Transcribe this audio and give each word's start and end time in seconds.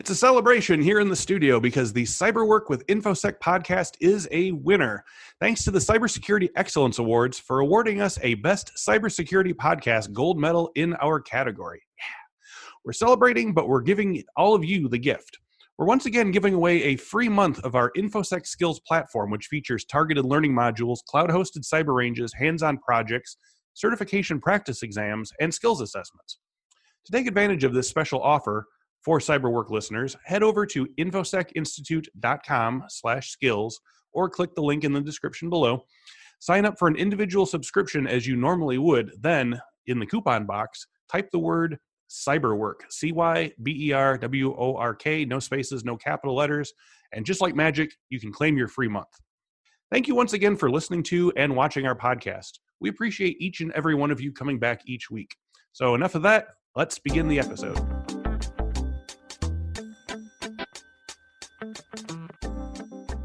It's 0.00 0.08
a 0.08 0.14
celebration 0.14 0.80
here 0.80 0.98
in 0.98 1.10
the 1.10 1.14
studio 1.14 1.60
because 1.60 1.92
the 1.92 2.04
Cyberwork 2.04 2.70
with 2.70 2.86
InfoSec 2.86 3.34
podcast 3.38 3.96
is 4.00 4.26
a 4.30 4.50
winner. 4.52 5.04
Thanks 5.40 5.62
to 5.64 5.70
the 5.70 5.78
Cybersecurity 5.78 6.48
Excellence 6.56 6.98
Awards 6.98 7.38
for 7.38 7.60
awarding 7.60 8.00
us 8.00 8.18
a 8.22 8.32
Best 8.36 8.72
Cybersecurity 8.78 9.52
Podcast 9.52 10.14
gold 10.14 10.40
medal 10.40 10.70
in 10.74 10.94
our 11.02 11.20
category. 11.20 11.82
Yeah. 11.98 12.04
We're 12.82 12.94
celebrating, 12.94 13.52
but 13.52 13.68
we're 13.68 13.82
giving 13.82 14.24
all 14.38 14.54
of 14.54 14.64
you 14.64 14.88
the 14.88 14.96
gift. 14.96 15.38
We're 15.76 15.84
once 15.84 16.06
again 16.06 16.30
giving 16.30 16.54
away 16.54 16.82
a 16.82 16.96
free 16.96 17.28
month 17.28 17.58
of 17.58 17.74
our 17.74 17.92
InfoSec 17.94 18.46
Skills 18.46 18.80
platform, 18.80 19.30
which 19.30 19.48
features 19.48 19.84
targeted 19.84 20.24
learning 20.24 20.54
modules, 20.54 21.04
cloud 21.06 21.28
hosted 21.28 21.70
cyber 21.70 21.94
ranges, 21.94 22.32
hands 22.32 22.62
on 22.62 22.78
projects, 22.78 23.36
certification 23.74 24.40
practice 24.40 24.82
exams, 24.82 25.30
and 25.40 25.52
skills 25.52 25.82
assessments. 25.82 26.38
To 27.04 27.12
take 27.12 27.26
advantage 27.26 27.64
of 27.64 27.74
this 27.74 27.88
special 27.88 28.22
offer, 28.22 28.66
for 29.04 29.18
cyberwork 29.18 29.70
listeners 29.70 30.16
head 30.24 30.42
over 30.42 30.66
to 30.66 30.86
infosecinstitute.com 30.98 32.84
slash 32.88 33.30
skills 33.30 33.80
or 34.12 34.28
click 34.28 34.54
the 34.54 34.62
link 34.62 34.84
in 34.84 34.92
the 34.92 35.00
description 35.00 35.48
below. 35.48 35.84
Sign 36.40 36.64
up 36.64 36.78
for 36.78 36.88
an 36.88 36.96
individual 36.96 37.46
subscription 37.46 38.06
as 38.06 38.26
you 38.26 38.36
normally 38.36 38.78
would. 38.78 39.12
Then 39.20 39.60
in 39.86 39.98
the 39.98 40.06
coupon 40.06 40.46
box 40.46 40.86
type 41.10 41.30
the 41.30 41.38
word 41.38 41.78
cyberwork 42.08 42.80
c-y-b-e-r-w-o-r-k 42.88 43.54
no 45.24 45.38
spaces 45.38 45.84
no 45.84 45.96
capital 45.96 46.34
letters 46.34 46.72
and 47.12 47.24
just 47.24 47.40
like 47.40 47.54
magic 47.54 47.92
you 48.08 48.18
can 48.18 48.32
claim 48.32 48.56
your 48.56 48.66
free 48.66 48.88
month. 48.88 49.06
Thank 49.92 50.08
you 50.08 50.14
once 50.14 50.32
again 50.32 50.56
for 50.56 50.70
listening 50.70 51.02
to 51.04 51.32
and 51.36 51.54
watching 51.54 51.86
our 51.86 51.96
podcast. 51.96 52.58
We 52.80 52.88
appreciate 52.88 53.36
each 53.40 53.60
and 53.60 53.72
every 53.72 53.94
one 53.94 54.10
of 54.10 54.20
you 54.20 54.32
coming 54.32 54.58
back 54.58 54.82
each 54.86 55.10
week. 55.10 55.36
So 55.72 55.94
enough 55.94 56.14
of 56.14 56.22
that. 56.22 56.48
Let's 56.74 56.98
begin 56.98 57.28
the 57.28 57.38
episode 57.38 58.19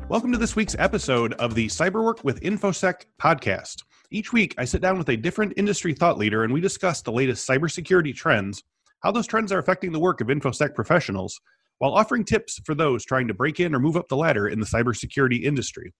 Welcome 0.07 0.31
to 0.33 0.37
this 0.37 0.55
week's 0.55 0.75
episode 0.77 1.33
of 1.33 1.55
the 1.55 1.65
Cyberwork 1.65 2.23
with 2.23 2.39
InfoSec 2.41 3.05
podcast. 3.19 3.77
Each 4.11 4.31
week, 4.31 4.53
I 4.55 4.63
sit 4.63 4.79
down 4.79 4.99
with 4.99 5.09
a 5.09 5.17
different 5.17 5.53
industry 5.57 5.95
thought 5.95 6.19
leader 6.19 6.43
and 6.43 6.53
we 6.53 6.61
discuss 6.61 7.01
the 7.01 7.11
latest 7.11 7.49
cybersecurity 7.49 8.15
trends, 8.15 8.61
how 8.99 9.11
those 9.11 9.25
trends 9.25 9.51
are 9.51 9.57
affecting 9.57 9.91
the 9.91 9.99
work 9.99 10.21
of 10.21 10.27
InfoSec 10.27 10.75
professionals, 10.75 11.41
while 11.79 11.95
offering 11.95 12.23
tips 12.23 12.61
for 12.65 12.75
those 12.75 13.03
trying 13.03 13.27
to 13.27 13.33
break 13.33 13.59
in 13.59 13.73
or 13.73 13.79
move 13.79 13.97
up 13.97 14.07
the 14.07 14.15
ladder 14.15 14.47
in 14.47 14.59
the 14.59 14.67
cybersecurity 14.67 15.41
industry. 15.41 15.91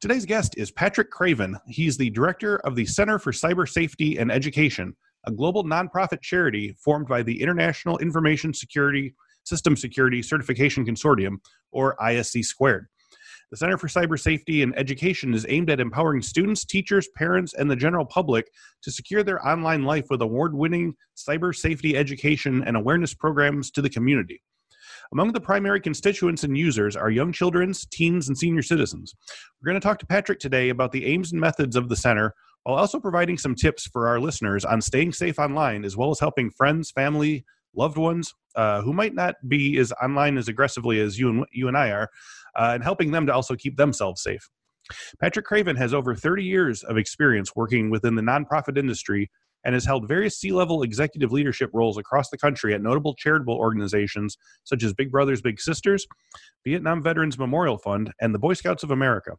Today's 0.00 0.26
guest 0.26 0.54
is 0.56 0.72
Patrick 0.72 1.12
Craven. 1.12 1.56
He's 1.68 1.96
the 1.96 2.10
director 2.10 2.56
of 2.58 2.74
the 2.74 2.84
Center 2.84 3.20
for 3.20 3.30
Cyber 3.30 3.68
Safety 3.68 4.18
and 4.18 4.32
Education, 4.32 4.96
a 5.24 5.30
global 5.30 5.62
nonprofit 5.62 6.20
charity 6.20 6.74
formed 6.84 7.06
by 7.06 7.22
the 7.22 7.40
International 7.40 7.96
Information 7.98 8.52
Security 8.52 9.14
System 9.44 9.76
Security 9.76 10.20
Certification 10.20 10.84
Consortium, 10.84 11.36
or 11.70 11.94
ISC 12.00 12.44
Squared. 12.44 12.88
The 13.50 13.56
Center 13.56 13.78
for 13.78 13.88
Cyber 13.88 14.16
Safety 14.16 14.62
and 14.62 14.72
Education 14.78 15.34
is 15.34 15.44
aimed 15.48 15.70
at 15.70 15.80
empowering 15.80 16.22
students, 16.22 16.64
teachers, 16.64 17.08
parents, 17.16 17.52
and 17.52 17.68
the 17.68 17.74
general 17.74 18.04
public 18.04 18.48
to 18.82 18.92
secure 18.92 19.24
their 19.24 19.44
online 19.44 19.82
life 19.82 20.06
with 20.08 20.22
award 20.22 20.54
winning 20.54 20.94
cyber 21.16 21.52
safety 21.52 21.96
education 21.96 22.62
and 22.64 22.76
awareness 22.76 23.12
programs 23.12 23.72
to 23.72 23.82
the 23.82 23.90
community. 23.90 24.40
Among 25.12 25.32
the 25.32 25.40
primary 25.40 25.80
constituents 25.80 26.44
and 26.44 26.56
users 26.56 26.94
are 26.94 27.10
young 27.10 27.32
children, 27.32 27.72
teens, 27.90 28.28
and 28.28 28.38
senior 28.38 28.62
citizens. 28.62 29.16
We're 29.60 29.72
going 29.72 29.80
to 29.80 29.84
talk 29.84 29.98
to 29.98 30.06
Patrick 30.06 30.38
today 30.38 30.68
about 30.68 30.92
the 30.92 31.06
aims 31.06 31.32
and 31.32 31.40
methods 31.40 31.74
of 31.74 31.88
the 31.88 31.96
center 31.96 32.32
while 32.62 32.76
also 32.76 33.00
providing 33.00 33.36
some 33.36 33.56
tips 33.56 33.84
for 33.88 34.06
our 34.06 34.20
listeners 34.20 34.64
on 34.64 34.80
staying 34.80 35.12
safe 35.12 35.40
online 35.40 35.84
as 35.84 35.96
well 35.96 36.10
as 36.10 36.20
helping 36.20 36.52
friends, 36.52 36.92
family, 36.92 37.44
loved 37.74 37.96
ones 37.96 38.32
uh, 38.54 38.82
who 38.82 38.92
might 38.92 39.14
not 39.14 39.36
be 39.48 39.78
as 39.78 39.92
online 40.02 40.36
as 40.36 40.48
aggressively 40.48 41.00
as 41.00 41.18
you 41.18 41.28
and 41.30 41.46
you 41.52 41.68
and 41.68 41.76
I 41.76 41.90
are, 41.90 42.10
uh, 42.56 42.70
and 42.74 42.82
helping 42.82 43.10
them 43.10 43.26
to 43.26 43.34
also 43.34 43.54
keep 43.56 43.76
themselves 43.76 44.22
safe. 44.22 44.48
Patrick 45.20 45.46
Craven 45.46 45.76
has 45.76 45.94
over 45.94 46.14
30 46.14 46.44
years 46.44 46.82
of 46.82 46.96
experience 46.96 47.54
working 47.54 47.90
within 47.90 48.16
the 48.16 48.22
nonprofit 48.22 48.76
industry 48.76 49.30
and 49.64 49.74
has 49.74 49.84
held 49.84 50.08
various 50.08 50.38
C 50.38 50.52
level 50.52 50.82
executive 50.82 51.32
leadership 51.32 51.70
roles 51.72 51.98
across 51.98 52.30
the 52.30 52.38
country 52.38 52.74
at 52.74 52.82
notable 52.82 53.14
charitable 53.14 53.54
organizations 53.54 54.36
such 54.64 54.82
as 54.82 54.94
Big 54.94 55.10
Brothers 55.10 55.42
Big 55.42 55.60
Sisters, 55.60 56.06
Vietnam 56.64 57.02
Veterans 57.02 57.38
Memorial 57.38 57.78
Fund, 57.78 58.12
and 58.20 58.34
the 58.34 58.38
Boy 58.38 58.54
Scouts 58.54 58.82
of 58.82 58.90
America. 58.90 59.32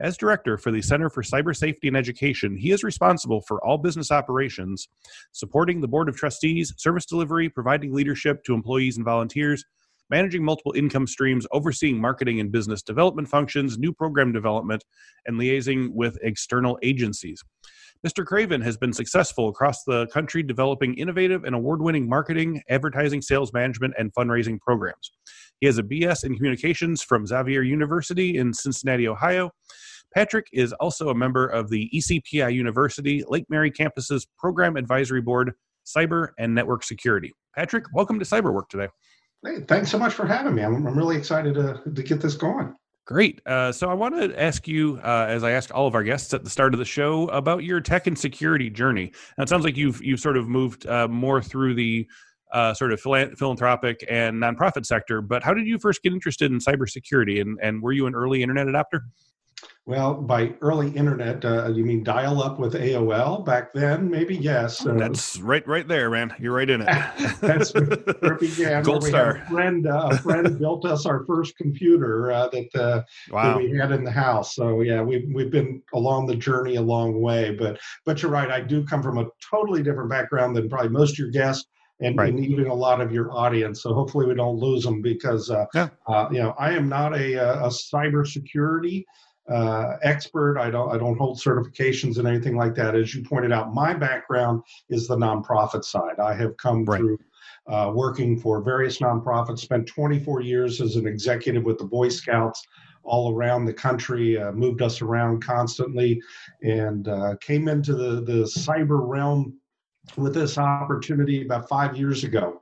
As 0.00 0.16
director 0.16 0.56
for 0.56 0.72
the 0.72 0.80
Center 0.80 1.10
for 1.10 1.22
Cyber 1.22 1.54
Safety 1.54 1.88
and 1.88 1.96
Education, 1.96 2.56
he 2.56 2.70
is 2.70 2.82
responsible 2.82 3.42
for 3.42 3.62
all 3.64 3.76
business 3.76 4.10
operations, 4.10 4.88
supporting 5.32 5.80
the 5.80 5.88
Board 5.88 6.08
of 6.08 6.16
Trustees, 6.16 6.72
service 6.78 7.04
delivery, 7.04 7.50
providing 7.50 7.92
leadership 7.92 8.42
to 8.44 8.54
employees 8.54 8.96
and 8.96 9.04
volunteers, 9.04 9.64
managing 10.10 10.44
multiple 10.44 10.72
income 10.76 11.06
streams, 11.06 11.46
overseeing 11.52 12.00
marketing 12.00 12.40
and 12.40 12.52
business 12.52 12.82
development 12.82 13.28
functions, 13.28 13.78
new 13.78 13.92
program 13.92 14.32
development, 14.32 14.84
and 15.26 15.38
liaising 15.38 15.90
with 15.92 16.18
external 16.22 16.78
agencies. 16.82 17.42
Mr. 18.06 18.24
Craven 18.24 18.62
has 18.62 18.78
been 18.78 18.94
successful 18.94 19.50
across 19.50 19.84
the 19.84 20.06
country 20.06 20.42
developing 20.42 20.94
innovative 20.94 21.44
and 21.44 21.54
award 21.54 21.82
winning 21.82 22.08
marketing, 22.08 22.62
advertising, 22.70 23.20
sales 23.20 23.52
management, 23.52 23.92
and 23.98 24.12
fundraising 24.14 24.58
programs. 24.58 25.10
He 25.60 25.66
has 25.66 25.76
a 25.76 25.82
BS 25.82 26.24
in 26.24 26.34
communications 26.34 27.02
from 27.02 27.26
Xavier 27.26 27.60
University 27.60 28.38
in 28.38 28.54
Cincinnati, 28.54 29.06
Ohio. 29.06 29.50
Patrick 30.14 30.46
is 30.52 30.72
also 30.74 31.10
a 31.10 31.14
member 31.14 31.46
of 31.46 31.68
the 31.68 31.90
ECPI 31.94 32.54
University 32.54 33.22
Lake 33.28 33.44
Mary 33.50 33.70
campus's 33.70 34.26
Program 34.38 34.76
Advisory 34.76 35.20
Board, 35.20 35.52
Cyber 35.86 36.28
and 36.38 36.54
Network 36.54 36.82
Security. 36.82 37.32
Patrick, 37.54 37.84
welcome 37.92 38.18
to 38.18 38.24
Cyberwork 38.24 38.68
today. 38.70 38.88
Hey, 39.44 39.60
thanks 39.66 39.90
so 39.90 39.98
much 39.98 40.12
for 40.12 40.26
having 40.26 40.54
me. 40.54 40.62
I'm, 40.62 40.86
I'm 40.86 40.96
really 40.96 41.16
excited 41.16 41.54
to, 41.54 41.80
to 41.90 42.02
get 42.02 42.20
this 42.20 42.34
going. 42.34 42.74
Great. 43.06 43.40
Uh, 43.46 43.72
so 43.72 43.90
I 43.90 43.94
want 43.94 44.14
to 44.16 44.40
ask 44.40 44.68
you, 44.68 45.00
uh, 45.02 45.26
as 45.28 45.42
I 45.42 45.52
asked 45.52 45.72
all 45.72 45.86
of 45.86 45.94
our 45.94 46.04
guests 46.04 46.32
at 46.34 46.44
the 46.44 46.50
start 46.50 46.74
of 46.74 46.78
the 46.78 46.84
show, 46.84 47.26
about 47.28 47.64
your 47.64 47.80
tech 47.80 48.06
and 48.06 48.16
security 48.16 48.70
journey. 48.70 49.12
Now, 49.36 49.42
it 49.42 49.48
sounds 49.48 49.64
like 49.64 49.76
you've 49.76 50.00
you've 50.04 50.20
sort 50.20 50.36
of 50.36 50.46
moved 50.46 50.86
uh, 50.86 51.08
more 51.08 51.42
through 51.42 51.74
the 51.74 52.06
uh, 52.52 52.74
sort 52.74 52.92
of 52.92 53.00
philanthropic 53.00 54.04
and 54.08 54.40
nonprofit 54.40 54.86
sector. 54.86 55.22
But 55.22 55.42
how 55.42 55.54
did 55.54 55.66
you 55.66 55.78
first 55.78 56.02
get 56.02 56.12
interested 56.12 56.52
in 56.52 56.58
cybersecurity, 56.58 57.40
and 57.40 57.58
and 57.62 57.82
were 57.82 57.92
you 57.92 58.06
an 58.06 58.14
early 58.14 58.42
internet 58.42 58.66
adopter? 58.66 59.00
Well, 59.86 60.14
by 60.14 60.54
early 60.60 60.90
internet, 60.90 61.44
uh, 61.44 61.68
you 61.68 61.84
mean 61.84 62.04
dial 62.04 62.42
up 62.42 62.58
with 62.58 62.74
AOL 62.74 63.44
back 63.44 63.72
then? 63.72 64.10
Maybe 64.10 64.36
yes. 64.36 64.84
Uh, 64.86 64.92
that's 64.94 65.38
right, 65.38 65.66
right 65.66 65.88
there, 65.88 66.10
man. 66.10 66.34
You're 66.38 66.54
right 66.54 66.68
in 66.68 66.82
it. 66.82 66.86
that's 67.40 67.72
where 67.72 68.34
it 68.34 68.40
began. 68.40 68.82
Gold 68.84 69.04
star. 69.04 69.36
A 69.36 69.50
friend, 69.50 69.86
uh, 69.86 70.10
a 70.12 70.18
friend 70.18 70.58
built 70.58 70.84
us 70.84 71.06
our 71.06 71.24
first 71.24 71.56
computer 71.56 72.30
uh, 72.30 72.48
that, 72.48 72.68
uh, 72.74 73.02
wow. 73.32 73.54
that 73.54 73.56
we 73.56 73.76
had 73.76 73.90
in 73.90 74.04
the 74.04 74.10
house. 74.10 74.54
So 74.54 74.82
yeah, 74.82 75.02
we've 75.02 75.26
we've 75.34 75.50
been 75.50 75.82
along 75.94 76.26
the 76.26 76.36
journey 76.36 76.76
a 76.76 76.82
long 76.82 77.20
way. 77.20 77.56
But 77.58 77.80
but 78.04 78.22
you're 78.22 78.30
right. 78.30 78.50
I 78.50 78.60
do 78.60 78.84
come 78.84 79.02
from 79.02 79.18
a 79.18 79.26
totally 79.50 79.82
different 79.82 80.10
background 80.10 80.54
than 80.54 80.68
probably 80.68 80.90
most 80.90 81.12
of 81.12 81.18
your 81.18 81.30
guests. 81.30 81.66
And, 82.02 82.16
right. 82.16 82.32
and, 82.32 82.42
even 82.42 82.68
a 82.68 82.74
lot 82.74 83.02
of 83.02 83.12
your 83.12 83.30
audience. 83.30 83.82
So 83.82 83.92
hopefully 83.92 84.24
we 84.24 84.34
don't 84.34 84.56
lose 84.56 84.84
them 84.84 85.02
because 85.02 85.50
uh, 85.50 85.66
yeah. 85.74 85.88
uh, 86.06 86.28
you 86.30 86.38
know 86.38 86.54
I 86.58 86.70
am 86.72 86.88
not 86.88 87.14
a, 87.14 87.34
a 87.34 87.68
cybersecurity 87.68 89.04
uh, 89.50 89.96
expert. 90.02 90.58
I 90.58 90.70
don't 90.70 90.94
I 90.94 90.98
don't 90.98 91.16
hold 91.16 91.38
certifications 91.38 92.18
and 92.18 92.26
anything 92.26 92.56
like 92.56 92.74
that. 92.76 92.94
As 92.94 93.14
you 93.14 93.22
pointed 93.22 93.52
out, 93.52 93.74
my 93.74 93.92
background 93.92 94.62
is 94.88 95.06
the 95.06 95.16
nonprofit 95.16 95.84
side. 95.84 96.18
I 96.18 96.34
have 96.34 96.56
come 96.56 96.84
right. 96.84 96.98
through 96.98 97.18
uh, 97.66 97.92
working 97.94 98.38
for 98.38 98.60
various 98.60 98.98
nonprofits. 98.98 99.60
Spent 99.60 99.86
24 99.86 100.40
years 100.40 100.80
as 100.80 100.96
an 100.96 101.06
executive 101.06 101.64
with 101.64 101.78
the 101.78 101.84
Boy 101.84 102.08
Scouts 102.08 102.66
all 103.02 103.34
around 103.34 103.64
the 103.64 103.72
country. 103.72 104.38
Uh, 104.38 104.52
moved 104.52 104.82
us 104.82 105.02
around 105.02 105.44
constantly, 105.44 106.20
and 106.62 107.08
uh, 107.08 107.34
came 107.40 107.68
into 107.68 107.94
the 107.94 108.22
the 108.22 108.44
cyber 108.44 109.06
realm 109.06 109.56
with 110.16 110.34
this 110.34 110.58
opportunity 110.58 111.42
about 111.42 111.68
five 111.68 111.96
years 111.96 112.24
ago. 112.24 112.60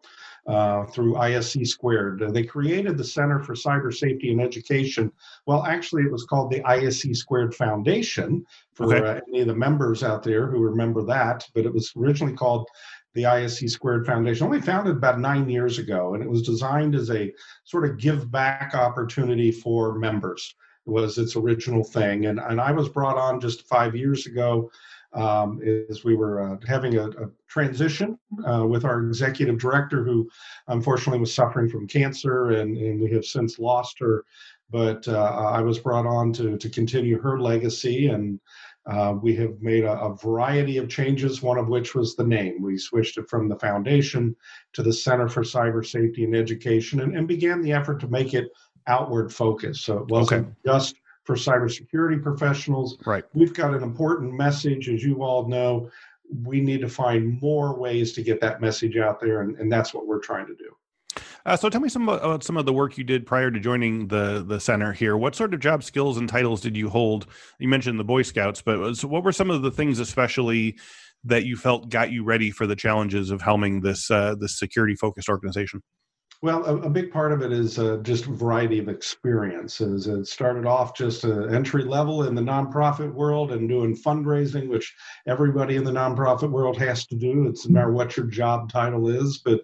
Uh, 0.49 0.87
through 0.87 1.13
ISC 1.13 1.67
Squared. 1.67 2.23
Uh, 2.23 2.31
they 2.31 2.43
created 2.43 2.97
the 2.97 3.05
Center 3.05 3.39
for 3.39 3.53
Cyber 3.55 3.93
Safety 3.93 4.33
and 4.33 4.41
Education. 4.41 5.13
Well, 5.45 5.63
actually, 5.65 6.05
it 6.05 6.11
was 6.11 6.25
called 6.25 6.51
the 6.51 6.61
ISC 6.61 7.15
Squared 7.15 7.55
Foundation 7.55 8.47
for 8.73 8.87
okay. 8.87 9.07
uh, 9.07 9.21
any 9.29 9.41
of 9.43 9.49
the 9.49 9.55
members 9.55 10.03
out 10.03 10.23
there 10.23 10.47
who 10.47 10.61
remember 10.61 11.03
that, 11.03 11.47
but 11.55 11.67
it 11.67 11.75
was 11.75 11.93
originally 11.99 12.33
called 12.33 12.67
the 13.13 13.25
ISC 13.25 13.69
Squared 13.69 14.07
Foundation, 14.07 14.47
only 14.47 14.63
founded 14.63 14.97
about 14.97 15.21
nine 15.21 15.51
years 15.51 15.79
ago, 15.79 16.15
and 16.15 16.23
it 16.23 16.31
was 16.31 16.41
designed 16.41 16.95
as 16.95 17.11
a 17.11 17.31
sort 17.65 17.85
of 17.85 17.99
give 17.99 18.31
back 18.31 18.75
opportunity 18.75 19.53
for 19.53 19.99
members. 19.99 20.55
It 20.87 20.91
was 20.91 21.19
its 21.19 21.37
original 21.37 21.85
thing. 21.85 22.25
And, 22.25 22.39
and 22.39 22.59
I 22.59 22.73
was 22.73 22.89
brought 22.89 23.19
on 23.19 23.39
just 23.39 23.69
five 23.69 23.95
years 23.95 24.27
ago 24.27 24.71
um, 25.15 25.61
is 25.63 26.05
we 26.05 26.15
were 26.15 26.41
uh, 26.43 26.57
having 26.67 26.97
a, 26.97 27.09
a 27.09 27.31
transition 27.49 28.19
uh, 28.47 28.65
with 28.67 28.85
our 28.85 29.01
executive 29.01 29.59
director 29.59 30.05
who 30.05 30.29
unfortunately 30.69 31.19
was 31.19 31.33
suffering 31.33 31.69
from 31.69 31.87
cancer 31.87 32.51
and, 32.51 32.77
and 32.77 33.01
we 33.01 33.11
have 33.11 33.25
since 33.25 33.59
lost 33.59 33.99
her 33.99 34.25
but 34.71 35.07
uh, 35.09 35.51
i 35.53 35.61
was 35.61 35.79
brought 35.79 36.07
on 36.07 36.33
to, 36.33 36.59
to 36.59 36.69
continue 36.69 37.21
her 37.21 37.41
legacy 37.41 38.09
and 38.09 38.41
Uh, 38.89 39.13
we 39.21 39.37
have 39.37 39.61
made 39.61 39.85
a, 39.85 40.01
a, 40.01 40.17
variety 40.17 40.79
of 40.79 40.89
changes, 40.89 41.43
one 41.43 41.59
of 41.59 41.69
which 41.69 41.95
was 41.95 42.17
the 42.17 42.25
name. 42.25 42.63
We 42.63 42.79
switched 42.79 43.19
it 43.19 43.29
from 43.29 43.47
the 43.47 43.59
foundation 43.59 44.35
to 44.73 44.83
the 44.83 44.93
Center 44.93 45.29
for 45.29 45.43
Cyber 45.43 45.85
Safety 45.85 46.25
and 46.25 46.35
Education 46.35 47.01
and, 47.01 47.15
and 47.15 47.29
began 47.29 47.61
the 47.61 47.73
effort 47.73 48.01
to 48.01 48.09
make 48.09 48.33
it 48.33 48.49
outward 48.87 49.31
focused. 49.31 49.85
So 49.85 49.99
it 49.99 50.09
wasn't 50.09 50.47
okay. 50.47 50.55
just 50.65 50.95
for 51.29 51.35
cybersecurity 51.35 52.23
professionals. 52.23 52.97
Right. 53.05 53.23
We've 53.35 53.53
got 53.53 53.75
an 53.75 53.83
important 53.83 54.33
message, 54.33 54.89
as 54.89 55.03
you 55.05 55.23
all 55.23 55.47
know. 55.47 55.91
We 56.43 56.63
need 56.63 56.81
to 56.81 56.89
find 56.89 57.39
more 57.43 57.79
ways 57.79 58.15
to 58.15 58.23
get 58.23 58.41
that 58.41 58.63
message 58.63 58.97
out 58.97 59.21
there, 59.21 59.43
and, 59.43 59.55
and 59.59 59.71
that's 59.71 59.93
what 59.93 60.07
we're 60.07 60.21
trying 60.21 60.47
to 60.47 60.55
do. 60.55 61.23
Uh, 61.45 61.55
so 61.55 61.69
tell 61.69 61.83
me 61.83 61.91
some 61.91 62.09
about 62.09 62.43
some 62.45 62.57
of 62.57 62.65
the 62.65 62.73
work 62.73 62.97
you 62.97 63.05
did 63.05 63.27
prior 63.27 63.51
to 63.51 63.61
joining 63.61 64.09
the 64.09 64.43
the 64.47 64.59
center 64.59 64.95
here. 64.95 65.19
What 65.19 65.35
sort 65.35 65.53
of 65.53 65.61
job 65.61 65.85
skills 65.85 66.17
and 66.17 66.31
titles 66.31 66.63
did 66.63 66.79
you 66.79 66.89
hold? 66.89 67.27
You 67.59 67.69
mentioned 67.69 68.01
the 68.01 68.05
Boy 68.05 68.23
Scouts, 68.23 68.63
but 68.63 68.79
was, 68.79 69.05
what 69.05 69.23
were 69.23 69.33
some 69.33 69.51
of 69.51 69.61
the 69.61 69.71
things, 69.71 69.99
especially 69.99 70.79
that 71.25 71.45
you 71.45 71.57
felt 71.57 71.91
got 71.91 72.11
you 72.11 72.25
ready 72.25 72.51
for 72.51 72.67
the 72.67 72.77
challenges 72.77 73.31
of 73.31 73.43
helming 73.43 73.83
this 73.83 74.11
uh, 74.11 74.35
this 74.41 74.59
security 74.59 74.95
focused 74.95 75.29
organization? 75.29 75.83
Well, 76.41 76.65
a, 76.67 76.83
a, 76.83 76.91
big 76.91 77.11
part 77.11 77.33
of 77.33 77.43
it 77.43 77.51
is 77.51 77.81
uh, 77.81 77.97
just 78.03 78.27
a 78.27 78.31
variety 78.31 78.79
of 78.79 78.89
experiences. 78.89 80.07
It 80.07 80.29
started 80.29 80.67
off 80.67 80.97
just 80.97 81.25
an 81.25 81.53
entry 81.53 81.83
level 81.83 82.29
in 82.29 82.37
the 82.37 82.43
nonprofit 82.43 83.13
world 83.13 83.51
and 83.51 83.69
doing 83.69 83.97
fundraising, 83.97 84.69
which 84.69 84.95
everybody 85.27 85.75
in 85.75 85.83
the 85.83 85.91
nonprofit 85.91 86.49
world 86.49 86.79
has 86.79 87.05
to 87.09 87.17
do. 87.17 87.49
It's 87.49 87.67
no 87.67 87.73
matter 87.73 87.91
what 87.91 88.17
your 88.17 88.27
job 88.27 88.71
title 88.71 89.09
is, 89.09 89.39
but 89.39 89.63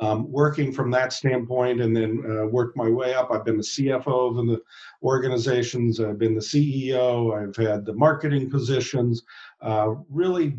um, 0.00 0.32
working 0.32 0.72
from 0.72 0.90
that 0.92 1.12
standpoint 1.12 1.82
and 1.82 1.94
then 1.94 2.24
uh, 2.26 2.46
worked 2.46 2.74
my 2.74 2.88
way 2.88 3.12
up. 3.12 3.30
I've 3.30 3.44
been 3.44 3.58
the 3.58 3.62
CFO 3.62 4.30
of 4.30 4.46
the 4.46 4.62
organizations, 5.02 6.00
I've 6.00 6.18
been 6.18 6.34
the 6.34 6.40
CEO, 6.40 7.36
I've 7.36 7.54
had 7.54 7.84
the 7.84 7.92
marketing 7.92 8.48
positions, 8.48 9.22
uh, 9.60 9.90
really 10.08 10.56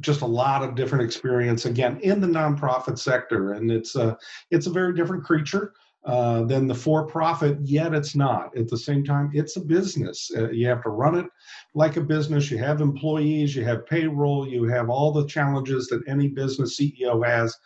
just 0.00 0.20
a 0.20 0.26
lot 0.26 0.62
of 0.62 0.74
different 0.74 1.04
experience 1.04 1.64
again 1.64 1.98
in 2.00 2.20
the 2.20 2.26
nonprofit 2.26 2.98
sector. 2.98 3.52
And 3.52 3.70
it's 3.70 3.96
a 3.96 4.16
it's 4.50 4.66
a 4.66 4.70
very 4.70 4.94
different 4.94 5.24
creature 5.24 5.72
uh, 6.04 6.44
than 6.44 6.66
the 6.66 6.74
for-profit 6.74 7.58
yet 7.62 7.94
it's 7.94 8.14
not. 8.14 8.56
At 8.56 8.68
the 8.68 8.78
same 8.78 9.04
time 9.04 9.30
it's 9.32 9.56
a 9.56 9.60
business. 9.60 10.30
Uh, 10.36 10.50
you 10.50 10.66
have 10.68 10.82
to 10.82 10.90
run 10.90 11.16
it 11.16 11.26
like 11.74 11.96
a 11.96 12.02
business. 12.02 12.50
You 12.50 12.58
have 12.58 12.80
employees 12.80 13.56
you 13.56 13.64
have 13.64 13.86
payroll 13.86 14.46
you 14.46 14.64
have 14.64 14.90
all 14.90 15.12
the 15.12 15.26
challenges 15.26 15.88
that 15.88 16.02
any 16.06 16.28
business 16.28 16.78
ceo 16.78 17.24
has. 17.26 17.56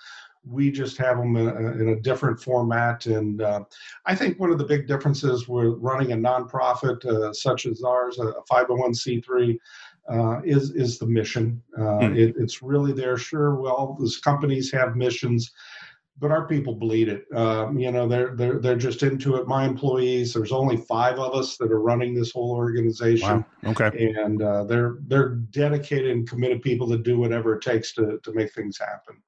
We 0.43 0.71
just 0.71 0.97
have 0.97 1.19
them 1.19 1.37
in 1.37 1.49
a, 1.49 1.73
in 1.73 1.88
a 1.91 2.00
different 2.00 2.41
format. 2.41 3.06
And 3.06 3.43
uh, 3.43 3.65
i 4.06 4.15
think 4.15 4.38
one 4.38 4.50
of 4.50 4.59
the 4.59 4.65
big 4.65 4.87
differences 4.87 5.49
with 5.49 5.75
running 5.79 6.12
a 6.12 6.17
nonprofit 6.17 7.05
uh, 7.05 7.32
such 7.32 7.67
as 7.67 7.82
ours 7.82 8.21
a 8.21 8.32
501c3 8.50 9.59
uh, 10.10 10.40
is 10.44 10.70
is 10.70 10.98
the 10.98 11.06
mission. 11.06 11.62
Uh, 11.78 12.00
mm. 12.00 12.18
it, 12.18 12.34
it's 12.36 12.62
really 12.62 12.92
there. 12.92 13.16
Sure, 13.16 13.54
well, 13.54 13.96
those 13.98 14.18
companies 14.18 14.70
have 14.72 14.96
missions, 14.96 15.52
but 16.18 16.30
our 16.30 16.46
people 16.46 16.74
bleed 16.74 17.08
it. 17.08 17.24
Um, 17.34 17.78
you 17.78 17.90
know, 17.92 18.08
they're 18.08 18.34
they're 18.34 18.58
they're 18.58 18.76
just 18.76 19.02
into 19.02 19.36
it. 19.36 19.46
My 19.46 19.64
employees, 19.64 20.34
there's 20.34 20.52
only 20.52 20.76
five 20.76 21.18
of 21.18 21.34
us 21.34 21.56
that 21.58 21.70
are 21.70 21.80
running 21.80 22.14
this 22.14 22.32
whole 22.32 22.50
organization. 22.52 23.44
Wow. 23.62 23.70
Okay, 23.70 24.14
and 24.18 24.42
uh, 24.42 24.64
they're 24.64 24.96
they're 25.06 25.30
dedicated 25.50 26.10
and 26.10 26.28
committed 26.28 26.62
people 26.62 26.86
that 26.88 27.04
do 27.04 27.18
whatever 27.18 27.54
it 27.54 27.62
takes 27.62 27.92
to 27.94 28.18
to 28.22 28.32
make 28.32 28.52
things 28.52 28.78
happen. 28.78 29.22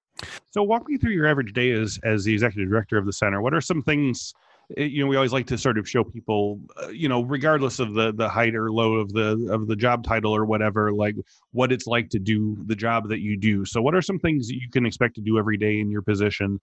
So, 0.50 0.62
walk 0.62 0.88
me 0.88 0.98
through 0.98 1.12
your 1.12 1.26
average 1.26 1.52
day 1.52 1.70
as 1.70 1.98
as 2.02 2.24
the 2.24 2.32
executive 2.32 2.68
director 2.68 2.98
of 2.98 3.06
the 3.06 3.12
center. 3.12 3.40
What 3.40 3.54
are 3.54 3.60
some 3.60 3.82
things? 3.82 4.34
It, 4.70 4.90
you 4.90 5.02
know 5.02 5.08
we 5.08 5.16
always 5.16 5.32
like 5.32 5.46
to 5.46 5.58
sort 5.58 5.78
of 5.78 5.88
show 5.88 6.04
people 6.04 6.60
uh, 6.82 6.88
you 6.88 7.08
know 7.08 7.22
regardless 7.22 7.78
of 7.78 7.94
the 7.94 8.12
the 8.12 8.28
height 8.28 8.54
or 8.54 8.70
low 8.70 8.94
of 8.94 9.12
the 9.12 9.48
of 9.50 9.66
the 9.66 9.76
job 9.76 10.04
title 10.04 10.34
or 10.34 10.44
whatever 10.44 10.92
like 10.92 11.16
what 11.52 11.72
it's 11.72 11.86
like 11.86 12.08
to 12.10 12.18
do 12.18 12.56
the 12.66 12.76
job 12.76 13.08
that 13.08 13.20
you 13.20 13.36
do. 13.36 13.64
So 13.64 13.82
what 13.82 13.94
are 13.94 14.02
some 14.02 14.18
things 14.18 14.48
that 14.48 14.54
you 14.54 14.68
can 14.70 14.86
expect 14.86 15.14
to 15.16 15.20
do 15.20 15.38
every 15.38 15.56
day 15.56 15.80
in 15.80 15.90
your 15.90 16.02
position? 16.02 16.60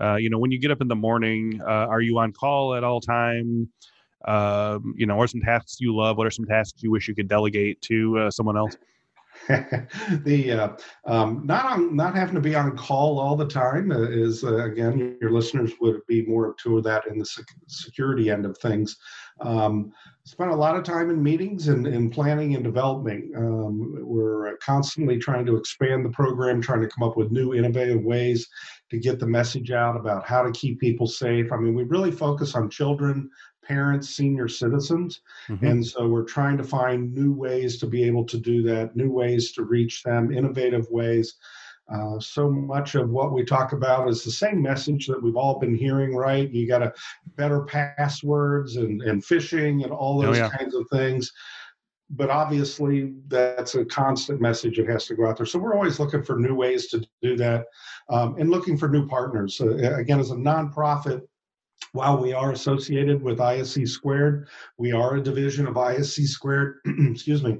Uh, 0.00 0.16
you 0.16 0.30
know 0.30 0.38
when 0.38 0.50
you 0.50 0.58
get 0.58 0.70
up 0.70 0.80
in 0.80 0.88
the 0.88 0.96
morning 0.96 1.60
uh, 1.62 1.86
are 1.86 2.00
you 2.00 2.18
on 2.18 2.32
call 2.32 2.74
at 2.74 2.84
all 2.84 3.00
time? 3.00 3.68
Um, 4.26 4.94
you 4.96 5.06
know 5.06 5.16
what 5.16 5.24
are 5.24 5.28
some 5.28 5.40
tasks 5.40 5.78
you 5.80 5.94
love? 5.94 6.16
What 6.16 6.26
are 6.26 6.30
some 6.30 6.46
tasks 6.46 6.82
you 6.82 6.90
wish 6.90 7.08
you 7.08 7.14
could 7.14 7.28
delegate 7.28 7.80
to 7.82 8.18
uh, 8.18 8.30
someone 8.30 8.56
else 8.56 8.76
the 10.24 10.52
uh, 10.52 10.68
um, 11.06 11.42
not 11.44 11.64
on 11.64 11.96
not 11.96 12.14
having 12.14 12.34
to 12.34 12.40
be 12.40 12.54
on 12.54 12.76
call 12.76 13.18
all 13.18 13.36
the 13.36 13.46
time 13.46 13.90
uh, 13.90 14.02
is 14.02 14.44
uh, 14.44 14.64
again 14.64 15.16
your 15.20 15.30
listeners 15.30 15.72
would 15.80 16.00
be 16.06 16.24
more 16.26 16.54
to 16.62 16.80
that 16.82 17.06
in 17.06 17.18
the 17.18 17.26
sec- 17.26 17.46
security 17.66 18.30
end 18.30 18.46
of 18.46 18.56
things. 18.58 18.96
Um, 19.40 19.92
spent 20.24 20.50
a 20.50 20.56
lot 20.56 20.76
of 20.76 20.84
time 20.84 21.10
in 21.10 21.22
meetings 21.22 21.68
and, 21.68 21.86
and 21.86 22.12
planning 22.12 22.54
and 22.54 22.62
developing. 22.62 23.32
Um, 23.36 23.98
we're 24.02 24.56
constantly 24.58 25.18
trying 25.18 25.44
to 25.46 25.56
expand 25.56 26.04
the 26.04 26.10
program, 26.10 26.60
trying 26.60 26.82
to 26.82 26.88
come 26.88 27.08
up 27.08 27.16
with 27.16 27.32
new 27.32 27.54
innovative 27.54 28.02
ways 28.02 28.48
to 28.90 28.98
get 28.98 29.18
the 29.18 29.26
message 29.26 29.72
out 29.72 29.96
about 29.96 30.26
how 30.26 30.42
to 30.42 30.52
keep 30.52 30.78
people 30.78 31.06
safe. 31.06 31.50
I 31.52 31.56
mean, 31.56 31.74
we 31.74 31.82
really 31.84 32.12
focus 32.12 32.54
on 32.54 32.70
children, 32.70 33.30
parents, 33.72 34.10
senior 34.10 34.48
citizens. 34.48 35.20
Mm-hmm. 35.48 35.66
And 35.66 35.86
so 35.86 36.06
we're 36.06 36.24
trying 36.24 36.58
to 36.58 36.64
find 36.64 37.14
new 37.14 37.32
ways 37.32 37.78
to 37.78 37.86
be 37.86 38.04
able 38.04 38.24
to 38.26 38.38
do 38.38 38.62
that, 38.64 38.94
new 38.94 39.10
ways 39.10 39.52
to 39.52 39.62
reach 39.64 40.02
them, 40.02 40.32
innovative 40.32 40.86
ways. 40.90 41.34
Uh, 41.92 42.18
so 42.20 42.50
much 42.50 42.94
of 42.94 43.10
what 43.10 43.32
we 43.32 43.44
talk 43.44 43.72
about 43.72 44.08
is 44.08 44.22
the 44.22 44.30
same 44.30 44.62
message 44.62 45.06
that 45.06 45.22
we've 45.22 45.36
all 45.36 45.58
been 45.58 45.74
hearing, 45.74 46.14
right? 46.14 46.50
You 46.50 46.66
got 46.66 46.78
to 46.78 46.92
better 47.36 47.62
passwords 47.62 48.76
and, 48.76 49.02
and 49.02 49.22
phishing 49.22 49.84
and 49.84 49.92
all 49.92 50.18
oh, 50.18 50.26
those 50.26 50.38
oh, 50.38 50.42
yeah. 50.44 50.50
kinds 50.56 50.74
of 50.74 50.86
things. 50.90 51.32
But 52.14 52.28
obviously, 52.28 53.14
that's 53.28 53.74
a 53.74 53.86
constant 53.86 54.40
message 54.40 54.76
that 54.76 54.88
has 54.88 55.06
to 55.06 55.14
go 55.14 55.26
out 55.26 55.38
there. 55.38 55.46
So 55.46 55.58
we're 55.58 55.74
always 55.74 55.98
looking 55.98 56.22
for 56.22 56.38
new 56.38 56.54
ways 56.54 56.88
to 56.88 57.02
do 57.22 57.36
that 57.36 57.64
um, 58.10 58.36
and 58.38 58.50
looking 58.50 58.76
for 58.76 58.88
new 58.88 59.06
partners. 59.08 59.60
Uh, 59.60 59.96
again, 59.96 60.20
as 60.20 60.30
a 60.30 60.34
nonprofit, 60.34 61.22
while 61.92 62.20
we 62.20 62.32
are 62.32 62.52
associated 62.52 63.22
with 63.22 63.38
ISC 63.38 63.86
squared, 63.86 64.48
we 64.78 64.92
are 64.92 65.16
a 65.16 65.22
division 65.22 65.66
of 65.66 65.74
ISC 65.74 66.26
squared. 66.26 66.80
excuse 66.86 67.42
me. 67.42 67.58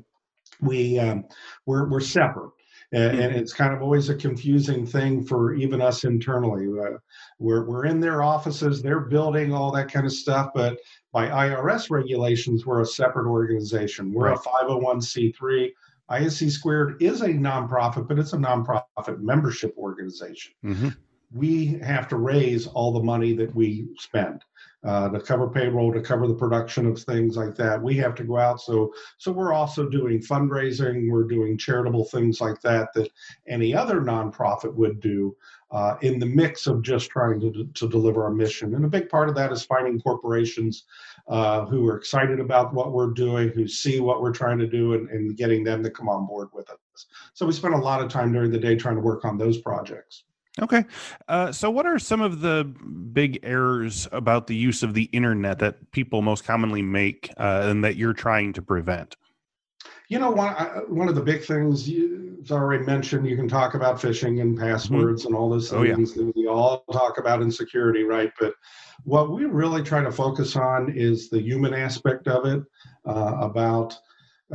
We 0.61 0.99
um, 0.99 1.25
we're 1.67 1.89
we're 1.89 2.01
separate. 2.01 2.51
And, 2.95 3.19
and, 3.19 3.35
it's 3.35 3.55
kind 3.55 3.73
of 3.73 3.81
always 3.81 4.11
a 4.11 4.15
confusing 4.15 4.85
thing 4.85 5.25
for 5.25 5.55
even 5.55 5.81
us 5.81 6.05
internally. 6.05 6.67
Uh, 6.79 6.99
we're, 7.39 7.65
we're 7.65 7.87
in 7.87 8.01
their 8.01 8.23
offices, 8.23 8.83
they're 8.83 9.01
building 9.01 9.51
all 9.55 9.73
that 9.73 9.91
kind 9.91 10.05
of 10.05 10.13
stuff, 10.13 10.51
but 10.55 10.77
by 11.11 11.27
IRS 11.27 11.91
regulations, 11.91 12.67
we're 12.67 12.83
a 12.83 12.87
separate 12.87 13.31
organization. 13.31 14.13
We're 14.13 14.29
right. 14.29 14.37
a 14.37 14.67
501c3. 14.67 15.71
ISC 16.11 16.51
Squared 16.51 17.03
is 17.03 17.23
a 17.23 17.29
nonprofit, 17.29 18.07
but 18.07 18.19
it's 18.19 18.35
a 18.35 18.37
nonprofit 18.37 19.21
membership 19.21 19.75
organization. 19.79 20.53
Mm-hmm 20.63 20.89
we 21.35 21.79
have 21.83 22.09
to 22.09 22.17
raise 22.17 22.67
all 22.67 22.93
the 22.93 23.03
money 23.03 23.33
that 23.35 23.55
we 23.55 23.89
spend 23.99 24.45
uh, 24.85 25.09
to 25.09 25.21
cover 25.21 25.49
payroll, 25.49 25.93
to 25.93 26.01
cover 26.01 26.27
the 26.27 26.35
production 26.35 26.87
of 26.87 26.99
things 26.99 27.37
like 27.37 27.55
that. 27.55 27.81
We 27.81 27.97
have 27.97 28.15
to 28.17 28.25
go 28.25 28.39
out. 28.39 28.61
So, 28.61 28.93
so 29.19 29.33
we're 29.33 29.53
also 29.53 29.89
doing 29.89 30.21
fundraising. 30.21 31.11
We're 31.11 31.25
doing 31.25 31.57
charitable 31.57 32.05
things 32.07 32.41
like 32.41 32.61
that 32.63 32.93
that 32.95 33.11
any 33.47 33.75
other 33.75 34.01
nonprofit 34.01 34.75
would 34.75 35.01
do 35.01 35.37
uh, 35.71 35.97
in 36.03 36.19
the 36.19 36.27
mix 36.27 36.67
of 36.67 36.83
just 36.83 37.11
trying 37.11 37.41
to, 37.41 37.65
to 37.65 37.89
deliver 37.89 38.25
our 38.25 38.31
mission. 38.31 38.75
And 38.75 38.85
a 38.85 38.89
big 38.89 39.09
part 39.09 39.29
of 39.29 39.35
that 39.37 39.53
is 39.53 39.65
finding 39.65 40.01
corporations 40.01 40.85
uh, 41.29 41.65
who 41.65 41.89
are 41.89 41.97
excited 41.97 42.41
about 42.41 42.75
what 42.75 42.93
we're 42.93 43.13
doing, 43.13 43.49
who 43.51 43.67
see 43.67 44.01
what 44.01 44.21
we're 44.21 44.33
trying 44.33 44.59
to 44.59 44.67
do, 44.67 44.95
and, 44.95 45.09
and 45.09 45.37
getting 45.37 45.65
them 45.65 45.83
to 45.83 45.91
come 45.91 46.09
on 46.09 46.27
board 46.27 46.49
with 46.53 46.69
us. 46.69 47.07
So 47.33 47.47
we 47.47 47.53
spend 47.53 47.73
a 47.73 47.79
lot 47.79 48.03
of 48.03 48.11
time 48.11 48.33
during 48.33 48.51
the 48.51 48.59
day 48.59 48.77
trying 48.77 48.97
to 48.97 49.01
work 49.01 49.25
on 49.25 49.39
those 49.39 49.59
projects. 49.59 50.25
Okay. 50.61 50.85
Uh, 51.29 51.51
so, 51.51 51.71
what 51.71 51.87
are 51.87 51.99
some 51.99 52.21
of 52.21 52.41
the 52.41 52.65
big 52.65 53.39
errors 53.43 54.07
about 54.13 54.47
the 54.47 54.55
use 54.55 54.83
of 54.83 54.93
the 54.93 55.05
internet 55.05 55.59
that 55.61 55.91
people 55.93 56.21
most 56.21 56.45
commonly 56.45 56.83
make 56.83 57.31
uh, 57.39 57.63
and 57.65 57.83
that 57.85 57.97
you're 57.97 58.13
trying 58.13 58.53
to 58.53 58.63
prevent? 58.63 59.17
You 60.09 60.19
know, 60.19 60.31
one, 60.31 60.53
one 60.89 61.09
of 61.09 61.15
the 61.15 61.23
big 61.23 61.43
things 61.43 61.89
you 61.89 62.45
already 62.51 62.85
mentioned, 62.85 63.27
you 63.27 63.37
can 63.37 63.49
talk 63.49 63.73
about 63.73 63.97
phishing 63.97 64.43
and 64.43 64.55
mm-hmm. 64.57 64.65
passwords 64.65 65.23
mm-hmm. 65.23 65.29
and 65.29 65.37
all 65.37 65.49
those 65.49 65.71
things 65.71 65.81
oh, 65.81 66.21
yeah. 66.21 66.27
that 66.27 66.33
we 66.37 66.47
all 66.49 66.85
talk 66.93 67.17
about 67.17 67.41
in 67.41 67.51
security, 67.51 68.03
right? 68.03 68.31
But 68.39 68.55
what 69.05 69.31
we 69.31 69.47
really 69.47 69.83
try 69.83 70.03
to 70.03 70.13
focus 70.13 70.55
on 70.55 70.93
is 70.95 71.31
the 71.31 71.41
human 71.41 71.73
aspect 71.73 72.29
of 72.29 72.45
it, 72.45 72.63
uh, 73.07 73.39
about 73.41 73.97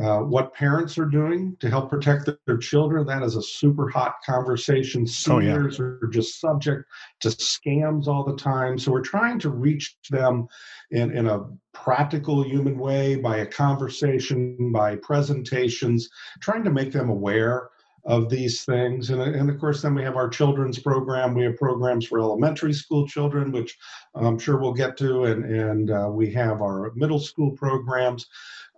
uh, 0.00 0.20
what 0.20 0.54
parents 0.54 0.96
are 0.96 1.06
doing 1.06 1.56
to 1.58 1.68
help 1.68 1.90
protect 1.90 2.28
their 2.46 2.56
children. 2.56 3.04
That 3.06 3.22
is 3.22 3.34
a 3.34 3.42
super 3.42 3.88
hot 3.88 4.14
conversation. 4.24 5.06
Seniors 5.06 5.80
oh, 5.80 5.84
yeah. 5.84 5.90
are 5.90 6.10
just 6.12 6.40
subject 6.40 6.84
to 7.20 7.28
scams 7.28 8.06
all 8.06 8.24
the 8.24 8.36
time. 8.36 8.78
So 8.78 8.92
we're 8.92 9.00
trying 9.00 9.40
to 9.40 9.50
reach 9.50 9.96
them 10.10 10.46
in, 10.92 11.16
in 11.16 11.26
a 11.26 11.46
practical 11.72 12.44
human 12.44 12.78
way 12.78 13.16
by 13.16 13.38
a 13.38 13.46
conversation, 13.46 14.70
by 14.72 14.96
presentations, 14.96 16.08
trying 16.40 16.62
to 16.64 16.70
make 16.70 16.92
them 16.92 17.08
aware 17.08 17.70
of 18.04 18.30
these 18.30 18.64
things. 18.64 19.10
And, 19.10 19.20
and 19.20 19.50
of 19.50 19.58
course, 19.58 19.82
then 19.82 19.94
we 19.94 20.02
have 20.02 20.16
our 20.16 20.28
children's 20.28 20.78
program. 20.78 21.34
We 21.34 21.44
have 21.44 21.56
programs 21.56 22.06
for 22.06 22.20
elementary 22.20 22.72
school 22.72 23.06
children, 23.06 23.52
which 23.52 23.76
I'm 24.14 24.38
sure 24.38 24.58
we'll 24.58 24.72
get 24.72 24.96
to, 24.98 25.24
and, 25.24 25.44
and 25.44 25.90
uh, 25.90 26.08
we 26.10 26.32
have 26.32 26.62
our 26.62 26.92
middle 26.94 27.18
school 27.18 27.50
programs. 27.50 28.26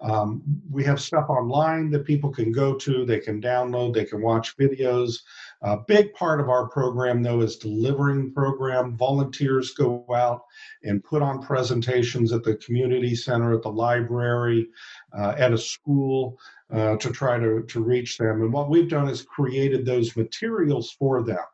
Um, 0.00 0.42
we 0.71 0.83
have 0.85 1.00
stuff 1.00 1.28
online 1.28 1.90
that 1.90 2.07
people 2.07 2.30
can 2.30 2.52
go 2.52 2.75
to, 2.75 3.04
they 3.04 3.21
can 3.21 3.40
download, 3.40 3.95
they 3.95 4.04
can 4.04 4.23
watch 4.23 4.57
videos. 4.57 5.19
A 5.62 5.76
big 5.76 6.14
part 6.14 6.40
of 6.40 6.49
our 6.49 6.69
program, 6.69 7.23
though, 7.23 7.42
is 7.42 7.57
delivering 7.57 8.33
program. 8.33 8.97
Volunteers 8.97 9.75
go 9.75 10.07
out 10.14 10.42
and 10.85 11.04
put 11.04 11.21
on 11.21 11.42
presentations 11.42 12.33
at 12.33 12.42
the 12.42 12.57
community 12.57 13.14
center, 13.14 13.54
at 13.54 13.62
the 13.62 13.71
library, 13.71 14.69
uh, 15.16 15.35
at 15.37 15.52
a 15.52 15.59
school 15.59 16.38
uh, 16.73 16.97
to 16.97 17.11
try 17.11 17.38
to, 17.38 17.62
to 17.64 17.83
reach 17.83 18.16
them. 18.16 18.42
And 18.42 18.52
what 18.52 18.71
we've 18.71 18.88
done 18.88 19.09
is 19.09 19.23
created 19.23 19.85
those 19.85 20.16
materials 20.16 20.92
for 20.92 21.23
them. 21.23 21.45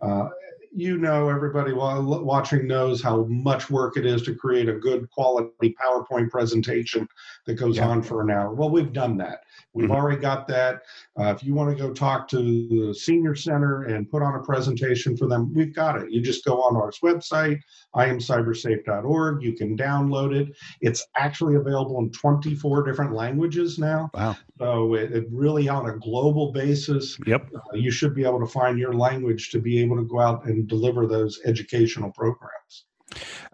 Uh, 0.00 0.28
you 0.74 0.96
know, 0.96 1.28
everybody 1.28 1.72
watching 1.72 2.66
knows 2.66 3.02
how 3.02 3.24
much 3.24 3.68
work 3.68 3.96
it 3.96 4.06
is 4.06 4.22
to 4.22 4.34
create 4.34 4.68
a 4.68 4.74
good 4.74 5.10
quality 5.10 5.74
PowerPoint 5.82 6.30
presentation 6.30 7.06
that 7.46 7.54
goes 7.54 7.76
yeah. 7.76 7.88
on 7.88 8.02
for 8.02 8.22
an 8.22 8.30
hour. 8.30 8.54
Well, 8.54 8.70
we've 8.70 8.92
done 8.92 9.18
that. 9.18 9.42
We've 9.74 9.86
mm-hmm. 9.86 9.94
already 9.94 10.20
got 10.20 10.46
that. 10.48 10.82
Uh, 11.18 11.34
if 11.34 11.42
you 11.42 11.54
want 11.54 11.76
to 11.76 11.82
go 11.82 11.92
talk 11.92 12.28
to 12.28 12.36
the 12.38 12.94
senior 12.94 13.34
center 13.34 13.84
and 13.84 14.10
put 14.10 14.22
on 14.22 14.34
a 14.34 14.42
presentation 14.42 15.16
for 15.16 15.26
them, 15.26 15.52
we've 15.54 15.74
got 15.74 16.00
it. 16.00 16.10
You 16.10 16.20
just 16.20 16.44
go 16.44 16.60
on 16.62 16.76
our 16.76 16.90
website, 17.02 17.60
iamcybersafe.org. 17.94 19.42
You 19.42 19.52
can 19.54 19.76
download 19.76 20.34
it. 20.34 20.54
It's 20.80 21.06
actually 21.16 21.56
available 21.56 21.98
in 21.98 22.10
24 22.10 22.82
different 22.82 23.12
languages 23.12 23.78
now. 23.78 24.10
Wow. 24.14 24.36
So 24.58 24.94
it, 24.94 25.12
it 25.12 25.26
really 25.30 25.68
on 25.68 25.88
a 25.88 25.98
global 25.98 26.52
basis. 26.52 27.18
Yep. 27.26 27.48
Uh, 27.54 27.76
you 27.76 27.90
should 27.90 28.14
be 28.14 28.24
able 28.24 28.40
to 28.40 28.46
find 28.46 28.78
your 28.78 28.92
language 28.92 29.50
to 29.50 29.58
be 29.58 29.80
able 29.80 29.96
to 29.96 30.04
go 30.04 30.20
out 30.20 30.44
and 30.44 30.61
deliver 30.66 31.06
those 31.06 31.40
educational 31.44 32.10
programs. 32.12 32.84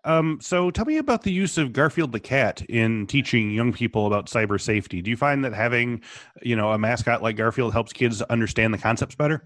Um, 0.05 0.39
so 0.41 0.71
tell 0.71 0.85
me 0.85 0.99
about 0.99 1.23
the 1.23 1.33
use 1.33 1.59
of 1.59 1.73
Garfield 1.73 2.13
the 2.13 2.21
cat 2.21 2.63
in 2.69 3.07
teaching 3.07 3.51
young 3.51 3.73
people 3.73 4.07
about 4.07 4.27
cyber 4.27 4.61
safety. 4.61 5.03
Do 5.03 5.11
you 5.11 5.17
find 5.17 5.45
that 5.45 5.53
having, 5.53 6.03
you 6.43 6.55
know, 6.55 6.73
a 6.73 6.79
mascot 6.79 7.23
like 7.23 7.37
Garfield 7.37 7.73
helps 7.73 7.93
kids 7.93 8.23
understand 8.23 8.73
the 8.73 8.79
concepts 8.79 9.17
better? 9.17 9.45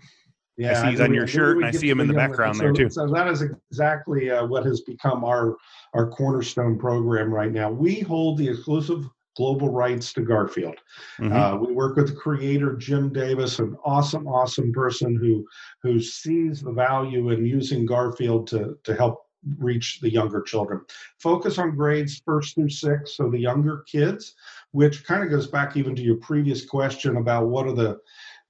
Yeah, 0.58 0.78
I 0.78 0.82
see 0.82 0.90
he's 0.90 1.00
on 1.00 1.14
your 1.14 1.26
shirt, 1.26 1.56
and 1.56 1.64
I 1.64 1.70
see 1.70 1.88
him 1.88 1.98
in 1.98 2.08
the 2.08 2.14
background 2.14 2.56
so, 2.56 2.64
there 2.64 2.72
too. 2.72 2.90
So 2.90 3.06
that 3.08 3.26
is 3.26 3.42
exactly 3.42 4.30
uh, 4.30 4.44
what 4.44 4.66
has 4.66 4.82
become 4.82 5.24
our 5.24 5.56
our 5.94 6.10
cornerstone 6.10 6.78
program 6.78 7.32
right 7.32 7.50
now. 7.50 7.70
We 7.70 8.00
hold 8.00 8.36
the 8.36 8.50
exclusive 8.50 9.08
global 9.36 9.68
rights 9.68 10.12
to 10.14 10.22
Garfield. 10.22 10.76
Mm-hmm. 11.18 11.32
Uh, 11.32 11.56
we 11.56 11.72
work 11.72 11.96
with 11.96 12.08
the 12.08 12.14
creator 12.14 12.76
Jim 12.76 13.12
Davis, 13.12 13.58
an 13.58 13.76
awesome, 13.84 14.26
awesome 14.26 14.72
person 14.72 15.16
who 15.16 15.46
who 15.82 16.00
sees 16.00 16.60
the 16.60 16.72
value 16.72 17.30
in 17.30 17.44
using 17.44 17.86
Garfield 17.86 18.46
to 18.48 18.78
to 18.84 18.94
help 18.94 19.26
reach 19.58 20.00
the 20.00 20.10
younger 20.10 20.40
children. 20.40 20.80
Focus 21.18 21.58
on 21.58 21.74
grades 21.74 22.22
first 22.24 22.54
through 22.54 22.68
six, 22.68 23.16
so 23.16 23.28
the 23.28 23.38
younger 23.38 23.84
kids, 23.90 24.34
which 24.70 25.04
kind 25.04 25.24
of 25.24 25.30
goes 25.30 25.48
back 25.48 25.76
even 25.76 25.96
to 25.96 26.02
your 26.02 26.16
previous 26.16 26.64
question 26.64 27.16
about 27.16 27.48
what 27.48 27.66
are 27.66 27.74
the 27.74 27.98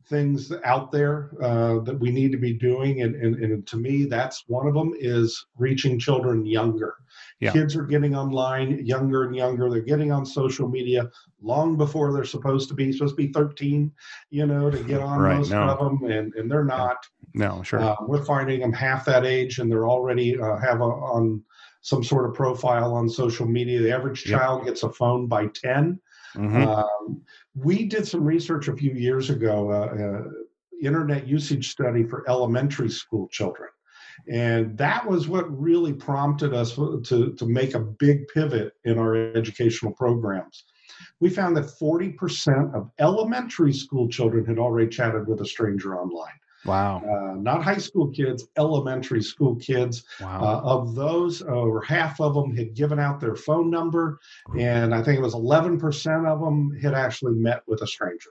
things 0.09 0.53
out 0.65 0.93
there 0.93 1.31
uh, 1.43 1.79
that 1.81 1.99
we 1.99 2.11
need 2.11 2.33
to 2.33 2.39
be 2.39 2.53
doing 2.53 3.03
and, 3.03 3.15
and, 3.15 3.37
and, 3.37 3.67
to 3.67 3.77
me 3.77 4.05
that's 4.05 4.45
one 4.47 4.67
of 4.67 4.75
them 4.75 4.93
is 4.99 5.47
reaching 5.57 5.99
children 5.99 6.45
younger 6.45 6.97
yeah. 7.43 7.51
kids 7.51 7.75
are 7.75 7.83
getting 7.83 8.15
online 8.15 8.87
younger 8.87 9.25
and 9.25 9.35
younger 9.35 9.69
they're 9.69 9.81
getting 9.81 10.13
on 10.13 10.25
social 10.25 10.69
media 10.69 11.11
long 11.41 11.77
before 11.77 12.13
they're 12.13 12.25
supposed 12.25 12.69
to 12.69 12.75
be 12.75 12.93
supposed 12.93 13.17
to 13.17 13.27
be 13.27 13.33
13 13.33 13.91
you 14.31 14.47
know 14.47 14.71
to 14.71 14.83
get 14.85 15.01
on 15.01 15.19
right, 15.19 15.39
most 15.39 15.51
no. 15.51 15.63
of 15.63 15.79
them 15.79 16.11
and, 16.11 16.33
and 16.35 16.49
they're 16.49 16.65
not 16.65 16.99
no 17.35 17.61
sure 17.65 17.81
uh, 17.81 17.97
we're 18.03 18.25
finding 18.25 18.61
them 18.61 18.73
half 18.73 19.05
that 19.05 19.27
age 19.27 19.59
and 19.59 19.71
they're 19.71 19.89
already 19.89 20.39
uh, 20.41 20.57
have 20.59 20.81
a, 20.81 20.85
on 20.85 21.43
some 21.81 22.05
sort 22.05 22.29
of 22.29 22.35
profile 22.35 22.95
on 22.95 23.09
social 23.09 23.47
media 23.47 23.81
the 23.81 23.93
average 23.93 24.23
child 24.23 24.61
yep. 24.61 24.69
gets 24.69 24.85
a 24.85 24.91
phone 24.91 25.27
by 25.27 25.47
10 25.49 26.01
mm-hmm. 26.37 26.69
um, 26.69 27.21
we 27.57 27.85
did 27.85 28.07
some 28.07 28.23
research 28.23 28.69
a 28.69 28.77
few 28.77 28.93
years 28.93 29.31
ago 29.31 29.69
uh, 29.73 29.87
uh, 29.87 30.23
internet 30.81 31.27
usage 31.27 31.71
study 31.71 32.05
for 32.05 32.29
elementary 32.31 32.89
school 32.89 33.27
children 33.29 33.69
and 34.31 34.77
that 34.79 35.07
was 35.07 35.29
what 35.29 35.45
really 35.61 35.93
prompted 35.93 36.55
us 36.55 36.75
to, 36.75 37.35
to 37.37 37.47
make 37.47 37.75
a 37.75 37.81
big 37.81 38.27
pivot 38.29 38.75
in 38.85 38.99
our 38.99 39.15
educational 39.15 39.93
programs 39.93 40.65
we 41.21 41.31
found 41.31 41.57
that 41.57 41.67
40% 41.67 42.75
of 42.75 42.91
elementary 42.99 43.73
school 43.73 44.09
children 44.09 44.45
had 44.45 44.59
already 44.59 44.89
chatted 44.89 45.29
with 45.29 45.41
a 45.41 45.47
stranger 45.47 45.97
online. 45.97 46.33
Wow. 46.65 47.03
Uh, 47.05 47.37
not 47.37 47.63
high 47.63 47.79
school 47.79 48.09
kids, 48.09 48.47
elementary 48.57 49.23
school 49.23 49.57
kids. 49.57 50.05
Wow. 50.21 50.41
Uh, 50.43 50.61
of 50.69 50.95
those, 50.95 51.43
over 51.43 51.81
half 51.81 52.21
of 52.21 52.35
them 52.35 52.57
had 52.57 52.75
given 52.75 53.01
out 53.01 53.21
their 53.21 53.35
phone 53.35 53.71
number, 53.71 54.19
and 54.59 54.95
I 54.95 55.03
think 55.03 55.19
it 55.19 55.23
was 55.23 55.35
11% 55.35 56.27
of 56.27 56.41
them 56.41 56.77
had 56.81 56.95
actually 56.95 57.35
met 57.35 57.63
with 57.67 57.83
a 57.83 57.87
stranger. 57.87 58.31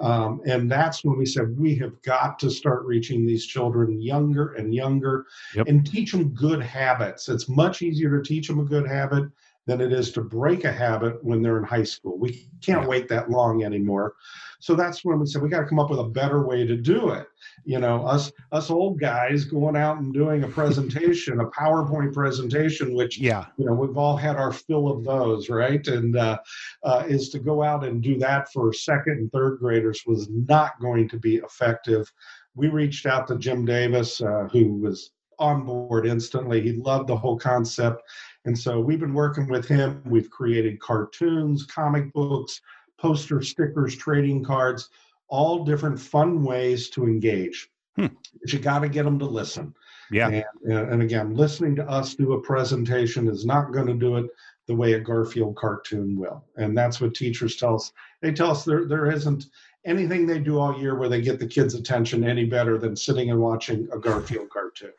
Um, 0.00 0.40
and 0.46 0.70
that's 0.70 1.04
when 1.04 1.16
we 1.16 1.26
said 1.26 1.56
we 1.56 1.76
have 1.76 2.00
got 2.02 2.38
to 2.40 2.50
start 2.50 2.84
reaching 2.84 3.24
these 3.24 3.46
children 3.46 4.00
younger 4.00 4.54
and 4.54 4.74
younger 4.74 5.26
yep. 5.54 5.68
and 5.68 5.86
teach 5.86 6.12
them 6.12 6.34
good 6.34 6.60
habits. 6.60 7.28
It's 7.28 7.48
much 7.48 7.80
easier 7.80 8.10
to 8.10 8.22
teach 8.22 8.48
them 8.48 8.58
a 8.58 8.64
good 8.64 8.88
habit 8.88 9.24
than 9.66 9.80
it 9.80 9.92
is 9.92 10.12
to 10.12 10.20
break 10.20 10.64
a 10.64 10.72
habit 10.72 11.22
when 11.24 11.42
they're 11.42 11.58
in 11.58 11.64
high 11.64 11.84
school. 11.84 12.18
We 12.18 12.48
can't 12.60 12.82
yeah. 12.82 12.86
wait 12.86 13.08
that 13.08 13.30
long 13.30 13.64
anymore. 13.64 14.14
So 14.60 14.74
that's 14.74 15.04
when 15.04 15.18
we 15.18 15.26
said 15.26 15.42
we 15.42 15.48
got 15.48 15.60
to 15.60 15.66
come 15.66 15.78
up 15.78 15.90
with 15.90 16.00
a 16.00 16.04
better 16.04 16.46
way 16.46 16.66
to 16.66 16.76
do 16.76 17.10
it. 17.10 17.26
You 17.64 17.78
know, 17.80 18.06
us 18.06 18.32
us 18.52 18.70
old 18.70 18.98
guys 18.98 19.44
going 19.44 19.76
out 19.76 19.98
and 19.98 20.12
doing 20.12 20.44
a 20.44 20.48
presentation, 20.48 21.40
a 21.40 21.50
PowerPoint 21.50 22.12
presentation, 22.12 22.94
which 22.94 23.18
yeah, 23.18 23.46
you 23.56 23.66
know, 23.66 23.74
we've 23.74 23.96
all 23.96 24.16
had 24.16 24.36
our 24.36 24.52
fill 24.52 24.90
of 24.90 25.04
those, 25.04 25.48
right? 25.48 25.86
And 25.86 26.16
uh, 26.16 26.38
uh, 26.82 27.04
is 27.06 27.30
to 27.30 27.38
go 27.38 27.62
out 27.62 27.84
and 27.84 28.02
do 28.02 28.18
that 28.18 28.50
for 28.52 28.72
second 28.72 29.18
and 29.18 29.32
third 29.32 29.58
graders 29.58 30.02
was 30.06 30.28
not 30.30 30.80
going 30.80 31.08
to 31.10 31.18
be 31.18 31.36
effective. 31.36 32.10
We 32.54 32.68
reached 32.68 33.06
out 33.06 33.26
to 33.28 33.38
Jim 33.38 33.64
Davis, 33.64 34.20
uh, 34.20 34.48
who 34.50 34.74
was 34.74 35.10
on 35.38 35.64
board 35.64 36.06
instantly. 36.06 36.60
He 36.60 36.72
loved 36.72 37.08
the 37.08 37.16
whole 37.16 37.38
concept 37.38 38.02
and 38.44 38.58
so 38.58 38.80
we've 38.80 39.00
been 39.00 39.14
working 39.14 39.48
with 39.48 39.66
him. 39.66 40.02
We've 40.04 40.30
created 40.30 40.80
cartoons, 40.80 41.64
comic 41.64 42.12
books, 42.12 42.60
poster 42.98 43.42
stickers, 43.42 43.96
trading 43.96 44.44
cards, 44.44 44.90
all 45.28 45.64
different 45.64 45.98
fun 45.98 46.44
ways 46.44 46.90
to 46.90 47.04
engage. 47.04 47.70
Hmm. 47.96 48.06
But 48.40 48.52
you 48.52 48.58
got 48.58 48.80
to 48.80 48.88
get 48.88 49.04
them 49.04 49.18
to 49.18 49.24
listen. 49.24 49.74
Yeah. 50.10 50.28
And, 50.28 50.78
and 50.78 51.02
again, 51.02 51.34
listening 51.34 51.76
to 51.76 51.88
us 51.88 52.14
do 52.14 52.34
a 52.34 52.40
presentation 52.40 53.28
is 53.28 53.46
not 53.46 53.72
going 53.72 53.86
to 53.86 53.94
do 53.94 54.16
it 54.16 54.26
the 54.66 54.74
way 54.74 54.94
a 54.94 55.00
Garfield 55.00 55.56
cartoon 55.56 56.16
will. 56.18 56.44
And 56.56 56.76
that's 56.76 57.00
what 57.00 57.14
teachers 57.14 57.56
tell 57.56 57.76
us. 57.76 57.92
They 58.20 58.32
tell 58.32 58.50
us 58.50 58.64
there, 58.64 58.86
there 58.86 59.10
isn't 59.10 59.46
anything 59.84 60.26
they 60.26 60.38
do 60.38 60.58
all 60.58 60.78
year 60.78 60.96
where 60.96 61.08
they 61.08 61.20
get 61.20 61.38
the 61.38 61.46
kids' 61.46 61.74
attention 61.74 62.24
any 62.24 62.44
better 62.44 62.78
than 62.78 62.96
sitting 62.96 63.30
and 63.30 63.40
watching 63.40 63.88
a 63.92 63.98
Garfield 63.98 64.48
cartoon. 64.50 64.92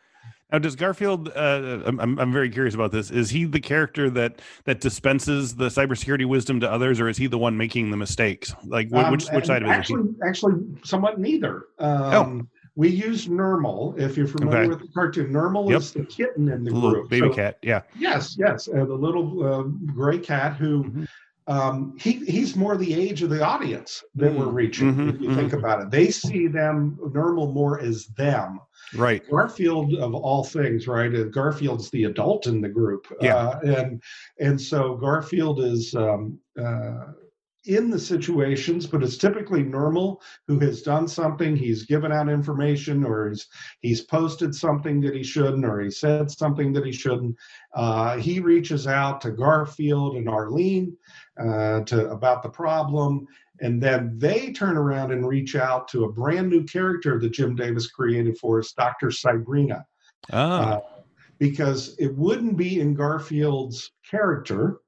Now, 0.51 0.59
does 0.59 0.75
Garfield? 0.75 1.29
Uh, 1.35 1.81
I'm 1.85 2.19
I'm 2.19 2.31
very 2.31 2.49
curious 2.49 2.75
about 2.75 2.91
this. 2.91 3.11
Is 3.11 3.29
he 3.29 3.45
the 3.45 3.59
character 3.59 4.09
that 4.11 4.41
that 4.65 4.79
dispenses 4.79 5.55
the 5.55 5.65
cybersecurity 5.65 6.25
wisdom 6.25 6.59
to 6.59 6.71
others, 6.71 6.99
or 6.99 7.09
is 7.09 7.17
he 7.17 7.27
the 7.27 7.37
one 7.37 7.57
making 7.57 7.89
the 7.89 7.97
mistakes? 7.97 8.53
Like, 8.63 8.93
um, 8.93 9.11
which 9.11 9.27
which 9.29 9.45
side 9.47 9.63
of 9.63 9.69
it? 9.69 9.71
Actually, 9.71 10.13
actually, 10.25 10.63
somewhat 10.83 11.19
neither. 11.19 11.65
Um, 11.79 12.41
oh. 12.41 12.47
We 12.77 12.89
use 12.89 13.27
Nermal. 13.27 13.97
If 13.97 14.17
you're 14.17 14.27
familiar 14.27 14.59
okay. 14.59 14.69
with 14.69 14.79
the 14.81 14.87
cartoon, 14.89 15.31
Nermal 15.31 15.69
yep. 15.69 15.79
is 15.79 15.93
the 15.93 16.05
kitten 16.05 16.49
in 16.49 16.63
the, 16.63 16.71
the 16.71 16.79
group, 16.79 17.09
baby 17.09 17.29
so, 17.29 17.33
cat. 17.33 17.57
Yeah. 17.61 17.81
Yes, 17.97 18.35
yes, 18.37 18.67
uh, 18.67 18.83
the 18.85 18.93
little 18.93 19.45
uh, 19.45 19.63
gray 19.93 20.19
cat 20.19 20.57
who. 20.57 20.83
Mm-hmm. 20.83 21.03
Um, 21.47 21.95
he 21.99 22.13
he's 22.25 22.55
more 22.55 22.75
the 22.75 22.93
age 22.93 23.21
of 23.21 23.29
the 23.29 23.43
audience 23.43 24.03
that 24.15 24.31
mm-hmm. 24.31 24.39
we're 24.39 24.51
reaching. 24.51 24.93
Mm-hmm. 24.93 25.09
If 25.09 25.21
you 25.21 25.29
mm-hmm. 25.29 25.37
think 25.37 25.53
about 25.53 25.81
it, 25.81 25.91
they 25.91 26.09
see 26.09 26.47
them 26.47 26.97
Nermal 27.13 27.53
more 27.53 27.79
as 27.79 28.07
them 28.07 28.59
Right. 28.93 29.27
Garfield, 29.29 29.93
of 29.95 30.13
all 30.13 30.43
things, 30.43 30.87
right? 30.87 31.13
Uh, 31.13 31.23
Garfield's 31.25 31.89
the 31.89 32.05
adult 32.05 32.47
in 32.47 32.61
the 32.61 32.69
group. 32.69 33.07
Yeah. 33.21 33.35
Uh, 33.35 33.59
and 33.63 34.03
and 34.39 34.59
so 34.59 34.95
Garfield 34.95 35.59
is 35.61 35.95
um, 35.95 36.39
uh, 36.59 37.07
in 37.65 37.89
the 37.89 37.99
situations, 37.99 38.85
but 38.85 39.01
it's 39.01 39.17
typically 39.17 39.63
Nermal 39.63 40.21
who 40.47 40.59
has 40.59 40.81
done 40.81 41.07
something. 41.07 41.55
He's 41.55 41.85
given 41.85 42.11
out 42.11 42.29
information, 42.29 43.03
or 43.03 43.29
he's 43.29 43.47
he's 43.81 44.01
posted 44.01 44.53
something 44.53 45.01
that 45.01 45.15
he 45.15 45.23
shouldn't, 45.23 45.65
or 45.65 45.81
he 45.81 45.89
said 45.89 46.29
something 46.29 46.71
that 46.73 46.85
he 46.85 46.91
shouldn't. 46.91 47.35
Uh, 47.73 48.17
he 48.17 48.39
reaches 48.39 48.87
out 48.87 49.19
to 49.21 49.31
Garfield 49.31 50.15
and 50.15 50.29
Arlene 50.29 50.95
uh, 51.39 51.81
to 51.81 52.09
about 52.09 52.43
the 52.43 52.49
problem, 52.49 53.27
and 53.61 53.81
then 53.81 54.17
they 54.17 54.51
turn 54.51 54.77
around 54.77 55.11
and 55.11 55.27
reach 55.27 55.55
out 55.55 55.87
to 55.89 56.05
a 56.05 56.11
brand 56.11 56.49
new 56.49 56.63
character 56.63 57.19
that 57.19 57.31
Jim 57.31 57.55
Davis 57.55 57.87
created 57.87 58.37
for 58.37 58.59
us, 58.59 58.73
Dr. 58.73 59.07
Cybrina. 59.07 59.83
Ah. 60.31 60.77
Uh, 60.77 60.81
because 61.39 61.95
it 61.99 62.15
wouldn't 62.15 62.57
be 62.57 62.79
in 62.79 62.93
Garfield's 62.93 63.91
character, 64.09 64.79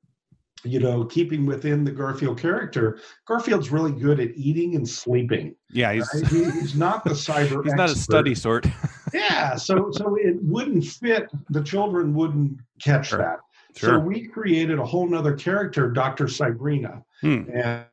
you 0.64 0.80
know, 0.80 1.04
keeping 1.06 1.46
within 1.46 1.84
the 1.84 1.92
Garfield 1.92 2.40
character. 2.40 3.00
Garfield's 3.28 3.72
really 3.72 3.92
good 3.92 4.20
at 4.20 4.32
eating 4.36 4.76
and 4.76 4.88
sleeping. 4.88 5.56
Yeah, 5.72 5.94
he's, 5.94 6.10
right? 6.14 6.28
he, 6.28 6.44
he's 6.46 6.76
not 6.76 7.04
the 7.04 7.10
cyber. 7.12 7.64
he's 7.64 7.74
expert. 7.74 7.76
not 7.76 7.90
a 7.90 7.96
study 7.96 8.36
sort. 8.36 8.66
yeah, 9.14 9.56
so 9.56 9.92
so 9.92 10.16
it 10.16 10.42
wouldn't 10.42 10.86
fit. 10.86 11.30
The 11.50 11.64
children 11.64 12.14
wouldn't 12.14 12.60
catch 12.82 13.12
that. 13.12 13.40
Sure. 13.78 13.90
So 13.90 14.00
we 14.00 14.28
created 14.28 14.80
a 14.80 14.86
whole 14.86 15.08
nother 15.08 15.34
character, 15.34 15.90
Dr. 15.90 16.26
Cybrina. 16.26 17.04
Hmm. 17.22 17.44
And 17.54 17.86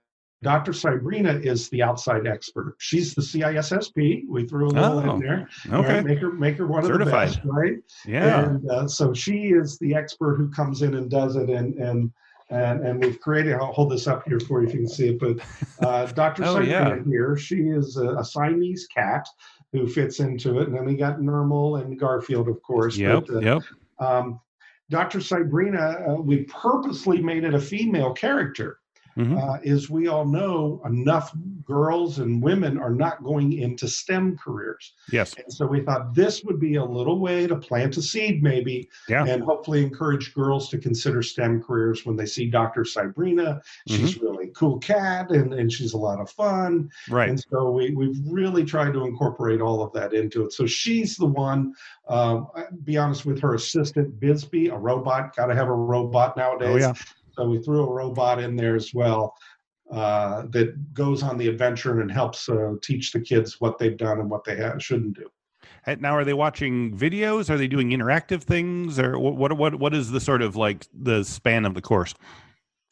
Dr. 0.44 0.72
Cybrina 0.72 1.44
is 1.44 1.68
the 1.70 1.82
outside 1.82 2.26
expert. 2.26 2.76
She's 2.78 3.14
the 3.14 3.22
CISSP. 3.22 4.28
We 4.28 4.46
threw 4.46 4.68
a 4.68 4.68
little 4.68 5.00
oh, 5.00 5.14
in 5.14 5.20
there. 5.20 5.48
Okay. 5.72 5.94
Right? 5.94 6.04
Make 6.04 6.18
her 6.18 6.32
make 6.32 6.56
her 6.58 6.66
one 6.66 6.84
Certified. 6.84 7.28
of 7.28 7.34
the 7.34 7.38
best, 7.38 7.40
right? 7.44 7.76
Yeah. 8.06 8.44
And 8.44 8.70
uh, 8.70 8.86
so 8.86 9.14
she 9.14 9.48
is 9.48 9.78
the 9.78 9.94
expert 9.94 10.36
who 10.36 10.50
comes 10.50 10.82
in 10.82 10.94
and 10.94 11.10
does 11.10 11.36
it, 11.36 11.48
and 11.48 11.74
and 11.74 12.12
and, 12.50 12.86
and 12.86 13.02
we've 13.02 13.18
created. 13.20 13.54
I'll 13.54 13.72
hold 13.72 13.90
this 13.90 14.06
up 14.06 14.28
here 14.28 14.38
for 14.38 14.60
you 14.60 14.68
if 14.68 14.74
you 14.74 14.80
can 14.80 14.88
see 14.88 15.08
it. 15.08 15.18
But 15.18 15.38
uh, 15.80 16.06
Dr. 16.12 16.44
oh, 16.44 16.56
Cybrina 16.56 16.68
yeah. 16.68 16.98
here, 17.04 17.36
she 17.36 17.56
is 17.56 17.96
a, 17.96 18.16
a, 18.16 18.24
Siamese 18.24 18.86
cat 18.86 19.26
who 19.72 19.88
fits 19.88 20.20
into 20.20 20.60
it, 20.60 20.68
and 20.68 20.76
then 20.76 20.84
we 20.84 20.94
got 20.94 21.18
Nermal 21.18 21.80
and 21.80 21.98
Garfield, 21.98 22.48
of 22.48 22.62
course. 22.62 22.96
Yep. 22.96 23.24
But, 23.26 23.36
uh, 23.36 23.40
yep. 23.40 23.62
Um, 23.98 24.40
Dr. 24.90 25.18
Cybrina, 25.18 26.08
uh, 26.08 26.20
we 26.20 26.44
purposely 26.44 27.22
made 27.22 27.44
it 27.44 27.54
a 27.54 27.60
female 27.60 28.12
character 28.12 28.78
mm-hmm. 29.16 29.36
uh, 29.36 29.58
is 29.62 29.90
we 29.90 30.08
all 30.08 30.24
know 30.24 30.80
enough 30.84 31.32
girls 31.64 32.18
and 32.18 32.42
women 32.42 32.78
are 32.78 32.94
not 32.94 33.22
going 33.22 33.52
into 33.52 33.88
STEM 33.88 34.36
careers. 34.36 34.92
Yes. 35.10 35.34
And 35.34 35.52
so 35.52 35.66
we 35.66 35.80
thought 35.82 36.14
this 36.14 36.44
would 36.44 36.60
be 36.60 36.76
a 36.76 36.84
little 36.84 37.18
way 37.18 37.46
to 37.46 37.56
plant 37.56 37.96
a 37.96 38.02
seed, 38.02 38.42
maybe, 38.42 38.88
yeah. 39.08 39.24
and 39.24 39.42
hopefully 39.42 39.82
encourage 39.82 40.34
girls 40.34 40.68
to 40.70 40.78
consider 40.78 41.22
STEM 41.22 41.62
careers 41.62 42.04
when 42.04 42.16
they 42.16 42.26
see 42.26 42.48
Dr. 42.48 42.82
Cybrina. 42.82 43.60
She's 43.88 44.14
mm-hmm. 44.14 44.24
really 44.24 44.46
cool 44.54 44.78
cat 44.78 45.30
and, 45.30 45.54
and 45.54 45.72
she's 45.72 45.94
a 45.94 45.98
lot 45.98 46.20
of 46.20 46.30
fun. 46.30 46.90
Right. 47.08 47.30
And 47.30 47.40
so 47.50 47.70
we, 47.70 47.94
we've 47.94 48.18
really 48.26 48.64
tried 48.64 48.92
to 48.92 49.04
incorporate 49.04 49.60
all 49.60 49.82
of 49.82 49.92
that 49.92 50.12
into 50.12 50.44
it. 50.44 50.52
So 50.52 50.66
she's 50.66 51.16
the 51.16 51.26
one, 51.26 51.74
um, 52.08 52.48
be 52.84 52.96
honest 52.96 53.24
with 53.24 53.40
her 53.40 53.54
assistant, 53.54 54.20
Bisbee, 54.20 54.68
a 54.68 54.76
robot, 54.76 55.34
got 55.36 55.46
to 55.46 55.54
have 55.54 55.68
a 55.68 55.72
robot 55.72 56.36
nowadays. 56.36 56.84
Oh, 56.84 56.88
yeah. 56.88 56.94
So 57.36 57.48
we 57.48 57.58
threw 57.58 57.84
a 57.84 57.90
robot 57.90 58.38
in 58.38 58.56
there 58.56 58.76
as 58.76 58.92
well 58.94 59.34
uh, 59.92 60.44
that 60.50 60.94
goes 60.94 61.22
on 61.22 61.36
the 61.36 61.48
adventure 61.48 62.00
and 62.00 62.10
helps 62.10 62.48
uh, 62.48 62.74
teach 62.82 63.12
the 63.12 63.20
kids 63.20 63.60
what 63.60 63.78
they've 63.78 63.96
done 63.96 64.20
and 64.20 64.30
what 64.30 64.44
they 64.44 64.60
ha- 64.60 64.78
shouldn't 64.78 65.16
do. 65.16 65.26
Now, 65.98 66.16
are 66.16 66.24
they 66.24 66.32
watching 66.32 66.96
videos? 66.96 67.50
Are 67.50 67.58
they 67.58 67.68
doing 67.68 67.90
interactive 67.90 68.42
things, 68.42 68.98
or 68.98 69.18
what? 69.18 69.52
What? 69.52 69.74
What 69.74 69.94
is 69.94 70.10
the 70.10 70.20
sort 70.20 70.40
of 70.40 70.56
like 70.56 70.86
the 70.94 71.24
span 71.24 71.66
of 71.66 71.74
the 71.74 71.82
course? 71.82 72.14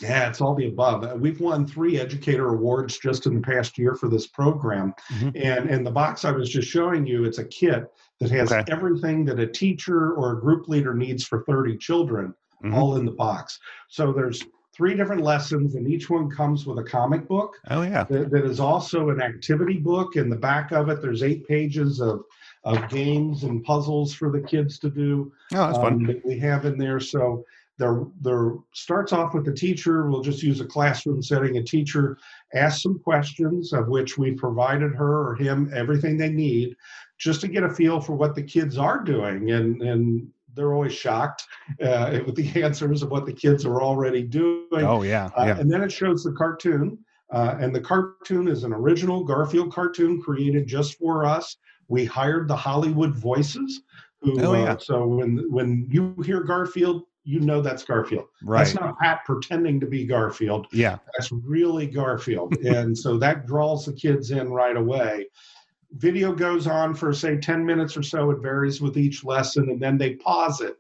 Yeah, 0.03 0.29
it's 0.29 0.41
all 0.41 0.55
the 0.55 0.69
above. 0.69 1.05
Uh, 1.05 1.17
we've 1.17 1.41
won 1.41 1.67
three 1.67 1.99
educator 1.99 2.49
awards 2.49 2.99
just 2.99 3.27
in 3.27 3.35
the 3.35 3.41
past 3.41 3.79
year 3.79 3.95
for 3.95 4.09
this 4.09 4.27
program, 4.27 4.95
mm-hmm. 5.13 5.31
and 5.37 5.71
in 5.71 5.85
the 5.85 5.91
box 5.91 6.25
I 6.25 6.33
was 6.33 6.51
just 6.51 6.69
showing 6.69 7.07
you, 7.07 7.25
it's 7.25 7.39
a 7.39 7.45
kit 7.45 7.85
that 8.21 8.31
has 8.31 8.53
okay. 8.53 8.71
everything 8.71 9.25
that 9.27 9.39
a 9.39 9.47
teacher 9.47 10.13
or 10.13 10.33
a 10.33 10.41
group 10.41 10.69
leader 10.69 10.93
needs 10.93 11.25
for 11.25 11.45
30 11.45 11.79
children 11.79 12.35
mm-hmm. 12.63 12.75
all 12.75 12.97
in 12.97 13.05
the 13.05 13.13
box. 13.13 13.59
So 13.89 14.13
there's 14.13 14.43
three 14.75 14.95
different 14.95 15.23
lessons, 15.23 15.75
and 15.75 15.87
each 15.87 16.09
one 16.09 16.31
comes 16.31 16.67
with 16.67 16.79
a 16.79 16.85
comic 16.85 17.29
book. 17.29 17.57
Oh 17.71 17.83
yeah, 17.83 18.05
that, 18.05 18.31
that 18.31 18.45
is 18.45 18.61
also 18.61 19.11
an 19.11 19.21
activity 19.21 19.79
book. 19.79 20.17
In 20.17 20.29
the 20.29 20.37
back 20.37 20.73
of 20.73 20.89
it, 20.89 21.03
there's 21.03 21.23
eight 21.23 21.47
pages 21.47 22.01
of 22.01 22.25
of 22.65 22.89
games 22.89 23.43
and 23.43 23.65
puzzles 23.65 24.15
for 24.15 24.31
the 24.31 24.41
kids 24.41 24.79
to 24.79 24.91
do. 24.91 25.33
Oh, 25.53 25.67
that's 25.67 25.79
um, 25.79 25.85
fun. 25.85 26.03
That 26.05 26.25
we 26.25 26.39
have 26.39 26.65
in 26.65 26.79
there. 26.79 27.01
So 27.01 27.45
there, 27.79 28.05
there 28.21 28.53
starts 28.73 29.13
off 29.13 29.35
with 29.35 29.45
the 29.45 29.53
teacher. 29.53 30.09
We'll 30.09 30.23
just 30.23 30.43
use 30.43 30.61
a 30.61 30.65
classroom 30.65 31.23
setting. 31.23 31.57
A 31.57 31.63
teacher 31.63 32.19
asks 32.55 32.83
some 32.83 32.99
questions, 32.99 33.73
of 33.73 33.89
which 33.89 34.19
we 34.19 34.33
provided 34.33 34.95
her 34.95 35.29
or 35.29 35.35
him 35.35 35.71
everything 35.75 36.17
they 36.17 36.31
need, 36.31 36.77
just 37.19 37.41
to 37.41 37.49
get 37.49 37.65
a 37.65 37.69
feel 37.69 38.01
for 38.01 38.15
what 38.15 38.35
the 38.35 38.43
kids 38.43 38.79
are 38.79 39.03
doing 39.03 39.51
and 39.51 39.83
and 39.83 40.29
they're 40.55 40.73
always 40.73 40.93
shocked 40.93 41.47
uh, 41.83 42.21
with 42.27 42.35
the 42.35 42.63
answers 42.63 43.03
of 43.03 43.11
what 43.11 43.27
the 43.27 43.33
kids 43.33 43.65
are 43.65 43.83
already 43.83 44.23
doing. 44.23 44.67
Oh 44.73 45.03
yeah, 45.03 45.31
uh, 45.37 45.45
yeah. 45.47 45.59
and 45.59 45.71
then 45.71 45.83
it 45.83 45.93
shows 45.93 46.25
the 46.25 46.33
cartoon, 46.33 46.99
uh, 47.31 47.57
and 47.61 47.75
the 47.75 47.81
cartoon 47.81 48.49
is 48.49 48.65
an 48.65 48.73
original 48.73 49.25
Garfield 49.25 49.73
cartoon 49.73 50.21
created 50.21 50.67
just 50.67 50.99
for 50.99 51.25
us. 51.25 51.57
We 51.89 52.05
hired 52.05 52.49
the 52.49 52.57
Hollywood 52.57 53.15
voices. 53.15 53.83
Who, 54.21 54.41
oh 54.41 54.55
yeah. 54.55 54.73
Uh, 54.73 54.79
so 54.79 55.07
when 55.07 55.47
when 55.51 55.87
you 55.91 56.15
hear 56.25 56.43
Garfield, 56.43 57.05
you 57.25 57.41
know 57.41 57.61
that's 57.61 57.85
Garfield. 57.85 58.27
Right. 58.43 58.59
That's 58.59 58.75
not 58.75 58.99
Pat 58.99 59.21
pretending 59.25 59.81
to 59.81 59.87
be 59.87 60.05
Garfield. 60.05 60.67
Yeah. 60.73 60.99
That's 61.17 61.31
really 61.33 61.87
Garfield. 61.87 62.57
and 62.65 62.97
so 62.97 63.19
that 63.19 63.47
draws 63.47 63.87
the 63.87 63.93
kids 63.93 64.31
in 64.31 64.51
right 64.51 64.77
away 64.77 65.27
video 65.93 66.33
goes 66.33 66.67
on 66.67 66.95
for 66.95 67.13
say 67.13 67.37
10 67.37 67.65
minutes 67.65 67.97
or 67.97 68.03
so 68.03 68.31
it 68.31 68.41
varies 68.41 68.81
with 68.81 68.97
each 68.97 69.25
lesson 69.25 69.71
and 69.71 69.81
then 69.81 69.99
they 69.99 70.15
pause 70.15 70.61
it. 70.61 70.77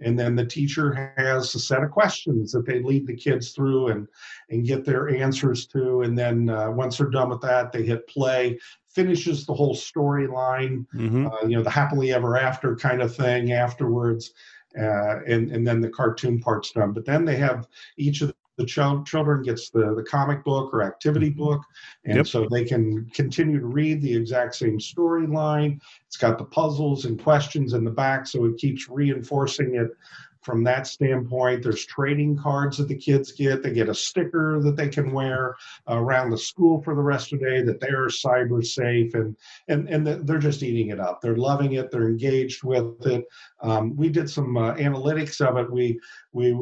And 0.00 0.18
then 0.18 0.36
the 0.36 0.44
teacher 0.44 1.14
has 1.16 1.54
a 1.54 1.58
set 1.58 1.82
of 1.82 1.90
questions 1.90 2.52
that 2.52 2.66
they 2.66 2.82
lead 2.82 3.06
the 3.06 3.16
kids 3.16 3.52
through 3.52 3.88
and 3.88 4.06
and 4.50 4.66
get 4.66 4.84
their 4.84 5.08
answers 5.08 5.66
to. 5.68 6.02
And 6.02 6.18
then 6.18 6.50
uh, 6.50 6.70
once 6.70 6.98
they're 6.98 7.08
done 7.08 7.30
with 7.30 7.40
that 7.40 7.72
they 7.72 7.82
hit 7.82 8.06
play 8.06 8.58
finishes 8.90 9.44
the 9.44 9.54
whole 9.54 9.74
storyline 9.74 10.86
mm-hmm. 10.94 11.26
uh, 11.26 11.42
you 11.46 11.54
know 11.56 11.62
the 11.62 11.70
happily 11.70 12.14
ever 12.14 12.36
after 12.38 12.74
kind 12.76 13.02
of 13.02 13.14
thing 13.14 13.52
afterwards 13.52 14.32
uh, 14.78 15.20
and 15.26 15.50
and 15.50 15.66
then 15.66 15.80
the 15.80 15.88
cartoon 15.88 16.38
part's 16.38 16.72
done. 16.72 16.92
But 16.92 17.06
then 17.06 17.24
they 17.24 17.36
have 17.36 17.66
each 17.96 18.20
of 18.20 18.34
the 18.56 18.64
ch- 18.64 19.08
children 19.08 19.42
gets 19.42 19.70
the, 19.70 19.94
the 19.94 20.02
comic 20.02 20.44
book 20.44 20.72
or 20.72 20.82
activity 20.82 21.30
mm-hmm. 21.30 21.44
book 21.44 21.62
and 22.04 22.16
yep. 22.16 22.26
so 22.26 22.46
they 22.50 22.64
can 22.64 23.08
continue 23.14 23.60
to 23.60 23.66
read 23.66 24.00
the 24.02 24.14
exact 24.14 24.54
same 24.54 24.78
storyline. 24.78 25.80
It's 26.06 26.16
got 26.16 26.38
the 26.38 26.44
puzzles 26.44 27.04
and 27.04 27.22
questions 27.22 27.74
in 27.74 27.84
the 27.84 27.90
back 27.90 28.26
so 28.26 28.44
it 28.44 28.58
keeps 28.58 28.88
reinforcing 28.88 29.76
it 29.76 29.90
from 30.46 30.62
that 30.62 30.86
standpoint. 30.86 31.64
There's 31.64 31.84
trading 31.84 32.38
cards 32.38 32.76
that 32.78 32.86
the 32.86 32.94
kids 32.94 33.32
get. 33.32 33.64
They 33.64 33.72
get 33.72 33.88
a 33.88 33.94
sticker 33.94 34.60
that 34.60 34.76
they 34.76 34.88
can 34.88 35.10
wear 35.10 35.56
around 35.88 36.30
the 36.30 36.38
school 36.38 36.80
for 36.82 36.94
the 36.94 37.02
rest 37.02 37.32
of 37.32 37.40
the 37.40 37.46
day 37.46 37.62
that 37.62 37.80
they're 37.80 38.06
cyber 38.06 38.64
safe 38.64 39.12
and 39.14 39.36
and 39.66 39.88
and 39.88 40.06
they're 40.06 40.38
just 40.38 40.62
eating 40.62 40.90
it 40.90 41.00
up. 41.00 41.20
They're 41.20 41.36
loving 41.36 41.72
it. 41.72 41.90
They're 41.90 42.08
engaged 42.08 42.62
with 42.62 43.04
it. 43.06 43.24
Um, 43.60 43.96
we 43.96 44.08
did 44.08 44.30
some 44.30 44.56
uh, 44.56 44.74
analytics 44.74 45.44
of 45.44 45.56
it. 45.56 45.68
We 45.70 45.98
we 46.32 46.56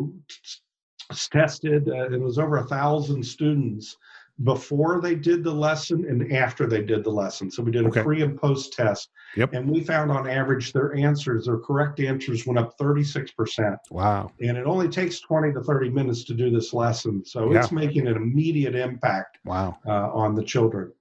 tested, 1.31 1.89
uh, 1.89 2.11
it 2.11 2.21
was 2.21 2.39
over 2.39 2.59
a 2.59 2.65
thousand 2.65 3.25
students 3.25 3.97
before 4.43 5.01
they 5.01 5.15
did 5.15 5.45
the 5.45 5.53
lesson 5.53 6.05
and 6.09 6.33
after 6.33 6.67
they 6.67 6.83
did 6.83 7.05
the 7.05 7.11
lesson. 7.11 7.51
So 7.51 7.63
we 7.63 7.71
did 7.71 7.85
a 7.85 7.89
okay. 7.89 8.03
pre 8.03 8.23
and 8.23 8.37
post 8.37 8.73
test. 8.73 9.11
Yep. 9.37 9.53
And 9.53 9.71
we 9.71 9.85
found 9.85 10.11
on 10.11 10.29
average 10.29 10.73
their 10.73 10.95
answers, 10.95 11.47
their 11.47 11.59
correct 11.59 12.01
answers 12.01 12.45
went 12.47 12.59
up 12.59 12.77
36%. 12.79 13.77
Wow. 13.91 14.33
And 14.41 14.57
it 14.57 14.67
only 14.67 14.89
takes 14.89 15.21
20 15.21 15.53
to 15.53 15.61
30 15.63 15.91
minutes 15.91 16.25
to 16.25 16.35
do 16.35 16.51
this 16.51 16.73
lesson. 16.73 17.25
So 17.25 17.53
yeah. 17.53 17.61
it's 17.61 17.71
making 17.71 18.09
an 18.09 18.17
immediate 18.17 18.75
impact 18.75 19.39
wow. 19.45 19.79
Uh, 19.87 20.11
on 20.13 20.35
the 20.35 20.43
children. 20.43 20.93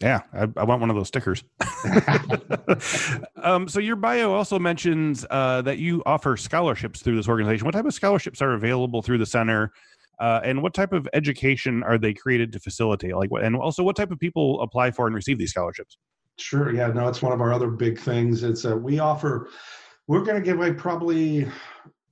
Yeah, 0.00 0.20
I, 0.32 0.42
I, 0.56 0.64
want 0.64 0.80
one 0.80 0.90
of 0.90 0.96
those 0.96 1.08
stickers. 1.08 1.42
um, 3.42 3.66
so 3.66 3.80
your 3.80 3.96
bio 3.96 4.32
also 4.32 4.56
mentions 4.56 5.26
uh, 5.28 5.60
that 5.62 5.78
you 5.78 6.04
offer 6.06 6.36
scholarships 6.36 7.02
through 7.02 7.16
this 7.16 7.28
organization. 7.28 7.64
What 7.64 7.72
type 7.72 7.84
of 7.84 7.92
scholarships 7.92 8.40
are 8.40 8.52
available 8.54 9.02
through 9.02 9.18
the 9.18 9.26
center, 9.26 9.72
uh, 10.20 10.40
and 10.44 10.62
what 10.62 10.72
type 10.72 10.92
of 10.92 11.08
education 11.14 11.82
are 11.82 11.98
they 11.98 12.14
created 12.14 12.52
to 12.52 12.60
facilitate? 12.60 13.16
Like, 13.16 13.30
and 13.42 13.56
also 13.56 13.82
what 13.82 13.96
type 13.96 14.12
of 14.12 14.20
people 14.20 14.60
apply 14.60 14.92
for 14.92 15.06
and 15.06 15.16
receive 15.16 15.36
these 15.36 15.50
scholarships? 15.50 15.98
Sure. 16.38 16.72
Yeah. 16.72 16.86
No, 16.88 17.08
it's 17.08 17.20
one 17.20 17.32
of 17.32 17.40
our 17.40 17.52
other 17.52 17.68
big 17.68 17.98
things. 17.98 18.44
It's 18.44 18.64
uh, 18.64 18.76
we 18.76 19.00
offer. 19.00 19.48
We're 20.06 20.22
going 20.22 20.36
to 20.36 20.42
give 20.42 20.58
away 20.58 20.72
probably 20.72 21.48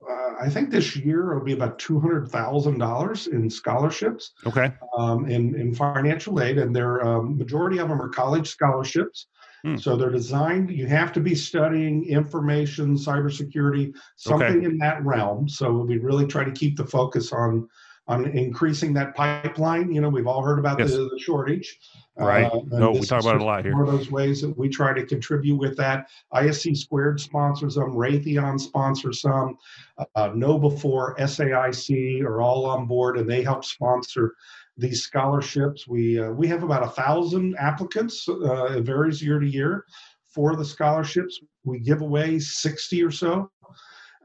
uh, 0.09 0.35
I 0.41 0.49
think 0.49 0.71
this 0.71 0.97
year 0.97 1.33
it'll 1.33 1.45
be 1.45 1.53
about 1.53 1.79
two 1.79 2.01
hundred 2.01 2.29
thousand 2.29 2.79
dollars 2.79 3.27
in 3.27 3.51
scholarships. 3.51 4.33
Okay. 4.47 4.73
Um, 4.97 5.29
in 5.29 5.55
in 5.55 5.75
financial 5.75 6.41
aid, 6.41 6.59
and 6.59 6.75
their 6.75 7.05
um, 7.07 7.37
majority 7.37 7.79
of 7.79 7.89
them 7.89 8.01
are 8.01 8.09
college 8.09 8.49
scholarships. 8.49 9.27
Hmm. 9.65 9.77
So 9.77 9.97
they're 9.97 10.11
designed. 10.11 10.71
You 10.71 10.87
have 10.87 11.13
to 11.15 11.21
be 11.21 11.35
studying 11.35 12.05
information, 12.09 12.97
cybersecurity, 12.97 13.95
something 14.17 14.59
okay. 14.59 14.65
in 14.65 14.79
that 14.79 15.05
realm. 15.05 15.49
So 15.49 15.73
we 15.73 15.99
really 15.99 16.27
try 16.27 16.45
to 16.45 16.53
keep 16.53 16.77
the 16.77 16.87
focus 16.87 17.33
on 17.33 17.69
on 18.09 18.27
increasing 18.27 18.93
that 18.95 19.15
pipeline. 19.15 19.93
You 19.93 20.01
know, 20.01 20.09
we've 20.09 20.27
all 20.27 20.43
heard 20.43 20.59
about 20.59 20.79
yes. 20.79 20.93
the, 20.93 21.09
the, 21.09 21.19
shortage. 21.19 21.79
Right. 22.17 22.45
Uh, 22.45 22.61
no, 22.71 22.93
we 22.93 23.01
talk 23.01 23.23
about 23.23 23.37
it 23.37 23.43
a 23.43 23.45
lot 23.45 23.65
here. 23.65 23.75
One 23.75 23.87
of 23.87 23.93
those 23.93 24.11
ways 24.11 24.41
that 24.43 24.57
we 24.57 24.69
try 24.69 24.93
to 24.95 25.05
contribute 25.05 25.57
with 25.57 25.77
that. 25.77 26.09
ISC 26.33 26.77
Squared 26.77 27.21
sponsors 27.21 27.75
them. 27.75 27.93
Raytheon 27.93 28.61
sponsors 28.61 29.21
some. 29.21 29.59
Uh, 29.99 30.31
KnowBe4, 30.31 31.19
SAIC 31.19 32.23
are 32.23 32.41
all 32.41 32.65
on 32.67 32.87
board, 32.87 33.19
and 33.19 33.29
they 33.29 33.43
help 33.43 33.65
sponsor 33.65 34.35
these 34.79 35.03
scholarships. 35.03 35.89
We 35.89 36.21
uh, 36.21 36.31
we 36.31 36.47
have 36.49 36.63
about 36.63 36.85
a 36.85 36.91
thousand 36.91 37.57
applicants. 37.59 38.29
Uh, 38.29 38.77
it 38.77 38.85
varies 38.85 39.23
year 39.23 39.39
to 39.39 39.47
year 39.47 39.85
for 40.29 40.55
the 40.55 40.65
scholarships. 40.65 41.41
We 41.65 41.81
give 41.81 42.03
away 42.03 42.39
60 42.39 43.03
or 43.03 43.11
so 43.11 43.51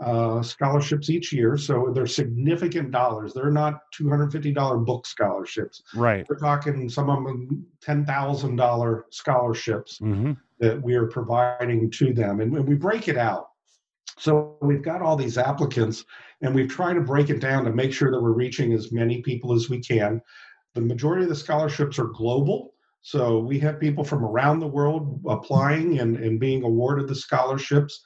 uh, 0.01 0.41
scholarships 0.41 1.09
each 1.09 1.31
year. 1.31 1.57
So 1.57 1.91
they're 1.93 2.07
significant 2.07 2.91
dollars. 2.91 3.33
They're 3.33 3.51
not 3.51 3.81
$250 3.99 4.85
book 4.85 5.05
scholarships. 5.05 5.83
Right. 5.93 6.25
We're 6.27 6.39
talking 6.39 6.89
some 6.89 7.09
of 7.09 7.23
them 7.23 7.65
$10,000 7.85 9.03
scholarships 9.11 9.99
mm-hmm. 9.99 10.33
that 10.59 10.81
we 10.81 10.95
are 10.95 11.07
providing 11.07 11.91
to 11.91 12.13
them. 12.13 12.41
And, 12.41 12.55
and 12.55 12.67
we 12.67 12.75
break 12.75 13.07
it 13.07 13.17
out. 13.17 13.49
So 14.17 14.57
we've 14.61 14.83
got 14.83 15.01
all 15.01 15.15
these 15.15 15.37
applicants, 15.37 16.03
and 16.41 16.53
we've 16.53 16.69
tried 16.69 16.95
to 16.95 17.01
break 17.01 17.29
it 17.29 17.39
down 17.39 17.63
to 17.65 17.71
make 17.71 17.93
sure 17.93 18.11
that 18.11 18.21
we're 18.21 18.33
reaching 18.33 18.73
as 18.73 18.91
many 18.91 19.21
people 19.21 19.53
as 19.53 19.69
we 19.69 19.79
can. 19.79 20.21
The 20.73 20.81
majority 20.81 21.23
of 21.23 21.29
the 21.29 21.35
scholarships 21.35 21.97
are 21.97 22.05
global. 22.05 22.73
So 23.01 23.39
we 23.39 23.59
have 23.59 23.79
people 23.79 24.03
from 24.03 24.23
around 24.23 24.59
the 24.59 24.67
world 24.67 25.21
applying 25.27 25.99
and, 25.99 26.17
and 26.17 26.39
being 26.39 26.63
awarded 26.63 27.07
the 27.07 27.15
scholarships. 27.15 28.03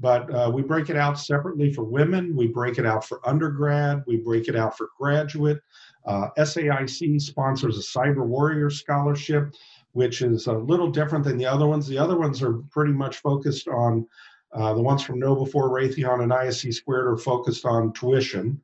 But 0.00 0.32
uh, 0.32 0.50
we 0.52 0.62
break 0.62 0.90
it 0.90 0.96
out 0.96 1.18
separately 1.18 1.72
for 1.72 1.82
women, 1.82 2.36
we 2.36 2.46
break 2.46 2.78
it 2.78 2.86
out 2.86 3.04
for 3.04 3.20
undergrad, 3.28 4.04
we 4.06 4.18
break 4.18 4.48
it 4.48 4.54
out 4.54 4.76
for 4.76 4.90
graduate. 4.96 5.60
Uh, 6.06 6.28
SAIC 6.38 7.20
sponsors 7.20 7.76
a 7.78 7.98
Cyber 7.98 8.24
Warrior 8.24 8.70
Scholarship, 8.70 9.52
which 9.92 10.22
is 10.22 10.46
a 10.46 10.52
little 10.52 10.90
different 10.90 11.24
than 11.24 11.36
the 11.36 11.46
other 11.46 11.66
ones. 11.66 11.88
The 11.88 11.98
other 11.98 12.16
ones 12.16 12.42
are 12.42 12.54
pretty 12.70 12.92
much 12.92 13.16
focused 13.16 13.66
on 13.66 14.06
uh, 14.52 14.72
the 14.72 14.80
ones 14.80 15.02
from 15.02 15.20
KnowBe4 15.20 15.52
Raytheon 15.52 16.22
and 16.22 16.32
ISC 16.32 16.72
Squared 16.72 17.06
are 17.06 17.16
focused 17.16 17.64
on 17.64 17.92
tuition. 17.92 18.60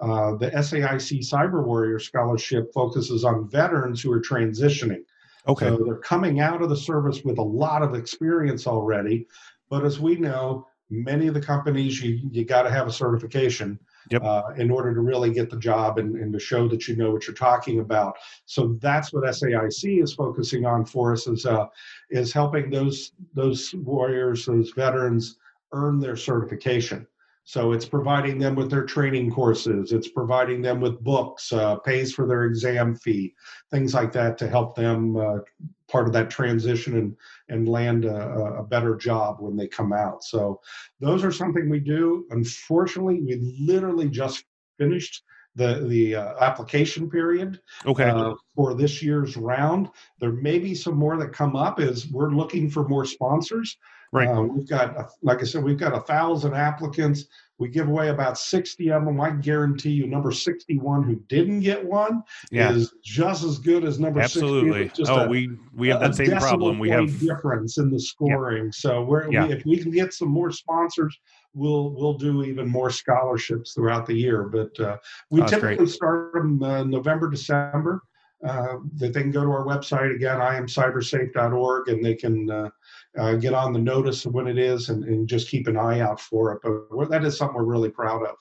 Uh, 0.00 0.36
the 0.36 0.50
SAIC 0.50 1.20
Cyber 1.20 1.64
Warrior 1.64 1.98
Scholarship 1.98 2.72
focuses 2.74 3.24
on 3.24 3.48
veterans 3.48 4.02
who 4.02 4.12
are 4.12 4.20
transitioning. 4.20 5.02
Okay. 5.48 5.68
So 5.68 5.82
they're 5.84 5.96
coming 5.96 6.40
out 6.40 6.62
of 6.62 6.68
the 6.68 6.76
service 6.76 7.22
with 7.24 7.38
a 7.38 7.42
lot 7.42 7.82
of 7.82 7.94
experience 7.94 8.66
already. 8.66 9.26
But 9.70 9.84
as 9.84 9.98
we 9.98 10.16
know, 10.16 10.66
many 10.90 11.26
of 11.26 11.34
the 11.34 11.40
companies, 11.40 12.02
you, 12.02 12.20
you 12.30 12.44
got 12.44 12.62
to 12.62 12.70
have 12.70 12.86
a 12.86 12.92
certification 12.92 13.78
yep. 14.10 14.22
uh, 14.22 14.42
in 14.56 14.70
order 14.70 14.94
to 14.94 15.00
really 15.00 15.32
get 15.32 15.50
the 15.50 15.58
job 15.58 15.98
and, 15.98 16.16
and 16.16 16.32
to 16.32 16.38
show 16.38 16.68
that 16.68 16.86
you 16.86 16.96
know 16.96 17.10
what 17.10 17.26
you're 17.26 17.34
talking 17.34 17.80
about. 17.80 18.16
So 18.46 18.76
that's 18.80 19.12
what 19.12 19.24
SAIC 19.24 20.02
is 20.02 20.14
focusing 20.14 20.66
on 20.66 20.84
for 20.84 21.12
us 21.12 21.26
is, 21.26 21.46
uh, 21.46 21.66
is 22.10 22.32
helping 22.32 22.70
those, 22.70 23.12
those 23.34 23.74
warriors, 23.74 24.46
those 24.46 24.70
veterans 24.70 25.36
earn 25.72 25.98
their 26.00 26.16
certification. 26.16 27.06
So 27.44 27.72
it's 27.72 27.84
providing 27.84 28.38
them 28.38 28.54
with 28.54 28.70
their 28.70 28.84
training 28.84 29.30
courses, 29.30 29.92
it's 29.92 30.08
providing 30.08 30.62
them 30.62 30.80
with 30.80 31.04
books, 31.04 31.52
uh, 31.52 31.76
pays 31.76 32.14
for 32.14 32.26
their 32.26 32.44
exam 32.44 32.94
fee, 32.94 33.34
things 33.70 33.92
like 33.92 34.12
that 34.12 34.38
to 34.38 34.48
help 34.48 34.74
them 34.74 35.16
uh, 35.16 35.38
part 35.86 36.06
of 36.06 36.14
that 36.14 36.30
transition 36.30 36.96
and 36.96 37.16
and 37.50 37.68
land 37.68 38.06
a, 38.06 38.56
a, 38.60 38.64
better 38.64 38.96
job 38.96 39.36
when 39.40 39.56
they 39.56 39.68
come 39.68 39.92
out. 39.92 40.24
So 40.24 40.60
those 41.00 41.22
are 41.22 41.30
something 41.30 41.68
we 41.68 41.80
do. 41.80 42.26
Unfortunately, 42.30 43.20
we 43.20 43.36
literally 43.60 44.08
just 44.08 44.44
finished 44.78 45.22
the 45.56 45.86
the 45.88 46.14
uh, 46.14 46.34
application 46.40 47.08
period 47.08 47.60
okay 47.86 48.10
uh, 48.10 48.34
for 48.54 48.74
this 48.74 49.02
year's 49.02 49.36
round 49.36 49.88
there 50.18 50.32
may 50.32 50.58
be 50.58 50.74
some 50.74 50.94
more 50.94 51.16
that 51.16 51.32
come 51.32 51.54
up 51.56 51.78
as 51.80 52.08
we're 52.08 52.30
looking 52.30 52.68
for 52.68 52.88
more 52.88 53.04
sponsors 53.04 53.76
Right. 54.14 54.28
Uh, 54.28 54.42
we've 54.42 54.68
got, 54.68 55.10
like 55.22 55.40
I 55.40 55.44
said, 55.44 55.64
we've 55.64 55.76
got 55.76 55.92
a 55.92 56.00
thousand 56.00 56.54
applicants. 56.54 57.24
We 57.58 57.68
give 57.68 57.88
away 57.88 58.10
about 58.10 58.38
60 58.38 58.92
of 58.92 59.04
them. 59.04 59.20
I 59.20 59.30
guarantee 59.30 59.90
you, 59.90 60.06
number 60.06 60.30
61 60.30 61.02
who 61.02 61.16
didn't 61.28 61.60
get 61.60 61.84
one 61.84 62.22
yeah. 62.52 62.70
is 62.70 62.94
just 63.02 63.42
as 63.42 63.58
good 63.58 63.84
as 63.84 63.98
number 63.98 64.20
Absolutely. 64.20 64.84
60. 64.84 65.04
oh, 65.08 65.24
a, 65.24 65.28
we 65.28 65.50
we 65.74 65.88
have 65.88 65.98
that 65.98 66.14
same 66.14 66.30
problem. 66.30 66.78
We 66.78 66.90
have 66.90 67.18
difference 67.18 67.78
in 67.78 67.90
the 67.90 67.98
scoring. 67.98 68.70
So 68.70 69.02
we're, 69.02 69.28
yeah. 69.32 69.48
we, 69.48 69.52
if 69.52 69.66
we 69.66 69.78
can 69.78 69.90
get 69.90 70.14
some 70.14 70.28
more 70.28 70.52
sponsors, 70.52 71.18
we'll 71.54 71.90
we'll 71.90 72.18
do 72.18 72.44
even 72.44 72.68
more 72.68 72.90
scholarships 72.90 73.72
throughout 73.72 74.06
the 74.06 74.14
year. 74.14 74.44
But 74.44 74.78
uh, 74.80 74.98
we 75.30 75.42
oh, 75.42 75.46
typically 75.46 75.76
great. 75.76 75.90
start 75.90 76.32
them 76.34 76.62
uh, 76.62 76.84
November, 76.84 77.30
December. 77.30 78.02
Uh, 78.44 78.76
that 78.96 79.14
they 79.14 79.22
can 79.22 79.30
go 79.30 79.42
to 79.42 79.50
our 79.50 79.64
website 79.64 80.14
again, 80.14 80.36
iamcybersafe.org, 80.36 81.88
and 81.88 82.04
they 82.04 82.14
can 82.14 82.50
uh, 82.50 82.68
uh, 83.16 83.34
get 83.36 83.54
on 83.54 83.72
the 83.72 83.78
notice 83.78 84.26
of 84.26 84.34
when 84.34 84.46
it 84.46 84.58
is 84.58 84.90
and, 84.90 85.02
and 85.04 85.26
just 85.26 85.48
keep 85.48 85.66
an 85.66 85.78
eye 85.78 86.00
out 86.00 86.20
for 86.20 86.52
it. 86.52 86.60
But 86.62 87.08
that 87.08 87.24
is 87.24 87.38
something 87.38 87.56
we're 87.56 87.64
really 87.64 87.88
proud 87.88 88.22
of. 88.22 88.36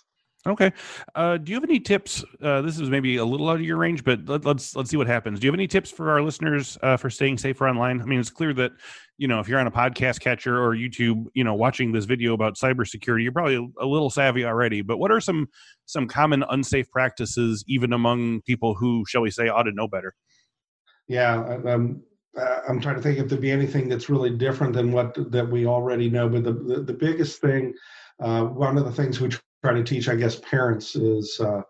Okay. 0.46 0.74
Uh, 1.16 1.38
do 1.38 1.52
you 1.52 1.56
have 1.56 1.64
any 1.64 1.80
tips? 1.80 2.24
Uh, 2.42 2.62
this 2.62 2.78
is 2.78 2.90
maybe 2.90 3.16
a 3.16 3.24
little 3.24 3.50
out 3.50 3.56
of 3.56 3.62
your 3.62 3.78
range, 3.78 4.04
but 4.04 4.26
let, 4.26 4.42
us 4.42 4.46
let's, 4.46 4.76
let's 4.76 4.90
see 4.90 4.98
what 4.98 5.08
happens. 5.08 5.40
Do 5.40 5.46
you 5.46 5.52
have 5.52 5.58
any 5.58 5.68
tips 5.68 5.90
for 5.90 6.12
our 6.12 6.22
listeners 6.22 6.78
uh, 6.84 6.98
for 6.98 7.10
staying 7.10 7.38
safer 7.38 7.66
online? 7.66 8.02
I 8.02 8.06
mean, 8.06 8.20
it's 8.20 8.30
clear 8.30 8.54
that 8.56 8.74
you 9.18 9.30
know 9.30 9.40
if 9.40 9.48
you're 9.48 9.60
on 9.60 9.68
a 9.68 9.72
podcast 9.72 10.20
catcher 10.20 10.62
or 10.62 10.76
YouTube, 10.76 11.28
you 11.34 11.46
know, 11.46 11.54
watching 11.54 11.94
this 11.94 12.04
video 12.04 12.34
about 12.34 12.56
cybersecurity, 12.56 13.24
you're 13.24 13.32
probably 13.32 13.56
a, 13.80 13.86
little 13.86 14.10
savvy 14.10 14.44
already. 14.44 14.82
But 14.82 14.98
what 14.98 15.12
are 15.12 15.22
some 15.22 15.48
some 15.86 16.10
common 16.10 16.44
unsafe 16.50 16.92
practices, 16.92 17.64
even 17.68 17.94
among 17.94 18.42
people 18.42 18.76
who, 18.76 19.06
shall 19.08 19.22
we 19.22 19.32
say, 19.32 19.48
ought 19.48 19.64
to 19.64 19.72
know 19.72 19.88
better? 19.88 20.14
Yeah, 21.08 21.58
um, 21.66 22.04
uh, 22.38 22.60
I'm 22.68 22.82
trying 22.82 22.96
to 22.96 23.02
think 23.02 23.18
if 23.18 23.30
there'd 23.30 23.42
be 23.42 23.52
anything 23.52 23.88
that's 23.88 24.10
really 24.10 24.32
different 24.32 24.74
than 24.74 24.92
what 24.92 25.16
that 25.32 25.50
we 25.50 25.66
already 25.68 26.10
know. 26.10 26.28
But 26.28 26.44
the 26.44 26.52
the, 26.52 26.82
the 26.82 26.94
biggest 26.94 27.40
thing, 27.40 27.74
uh, 28.22 28.44
one 28.44 28.78
of 28.78 28.84
the 28.84 28.92
things 28.92 29.22
we 29.22 29.30
try 29.64 29.74
to 29.74 29.84
teach, 29.84 30.10
I 30.10 30.16
guess, 30.16 30.36
parents 30.40 30.96
is 30.96 31.40
uh, 31.40 31.62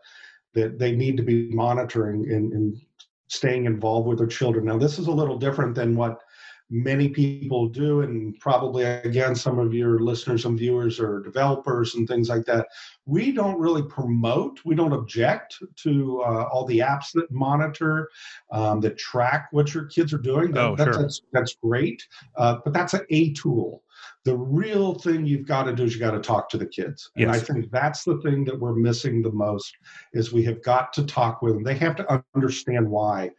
that 0.54 0.80
they 0.80 0.96
need 0.96 1.18
to 1.18 1.24
be 1.24 1.50
monitoring 1.50 2.32
and, 2.32 2.52
and 2.52 2.82
staying 3.28 3.66
involved 3.66 4.08
with 4.08 4.18
their 4.18 4.28
children. 4.28 4.66
Now, 4.66 4.78
this 4.78 4.98
is 4.98 5.08
a 5.08 5.12
little 5.12 5.38
different 5.38 5.76
than 5.76 5.96
what 5.96 6.22
many 6.70 7.08
people 7.08 7.68
do 7.68 8.02
and 8.02 8.40
probably 8.40 8.84
again 8.84 9.36
some 9.36 9.60
of 9.60 9.76
your 9.76 10.00
listeners 10.00 10.46
and 10.46 10.58
viewers 10.58 11.00
are 11.00 11.20
developers 11.20 11.94
and 11.94 12.08
things 12.08 12.30
like 12.30 12.46
that 12.46 12.66
we 13.06 13.32
don't 13.32 13.60
really 13.60 13.84
promote 13.84 14.60
we 14.66 14.74
don't 14.74 14.94
object 14.94 15.62
to 15.76 16.24
uh, 16.26 16.48
all 16.52 16.66
the 16.66 16.80
apps 16.80 17.12
that 17.14 17.30
monitor 17.30 18.10
um, 18.52 18.80
that 18.80 18.98
track 18.98 19.50
what 19.52 19.74
your 19.74 19.86
kids 19.86 20.14
are 20.14 20.18
doing 20.18 20.52
that, 20.52 20.64
oh, 20.64 20.76
that's, 20.76 20.96
sure. 20.96 21.02
that's, 21.04 21.22
that's 21.32 21.56
great 21.62 22.08
uh, 22.38 22.58
but 22.64 22.74
that's 22.74 22.96
a, 22.96 23.02
a 23.14 23.34
tool 23.34 23.84
the 24.26 24.36
real 24.36 24.94
thing 24.94 25.26
you've 25.26 25.48
got 25.48 25.64
to 25.64 25.74
do 25.74 25.84
is 25.84 25.94
you 25.94 26.00
got 26.00 26.12
to 26.12 26.20
talk 26.20 26.50
to 26.50 26.58
the 26.58 26.66
kids 26.66 27.12
and 27.18 27.30
i 27.30 27.38
think 27.40 27.70
that's 27.72 28.04
the 28.04 28.20
thing 28.22 28.44
that 28.44 28.58
we're 28.58 28.76
missing 28.76 29.22
the 29.22 29.32
most 29.32 29.76
is 30.14 30.32
we 30.32 30.44
have 30.44 30.62
got 30.64 30.94
to 30.94 31.04
talk 31.06 31.42
with 31.42 31.54
them 31.54 31.64
they 31.64 31.76
have 31.76 31.96
to 31.96 32.24
understand 32.36 32.90
why 32.90 33.30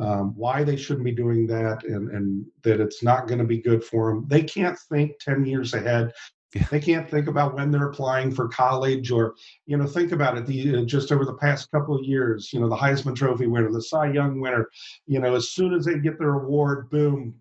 um, 0.00 0.32
why 0.34 0.64
they 0.64 0.76
shouldn't 0.76 1.04
be 1.04 1.12
doing 1.12 1.46
that 1.48 1.84
and, 1.84 2.10
and 2.10 2.46
that 2.62 2.80
it's 2.80 3.02
not 3.02 3.28
going 3.28 3.38
to 3.38 3.44
be 3.44 3.58
good 3.58 3.84
for 3.84 4.10
them. 4.10 4.24
They 4.28 4.42
can't 4.42 4.78
think 4.88 5.18
10 5.20 5.44
years 5.44 5.74
ahead. 5.74 6.12
Yeah. 6.54 6.66
They 6.70 6.80
can't 6.80 7.08
think 7.08 7.28
about 7.28 7.54
when 7.54 7.70
they're 7.70 7.90
applying 7.90 8.32
for 8.32 8.48
college 8.48 9.12
or, 9.12 9.34
you 9.66 9.76
know, 9.76 9.86
think 9.86 10.10
about 10.10 10.36
it. 10.36 10.46
The, 10.46 10.78
uh, 10.78 10.84
just 10.84 11.12
over 11.12 11.24
the 11.24 11.34
past 11.34 11.70
couple 11.70 11.94
of 11.94 12.04
years, 12.04 12.52
you 12.52 12.58
know, 12.60 12.68
the 12.68 12.76
Heisman 12.76 13.14
Trophy 13.14 13.46
winner, 13.46 13.70
the 13.70 13.82
Cy 13.82 14.10
Young 14.10 14.40
winner, 14.40 14.68
you 15.06 15.20
know, 15.20 15.34
as 15.36 15.50
soon 15.50 15.74
as 15.74 15.84
they 15.84 15.98
get 15.98 16.18
their 16.18 16.34
award, 16.34 16.90
boom, 16.90 17.34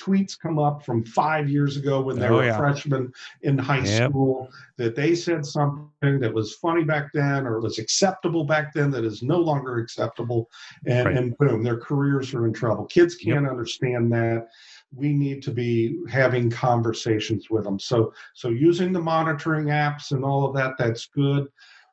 tweets 0.00 0.38
come 0.38 0.58
up 0.58 0.84
from 0.84 1.04
five 1.04 1.48
years 1.48 1.76
ago 1.76 2.00
when 2.00 2.18
they 2.18 2.28
oh, 2.28 2.36
were 2.36 2.44
yeah. 2.44 2.56
freshmen 2.56 3.12
in 3.42 3.58
high 3.58 3.84
yep. 3.84 4.10
school 4.10 4.48
that 4.76 4.94
they 4.94 5.14
said 5.14 5.44
something 5.44 6.18
that 6.20 6.32
was 6.32 6.54
funny 6.54 6.84
back 6.84 7.12
then 7.12 7.46
or 7.46 7.60
was 7.60 7.78
acceptable 7.78 8.44
back 8.44 8.72
then 8.72 8.90
that 8.90 9.04
is 9.04 9.22
no 9.22 9.38
longer 9.38 9.78
acceptable 9.78 10.50
and, 10.86 11.06
right. 11.06 11.16
and 11.16 11.36
boom 11.38 11.62
their 11.62 11.78
careers 11.78 12.34
are 12.34 12.46
in 12.46 12.52
trouble 12.52 12.84
kids 12.86 13.14
can't 13.14 13.42
yep. 13.42 13.50
understand 13.50 14.12
that 14.12 14.48
we 14.94 15.12
need 15.12 15.42
to 15.42 15.50
be 15.50 15.98
having 16.08 16.50
conversations 16.50 17.50
with 17.50 17.64
them 17.64 17.78
so 17.78 18.12
so 18.34 18.48
using 18.48 18.92
the 18.92 19.00
monitoring 19.00 19.66
apps 19.66 20.12
and 20.12 20.24
all 20.24 20.44
of 20.44 20.54
that 20.54 20.74
that's 20.78 21.06
good 21.06 21.48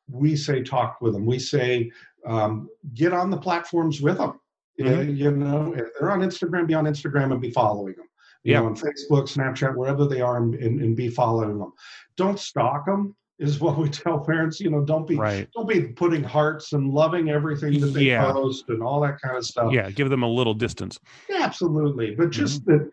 we 0.09 0.35
say 0.35 0.61
talk 0.61 0.99
with 1.01 1.13
them 1.13 1.25
we 1.25 1.39
say 1.39 1.89
um, 2.25 2.69
get 2.93 3.13
on 3.13 3.29
the 3.29 3.37
platforms 3.37 4.01
with 4.01 4.17
them 4.17 4.39
Mm-hmm. 4.79 5.15
You 5.15 5.31
know, 5.31 5.73
if 5.73 5.87
they're 5.99 6.11
on 6.11 6.21
Instagram, 6.21 6.67
be 6.67 6.73
on 6.73 6.85
Instagram 6.85 7.31
and 7.31 7.41
be 7.41 7.51
following 7.51 7.95
them. 7.95 8.07
You 8.43 8.53
yeah. 8.53 8.59
know, 8.61 8.67
on 8.67 8.75
Facebook, 8.75 9.29
Snapchat, 9.29 9.75
wherever 9.75 10.07
they 10.07 10.21
are, 10.21 10.37
and, 10.37 10.55
and, 10.55 10.81
and, 10.81 10.95
be 10.95 11.09
following 11.09 11.59
them. 11.59 11.73
Don't 12.17 12.39
stalk 12.39 12.87
them. 12.87 13.15
Is 13.37 13.59
what 13.59 13.77
we 13.77 13.89
tell 13.89 14.19
parents. 14.19 14.59
You 14.59 14.71
know, 14.71 14.81
don't 14.81 15.07
be 15.07 15.15
right. 15.15 15.47
don't 15.53 15.67
be 15.67 15.89
putting 15.89 16.23
hearts 16.23 16.73
and 16.73 16.89
loving 16.89 17.29
everything 17.29 17.79
that 17.81 17.87
they 17.87 18.03
yeah. 18.03 18.31
post 18.31 18.65
and 18.69 18.81
all 18.81 18.99
that 19.01 19.21
kind 19.21 19.37
of 19.37 19.45
stuff. 19.45 19.71
Yeah, 19.71 19.91
give 19.91 20.09
them 20.09 20.23
a 20.23 20.27
little 20.27 20.53
distance. 20.53 20.99
Yeah, 21.29 21.43
absolutely, 21.43 22.15
but 22.15 22.31
just 22.31 22.65
mm-hmm. 22.65 22.83
that 22.83 22.91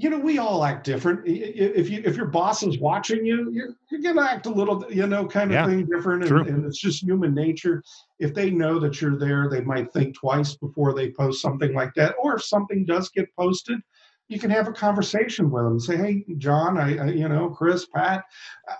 you 0.00 0.08
know, 0.10 0.18
we 0.18 0.38
all 0.38 0.64
act 0.64 0.84
different. 0.84 1.22
If 1.26 1.90
you 1.90 2.00
if 2.04 2.16
your 2.16 2.26
boss 2.26 2.62
is 2.62 2.78
watching 2.78 3.26
you, 3.26 3.50
you're, 3.50 3.74
you're 3.90 4.00
gonna 4.00 4.24
act 4.24 4.46
a 4.46 4.50
little, 4.50 4.86
you 4.88 5.08
know, 5.08 5.26
kind 5.26 5.50
of 5.50 5.54
yeah, 5.54 5.66
thing 5.66 5.86
different, 5.86 6.22
and, 6.22 6.46
and, 6.46 6.64
it's 6.64 6.78
just 6.78 7.02
human 7.02 7.34
nature. 7.34 7.82
If 8.20 8.32
they 8.32 8.48
know 8.48 8.78
that 8.78 9.00
you're 9.00 9.18
there, 9.18 9.48
they 9.50 9.60
might 9.60 9.92
think 9.92 10.14
twice 10.14 10.54
before 10.54 10.94
they 10.94 11.10
post 11.10 11.42
something 11.42 11.74
like 11.74 11.94
that. 11.94 12.14
Or 12.22 12.36
if 12.36 12.44
something 12.44 12.84
does 12.84 13.08
get 13.08 13.34
posted, 13.34 13.80
you 14.28 14.38
can 14.38 14.50
have 14.50 14.68
a 14.68 14.72
conversation 14.72 15.50
with 15.50 15.64
them. 15.64 15.80
Say, 15.80 15.96
hey, 15.96 16.24
John, 16.36 16.78
I, 16.78 16.96
I 16.98 17.06
you 17.10 17.28
know, 17.28 17.50
Chris, 17.50 17.86
Pat, 17.86 18.22
uh, 18.70 18.74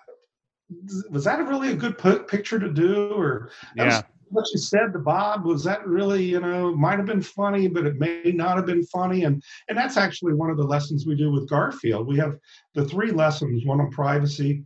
was 1.10 1.24
that 1.24 1.44
really 1.48 1.72
a 1.72 1.76
good 1.76 1.98
picture 2.28 2.60
to 2.60 2.72
do? 2.72 3.10
Or 3.10 3.50
yeah 3.74 4.02
what 4.30 4.50
you 4.52 4.58
said 4.58 4.92
to 4.92 4.98
Bob 4.98 5.44
was 5.44 5.64
that 5.64 5.86
really, 5.86 6.24
you 6.24 6.40
know, 6.40 6.74
might 6.74 6.98
have 6.98 7.06
been 7.06 7.22
funny, 7.22 7.68
but 7.68 7.86
it 7.86 7.98
may 7.98 8.32
not 8.34 8.56
have 8.56 8.66
been 8.66 8.84
funny. 8.84 9.24
And 9.24 9.42
and 9.68 9.76
that's 9.76 9.96
actually 9.96 10.34
one 10.34 10.50
of 10.50 10.56
the 10.56 10.64
lessons 10.64 11.06
we 11.06 11.16
do 11.16 11.30
with 11.30 11.48
Garfield. 11.48 12.06
We 12.06 12.18
have 12.18 12.36
the 12.74 12.84
three 12.84 13.10
lessons: 13.10 13.64
one 13.64 13.80
on 13.80 13.90
privacy, 13.90 14.64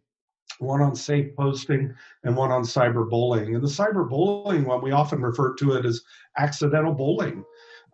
one 0.58 0.80
on 0.80 0.94
safe 0.94 1.34
posting, 1.36 1.94
and 2.24 2.36
one 2.36 2.50
on 2.50 2.62
cyberbullying. 2.62 3.54
And 3.54 3.62
the 3.62 3.68
cyberbullying 3.68 4.64
one, 4.64 4.82
we 4.82 4.92
often 4.92 5.20
refer 5.20 5.54
to 5.54 5.72
it 5.72 5.86
as 5.86 6.02
accidental 6.38 6.94
bullying. 6.94 7.44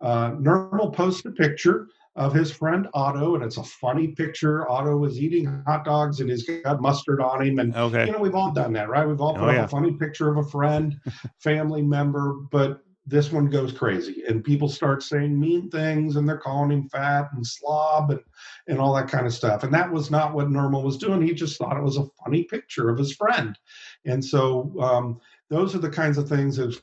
Uh, 0.01 0.31
Nermal 0.31 0.93
post 0.93 1.25
a 1.25 1.31
picture. 1.31 1.87
Of 2.19 2.33
his 2.33 2.51
friend 2.51 2.87
Otto, 2.93 3.35
and 3.35 3.43
it's 3.43 3.57
a 3.57 3.63
funny 3.63 4.09
picture. 4.09 4.69
Otto 4.69 5.05
is 5.05 5.19
eating 5.19 5.63
hot 5.65 5.85
dogs 5.85 6.19
and 6.19 6.29
he's 6.29 6.47
got 6.63 6.81
mustard 6.81 7.21
on 7.21 7.45
him. 7.45 7.59
And 7.59 7.73
okay. 7.73 8.05
you 8.05 8.11
know, 8.11 8.19
we've 8.19 8.35
all 8.35 8.51
done 8.51 8.73
that, 8.73 8.89
right? 8.89 9.07
We've 9.07 9.21
all 9.21 9.33
put 9.33 9.43
oh, 9.43 9.51
yeah. 9.51 9.63
a 9.63 9.67
funny 9.67 9.93
picture 9.93 10.29
of 10.29 10.37
a 10.37 10.49
friend, 10.49 10.99
family 11.39 11.81
member, 11.81 12.33
but 12.51 12.83
this 13.09 13.31
one 13.31 13.47
goes 13.47 13.71
crazy 13.73 14.23
and 14.27 14.43
people 14.43 14.69
start 14.69 15.01
saying 15.01 15.39
mean 15.39 15.69
things 15.69 16.15
and 16.15 16.29
they're 16.29 16.37
calling 16.37 16.71
him 16.71 16.87
fat 16.89 17.29
and 17.33 17.45
slob 17.45 18.11
and, 18.11 18.19
and 18.67 18.79
all 18.79 18.93
that 18.93 19.07
kind 19.07 19.25
of 19.25 19.33
stuff 19.33 19.63
and 19.63 19.73
that 19.73 19.91
was 19.91 20.11
not 20.11 20.33
what 20.33 20.47
Nermal 20.47 20.83
was 20.83 20.97
doing 20.97 21.21
he 21.21 21.33
just 21.33 21.57
thought 21.57 21.77
it 21.77 21.83
was 21.83 21.97
a 21.97 22.05
funny 22.23 22.43
picture 22.43 22.89
of 22.89 22.99
his 22.99 23.15
friend 23.15 23.57
and 24.05 24.23
so 24.23 24.71
um, 24.79 25.19
those 25.49 25.73
are 25.73 25.79
the 25.79 25.89
kinds 25.89 26.19
of 26.19 26.29
things 26.29 26.59
of 26.59 26.79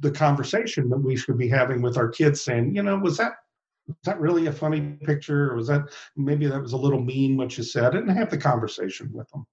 the 0.00 0.10
conversation 0.10 0.88
that 0.88 0.98
we 0.98 1.16
should 1.16 1.36
be 1.36 1.48
having 1.48 1.82
with 1.82 1.96
our 1.96 2.08
kids 2.08 2.40
saying 2.40 2.74
you 2.74 2.82
know 2.82 2.96
was 2.96 3.16
that 3.16 3.32
was 3.90 4.04
that 4.04 4.20
really 4.20 4.46
a 4.46 4.52
funny 4.52 4.80
picture 4.80 5.52
or 5.52 5.56
was 5.56 5.68
that 5.68 5.82
maybe 6.16 6.46
that 6.46 6.60
was 6.60 6.72
a 6.72 6.76
little 6.76 7.02
mean 7.02 7.36
what 7.36 7.56
you 7.56 7.64
said 7.64 7.94
and 7.94 8.10
have 8.10 8.30
the 8.30 8.38
conversation 8.38 9.10
with 9.12 9.28
them 9.30 9.46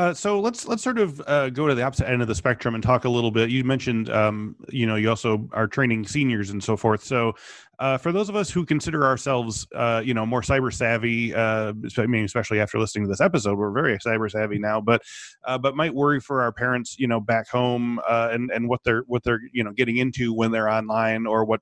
uh, 0.00 0.14
so 0.14 0.40
let's 0.40 0.66
let's 0.66 0.82
sort 0.82 0.98
of 0.98 1.20
uh, 1.26 1.50
go 1.50 1.66
to 1.66 1.74
the 1.74 1.82
opposite 1.82 2.08
end 2.08 2.22
of 2.22 2.28
the 2.28 2.34
spectrum 2.34 2.74
and 2.74 2.82
talk 2.82 3.04
a 3.04 3.08
little 3.08 3.30
bit. 3.30 3.50
You 3.50 3.64
mentioned, 3.64 4.08
um, 4.08 4.56
you 4.70 4.86
know, 4.86 4.96
you 4.96 5.10
also 5.10 5.46
are 5.52 5.66
training 5.66 6.06
seniors 6.06 6.48
and 6.48 6.64
so 6.64 6.74
forth. 6.74 7.04
So, 7.04 7.34
uh, 7.80 7.98
for 7.98 8.10
those 8.10 8.30
of 8.30 8.34
us 8.34 8.48
who 8.48 8.64
consider 8.64 9.04
ourselves, 9.04 9.66
uh, 9.74 10.00
you 10.02 10.14
know, 10.14 10.24
more 10.24 10.40
cyber 10.40 10.72
savvy, 10.72 11.34
uh, 11.34 11.74
I 11.98 12.06
mean, 12.06 12.24
especially 12.24 12.60
after 12.60 12.78
listening 12.78 13.04
to 13.04 13.08
this 13.10 13.20
episode, 13.20 13.58
we're 13.58 13.72
very 13.72 13.98
cyber 13.98 14.30
savvy 14.30 14.58
now, 14.58 14.80
but 14.80 15.02
uh, 15.44 15.58
but 15.58 15.76
might 15.76 15.92
worry 15.92 16.18
for 16.18 16.40
our 16.40 16.52
parents, 16.52 16.96
you 16.98 17.06
know, 17.06 17.20
back 17.20 17.48
home 17.48 18.00
and 18.08 18.50
and 18.52 18.70
what 18.70 18.80
they're 18.84 19.02
what 19.06 19.22
they're 19.22 19.40
you 19.52 19.64
know 19.64 19.72
getting 19.72 19.98
into 19.98 20.32
when 20.32 20.50
they're 20.50 20.70
online 20.70 21.26
or 21.26 21.44
what 21.44 21.60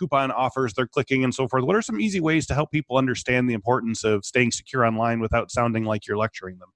coupon 0.00 0.30
offers 0.30 0.72
they're 0.72 0.86
clicking 0.86 1.22
and 1.24 1.34
so 1.34 1.46
forth. 1.46 1.64
What 1.64 1.76
are 1.76 1.82
some 1.82 2.00
easy 2.00 2.20
ways 2.20 2.46
to 2.46 2.54
help 2.54 2.72
people 2.72 2.96
understand 2.96 3.48
the 3.48 3.54
importance 3.54 4.02
of 4.04 4.24
staying 4.24 4.52
secure 4.52 4.84
online 4.84 5.20
without 5.20 5.50
sounding 5.50 5.84
like 5.84 6.06
you're 6.06 6.16
lecturing 6.16 6.58
them? 6.58 6.70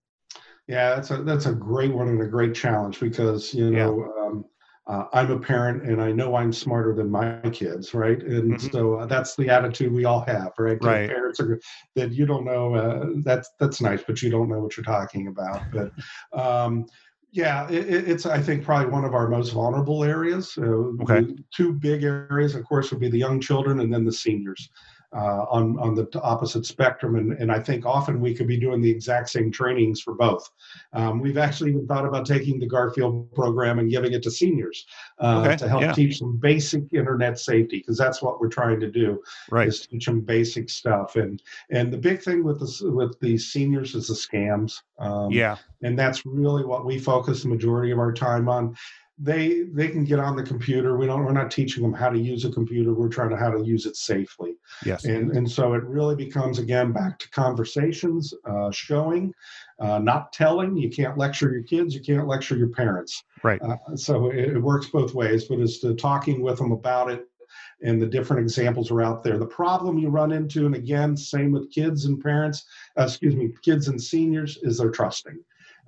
Yeah, 0.69 0.95
that's 0.95 1.11
a 1.11 1.19
that's 1.19 1.47
a 1.47 1.53
great 1.53 1.93
one 1.93 2.09
and 2.09 2.21
a 2.23 2.27
great 2.27 2.55
challenge 2.55 3.01
because 3.01 3.53
you 3.53 3.71
know 3.71 3.99
yeah. 3.99 4.27
um, 4.27 4.45
uh, 4.87 5.05
I'm 5.15 5.31
a 5.31 5.39
parent 5.39 5.83
and 5.85 6.01
I 6.01 6.13
know 6.13 6.37
I'm 6.37 6.53
smarter 6.53 6.95
than 6.95 7.11
my 7.11 7.41
kids, 7.53 7.95
right? 7.95 8.23
And 8.23 8.55
mm-hmm. 8.55 8.69
so 8.69 8.97
uh, 8.97 9.07
that's 9.07 9.35
the 9.35 9.49
attitude 9.49 9.93
we 9.93 10.05
all 10.05 10.21
have, 10.27 10.53
right? 10.59 10.79
Right. 10.83 11.09
Parents 11.09 11.41
are 11.41 11.59
that 11.97 12.13
you 12.13 12.27
don't 12.27 12.45
know. 12.45 12.75
Uh, 12.75 13.07
that's 13.25 13.51
that's 13.59 13.81
nice, 13.81 14.03
but 14.07 14.21
you 14.21 14.31
don't 14.31 14.49
know 14.49 14.61
what 14.61 14.77
you're 14.77 14.85
talking 14.85 15.29
about. 15.29 15.63
But 15.73 15.93
um, 16.39 16.87
yeah, 17.35 17.69
it, 17.69 18.09
it's 18.09 18.27
I 18.27 18.41
think 18.41 18.65
probably 18.65 18.93
one 18.93 19.05
of 19.05 19.13
our 19.13 19.27
most 19.27 19.51
vulnerable 19.51 20.05
areas. 20.05 20.57
Uh, 20.57 20.93
okay. 21.03 21.35
Two 21.53 21.73
big 21.73 22.05
areas, 22.05 22.55
of 22.55 22.65
course, 22.65 22.93
would 22.93 23.01
be 23.01 23.11
the 23.11 23.19
young 23.19 23.41
children 23.41 23.81
and 23.81 23.93
then 23.93 24.05
the 24.05 24.13
seniors 24.13 24.71
uh, 25.15 25.47
on 25.49 25.79
on 25.79 25.95
the 25.95 26.09
opposite 26.23 26.67
spectrum, 26.67 27.17
and, 27.17 27.33
and 27.33 27.53
I 27.53 27.61
think 27.61 27.87
often 27.87 28.21
we 28.21 28.35
could 28.35 28.49
be 28.49 28.59
doing 28.59 28.81
the 28.81 28.91
exact 28.91 29.31
same 29.31 29.51
trainings 29.51 30.01
for 30.01 30.15
both. 30.15 30.51
Um, 30.93 31.21
we've 31.21 31.39
actually 31.39 31.71
even 31.71 31.87
thought 31.87 32.05
about 32.05 32.27
taking 32.27 32.59
the 32.59 32.67
Garfield 32.67 33.33
program 33.33 33.79
and 33.79 33.91
giving 33.91 34.13
it 34.13 34.23
to 34.25 34.31
seniors 34.31 34.85
uh, 35.21 35.45
okay. 35.47 35.57
to 35.57 35.69
help 35.69 35.83
yeah. 35.83 35.93
teach 35.93 36.19
them 36.19 36.37
basic 36.39 36.83
internet 36.93 37.39
safety 37.39 37.79
because 37.79 37.97
that's 37.97 38.23
what 38.23 38.41
we're 38.41 38.49
trying 38.49 38.81
to 38.81 38.91
do. 38.91 39.23
Right, 39.51 39.69
is 39.69 39.87
teach 39.87 40.07
them 40.07 40.21
basic 40.21 40.69
stuff, 40.69 41.17
and 41.17 41.41
and 41.71 41.93
the 41.93 41.99
big 41.99 42.21
thing 42.21 42.43
with 42.43 42.59
the 42.59 42.91
with 42.91 43.19
the 43.21 43.39
seniors 43.39 43.95
is 43.95 44.09
the 44.09 44.15
scams. 44.15 44.83
Um, 44.99 45.31
yeah, 45.31 45.57
and 45.83 45.99
that's 45.99 46.27
really 46.27 46.65
what 46.65 46.85
we 46.85 46.99
focus 46.99 47.43
the 47.43 47.49
majority 47.49 47.93
of 47.93 47.99
our 47.99 48.13
time 48.13 48.49
on 48.49 48.75
they 49.19 49.63
they 49.73 49.89
can 49.89 50.05
get 50.05 50.19
on 50.19 50.35
the 50.35 50.43
computer. 50.43 50.97
We 50.97 51.07
don't 51.07 51.25
we're 51.25 51.33
not 51.33 51.51
teaching 51.51 51.83
them 51.83 51.93
how 51.93 52.09
to 52.09 52.19
use 52.19 52.45
a 52.45 52.51
computer. 52.51 52.93
We're 52.93 53.09
trying 53.09 53.31
to 53.31 53.37
how 53.37 53.51
to 53.51 53.65
use 53.65 53.87
it 53.87 53.97
safely. 53.97 54.57
Yes. 54.85 55.05
And 55.05 55.31
and 55.37 55.49
so 55.49 55.75
it 55.75 55.85
really 55.85 56.17
becomes 56.17 56.59
again 56.59 56.93
back 56.93 57.19
to 57.21 57.31
conversations 57.31 58.35
uh, 58.45 58.73
showing 58.73 59.33
uh, 59.79 60.01
not 60.01 60.33
telling. 60.33 60.77
You 60.77 60.91
can't 60.91 61.17
lecture 61.17 61.53
your 61.53 61.63
kids. 61.63 61.95
You 61.95 62.01
can't 62.01 62.27
lecture 62.27 62.57
your 62.57 62.71
parents. 62.71 63.23
Right. 63.45 63.63
Uh, 63.63 63.77
so 63.95 64.31
it, 64.31 64.57
it, 64.57 64.59
works 64.59 64.87
both 64.89 65.15
ways 65.15 65.45
but 65.45 65.61
it's 65.61 65.79
to 65.81 65.95
talking 65.95 66.43
with 66.43 66.59
them 66.59 66.73
about 66.73 67.11
it 67.11 67.29
and 67.83 68.01
the 68.01 68.07
different 68.07 68.41
examples 68.41 68.91
are 68.91 69.03
out 69.03 69.23
there. 69.23 69.39
The 69.39 69.47
problem 69.47 69.99
you 69.99 70.09
run 70.09 70.33
into 70.33 70.67
and 70.67 70.75
again 70.75 71.17
same 71.17 71.53
with 71.53 71.71
kids 71.71 72.07
and 72.07 72.21
parents 72.21 72.65
uh, 72.99 73.05
excuse 73.05 73.37
me 73.37 73.53
kids 73.63 73.87
and 73.87 74.03
seniors 74.03 74.59
is 74.63 74.79
they're 74.79 74.91
trusting 74.91 75.39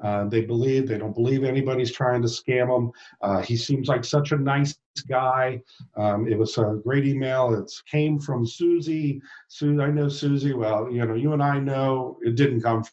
uh, 0.03 0.25
they 0.25 0.43
believe 0.43 0.87
they 0.87 0.99
don't 0.99 1.15
believe 1.15 1.45
anybody's 1.45 1.93
trying 1.93 2.23
to 2.23 2.29
scam 2.29 2.69
them. 2.69 2.91
Uh, 3.23 3.43
he 3.43 3.57
seems 3.57 3.89
like 3.89 4.05
such 4.05 4.33
a 4.33 4.37
nice 4.37 4.79
guy. 5.09 5.63
Um, 5.97 6.29
it 6.29 6.39
was 6.39 6.57
a 6.59 6.81
great 6.85 7.07
email. 7.07 7.55
It 7.55 7.71
came 7.91 8.19
from 8.19 8.47
Susie. 8.47 9.21
Sue, 9.49 9.81
I 9.81 9.89
know 9.89 10.09
Susie. 10.09 10.55
Well, 10.55 10.91
you 10.91 11.05
know, 11.05 11.15
you 11.15 11.33
and 11.33 11.43
I 11.43 11.59
know 11.59 12.19
it 12.23 12.37
didn't 12.37 12.63
come 12.63 12.85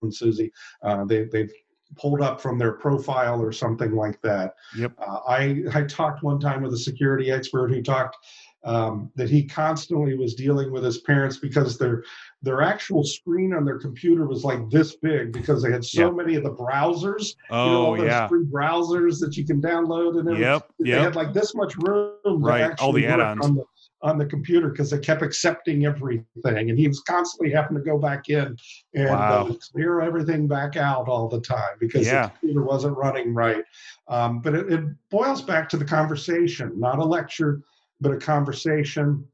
from 0.00 0.12
Susie. 0.12 0.52
Uh, 0.82 1.04
they 1.04 1.24
they've 1.24 1.52
pulled 1.96 2.22
up 2.22 2.40
from 2.40 2.58
their 2.58 2.72
profile 2.72 3.40
or 3.42 3.52
something 3.52 3.94
like 3.94 4.20
that. 4.22 4.54
Yep. 4.76 4.92
Uh, 4.98 5.18
I 5.28 5.62
I 5.74 5.82
talked 5.82 6.22
one 6.22 6.40
time 6.40 6.62
with 6.62 6.72
a 6.72 6.78
security 6.78 7.30
expert 7.30 7.68
who 7.68 7.82
talked 7.82 8.16
um, 8.64 9.10
that 9.16 9.28
he 9.28 9.44
constantly 9.44 10.16
was 10.16 10.34
dealing 10.34 10.70
with 10.70 10.84
his 10.84 10.98
parents 10.98 11.36
because 11.36 11.78
their 11.78 12.04
their 12.42 12.62
actual 12.62 13.04
screen 13.04 13.54
on 13.54 13.64
their 13.64 13.78
computer 13.78 14.26
was 14.26 14.44
like 14.44 14.70
this 14.70 14.96
big 14.96 15.32
because 15.32 15.62
they 15.62 15.70
had 15.70 15.84
so 15.84 16.06
yeah. 16.06 16.10
many 16.10 16.34
of 16.34 16.42
the 16.42 16.50
browsers. 16.50 17.36
Oh, 17.50 17.64
you 17.64 17.70
know, 17.70 17.86
all 17.86 17.96
those 17.96 18.06
yeah. 18.06 18.28
free 18.28 18.44
browsers 18.44 19.20
that 19.20 19.36
you 19.36 19.44
can 19.44 19.60
download 19.60 20.18
and 20.18 20.28
everything. 20.28 20.42
Yep, 20.42 20.70
yep. 20.80 20.98
They 20.98 21.04
had 21.04 21.16
like 21.16 21.32
this 21.32 21.54
much 21.54 21.76
room. 21.76 22.14
Right, 22.24 22.72
all 22.80 22.92
the 22.92 23.06
add-ons. 23.06 23.44
On 23.44 23.54
the, 23.56 23.64
on 24.02 24.18
the 24.18 24.26
computer 24.26 24.68
because 24.68 24.90
they 24.90 24.98
kept 24.98 25.22
accepting 25.22 25.86
everything 25.86 26.70
and 26.70 26.78
he 26.78 26.88
was 26.88 27.00
constantly 27.00 27.52
having 27.52 27.76
to 27.76 27.82
go 27.82 27.98
back 27.98 28.28
in 28.28 28.56
and 28.94 29.08
wow. 29.08 29.46
uh, 29.46 29.54
clear 29.72 30.00
everything 30.00 30.48
back 30.48 30.76
out 30.76 31.08
all 31.08 31.28
the 31.28 31.40
time 31.40 31.76
because 31.78 32.06
yeah. 32.06 32.26
the 32.26 32.28
computer 32.30 32.62
wasn't 32.62 32.96
running 32.96 33.32
right 33.32 33.64
um, 34.08 34.40
but 34.40 34.54
it, 34.54 34.72
it, 34.72 34.84
boils 35.08 35.40
back 35.40 35.68
to 35.68 35.76
the 35.76 35.84
conversation 35.84 36.72
not 36.80 36.98
a 36.98 37.04
lecture 37.04 37.62
but 38.02 38.12
a 38.12 38.18
conversation. 38.18 39.26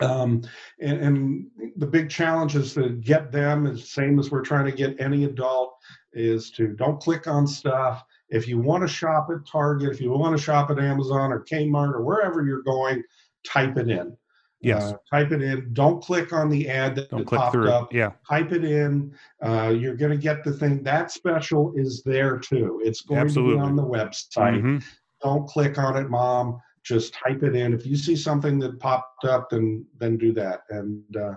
Um, 0.00 0.42
and, 0.80 0.98
and, 0.98 1.46
the 1.76 1.86
big 1.86 2.10
challenge 2.10 2.56
is 2.56 2.74
to 2.74 2.90
get 2.90 3.30
them, 3.30 3.64
the 3.64 3.78
same 3.78 4.18
as 4.18 4.30
we're 4.30 4.42
trying 4.42 4.64
to 4.64 4.72
get 4.72 5.00
any 5.00 5.24
adult, 5.24 5.76
is 6.12 6.50
to 6.52 6.68
don't 6.68 7.00
click 7.00 7.26
on 7.26 7.46
stuff. 7.46 8.04
If 8.28 8.48
you 8.48 8.58
want 8.58 8.82
to 8.82 8.88
shop 8.88 9.28
at 9.32 9.46
Target, 9.46 9.92
if 9.92 10.00
you 10.00 10.10
want 10.10 10.36
to 10.36 10.42
shop 10.42 10.70
at 10.70 10.78
Amazon 10.78 11.32
or 11.32 11.44
Kmart 11.44 11.94
or 11.94 12.02
wherever 12.02 12.44
you're 12.44 12.62
going, 12.62 13.02
type 13.44 13.76
it 13.76 13.88
in. 13.88 14.16
Yes. 14.60 14.84
Uh, 14.84 14.96
type 15.10 15.32
it 15.32 15.42
in. 15.42 15.72
Don't 15.72 16.02
click 16.02 16.32
on 16.32 16.48
the 16.48 16.68
ad 16.68 16.94
that, 16.94 17.10
Don't 17.10 17.24
click 17.24 17.40
popped 17.40 17.52
through 17.52 17.70
up. 17.70 17.92
Yeah. 17.92 18.12
Type 18.28 18.52
it 18.52 18.64
in. 18.64 19.12
Uh, 19.44 19.74
you're 19.76 19.96
going 19.96 20.12
to 20.12 20.16
get 20.16 20.42
the 20.42 20.52
thing. 20.52 20.82
That 20.82 21.10
special 21.10 21.72
is 21.76 22.02
there 22.04 22.38
too. 22.38 22.80
It's 22.84 23.00
going 23.00 23.20
Absolutely. 23.20 23.54
to 23.54 23.58
be 23.58 23.64
on 23.64 23.76
the 23.76 23.84
website. 23.84 24.58
Mm-hmm. 24.58 24.78
Don't 25.22 25.46
click 25.46 25.78
on 25.78 25.96
it, 25.96 26.08
mom 26.08 26.60
just 26.84 27.14
type 27.14 27.42
it 27.42 27.56
in. 27.56 27.72
If 27.72 27.86
you 27.86 27.96
see 27.96 28.14
something 28.14 28.58
that 28.60 28.78
popped 28.78 29.24
up, 29.24 29.50
then 29.50 29.84
then 29.98 30.16
do 30.16 30.32
that. 30.34 30.62
And 30.70 31.16
uh, 31.16 31.34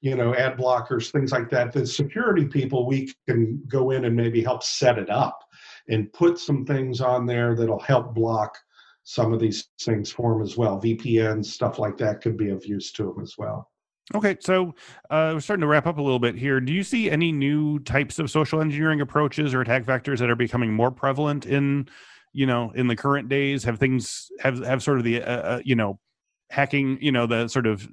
you 0.00 0.14
know, 0.14 0.34
ad 0.34 0.56
blockers, 0.56 1.10
things 1.10 1.32
like 1.32 1.50
that. 1.50 1.72
The 1.72 1.86
security 1.86 2.46
people, 2.46 2.86
we 2.86 3.12
can 3.28 3.62
go 3.66 3.90
in 3.90 4.04
and 4.04 4.14
maybe 4.14 4.42
help 4.42 4.62
set 4.62 4.98
it 4.98 5.10
up 5.10 5.38
and 5.88 6.12
put 6.12 6.38
some 6.38 6.64
things 6.64 7.00
on 7.00 7.26
there 7.26 7.54
that'll 7.54 7.78
help 7.78 8.14
block 8.14 8.56
some 9.04 9.32
of 9.32 9.40
these 9.40 9.68
things 9.80 10.10
for 10.10 10.32
them 10.32 10.42
as 10.42 10.56
well. 10.56 10.80
VPNs, 10.80 11.46
stuff 11.46 11.78
like 11.78 11.96
that, 11.98 12.20
could 12.20 12.36
be 12.36 12.50
of 12.50 12.66
use 12.66 12.92
to 12.92 13.04
them 13.04 13.22
as 13.22 13.38
well. 13.38 13.70
Okay, 14.14 14.36
so 14.40 14.74
uh, 15.10 15.32
we're 15.34 15.40
starting 15.40 15.62
to 15.62 15.66
wrap 15.66 15.86
up 15.86 15.98
a 15.98 16.02
little 16.02 16.18
bit 16.18 16.36
here. 16.36 16.60
Do 16.60 16.72
you 16.72 16.84
see 16.84 17.10
any 17.10 17.32
new 17.32 17.80
types 17.80 18.18
of 18.18 18.30
social 18.30 18.60
engineering 18.60 19.00
approaches 19.00 19.52
or 19.52 19.60
attack 19.60 19.84
vectors 19.84 20.18
that 20.18 20.30
are 20.30 20.36
becoming 20.36 20.72
more 20.72 20.92
prevalent 20.92 21.46
in 21.46 21.88
you 22.36 22.44
know 22.44 22.70
in 22.74 22.86
the 22.86 22.94
current 22.94 23.30
days 23.30 23.64
have 23.64 23.78
things 23.78 24.30
have 24.40 24.62
have 24.62 24.82
sort 24.82 24.98
of 24.98 25.04
the 25.04 25.22
uh, 25.22 25.26
uh, 25.26 25.60
you 25.64 25.74
know 25.74 25.98
hacking 26.50 26.98
you 27.00 27.10
know 27.10 27.26
the 27.26 27.48
sort 27.48 27.66
of 27.66 27.88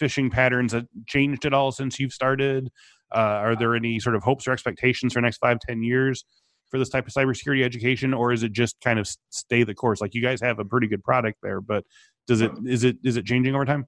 phishing 0.00 0.30
patterns 0.30 0.70
that 0.70 0.86
changed 1.06 1.44
at 1.44 1.52
all 1.52 1.72
since 1.72 1.98
you've 1.98 2.12
started? 2.12 2.70
Uh, 3.12 3.18
are 3.18 3.56
there 3.56 3.74
any 3.74 3.98
sort 3.98 4.14
of 4.14 4.22
hopes 4.22 4.46
or 4.46 4.52
expectations 4.52 5.12
for 5.12 5.20
next 5.20 5.38
five 5.38 5.58
ten 5.58 5.82
years 5.82 6.24
for 6.70 6.78
this 6.78 6.88
type 6.88 7.08
of 7.08 7.12
cybersecurity 7.12 7.64
education 7.64 8.14
or 8.14 8.30
is 8.30 8.44
it 8.44 8.52
just 8.52 8.80
kind 8.80 9.00
of 9.00 9.08
stay 9.30 9.64
the 9.64 9.74
course? 9.74 10.00
Like 10.00 10.14
you 10.14 10.22
guys 10.22 10.40
have 10.42 10.60
a 10.60 10.64
pretty 10.64 10.86
good 10.86 11.02
product 11.02 11.38
there 11.42 11.60
but 11.60 11.84
does 12.28 12.40
it 12.40 12.52
is 12.66 12.84
it 12.84 12.98
is 13.02 13.16
it 13.16 13.24
changing 13.24 13.56
over 13.56 13.64
time 13.64 13.84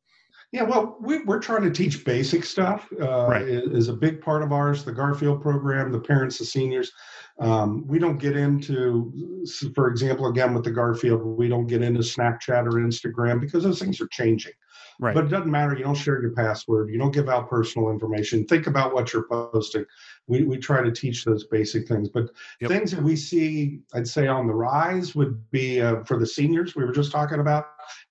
yeah, 0.53 0.63
well, 0.63 0.97
we, 1.01 1.21
are 1.29 1.39
trying 1.39 1.63
to 1.63 1.71
teach 1.71 2.05
basic 2.05 2.45
stuff. 2.45 2.89
Uh, 3.01 3.27
right. 3.27 3.43
is 3.43 3.89
a 3.89 3.93
big 3.93 4.21
part 4.21 4.43
of 4.43 4.53
ours. 4.53 4.85
The 4.85 4.93
Garfield 4.93 5.41
program, 5.41 5.93
the 5.93 6.01
parents, 6.01 6.39
the 6.39 6.45
seniors. 6.45 6.91
Um, 7.39 7.87
we 7.87 8.01
don't 8.01 8.19
get 8.19 8.37
into, 8.37 9.45
for 9.75 9.89
example, 9.89 10.27
again 10.27 10.53
with 10.53 10.65
the 10.65 10.73
Garfield, 10.73 11.23
we 11.23 11.49
don't 11.49 11.69
get 11.69 11.83
into 11.83 12.01
Snapchat 12.01 12.67
or 12.67 12.73
Instagram 12.73 13.41
because 13.41 13.63
those 13.63 13.79
things 13.79 14.01
are 14.01 14.09
changing. 14.09 14.53
Right. 14.99 15.15
But 15.15 15.25
it 15.25 15.29
doesn't 15.29 15.51
matter. 15.51 15.75
You 15.75 15.85
don't 15.85 15.95
share 15.95 16.21
your 16.21 16.33
password. 16.33 16.91
You 16.91 16.99
don't 16.99 17.13
give 17.13 17.29
out 17.31 17.49
personal 17.49 17.91
information. 17.91 18.45
Think 18.45 18.67
about 18.67 18.93
what 18.93 19.13
you're 19.13 19.27
posting. 19.29 19.87
We, 20.27 20.43
we 20.43 20.59
try 20.59 20.83
to 20.83 20.93
teach 20.93 21.25
those 21.25 21.47
basic 21.47 21.89
things. 21.89 22.11
But 22.11 22.29
yep. 22.61 22.71
things 22.71 22.91
that 22.91 23.03
we 23.03 23.17
see, 23.17 23.81
I'd 23.95 24.07
say, 24.07 24.27
on 24.27 24.47
the 24.47 24.53
rise 24.53 25.15
would 25.15 25.51
be 25.51 25.81
uh, 25.81 26.03
for 26.05 26.19
the 26.19 26.27
seniors. 26.27 26.75
We 26.75 26.85
were 26.85 26.93
just 26.93 27.13
talking 27.13 27.41
about 27.41 27.69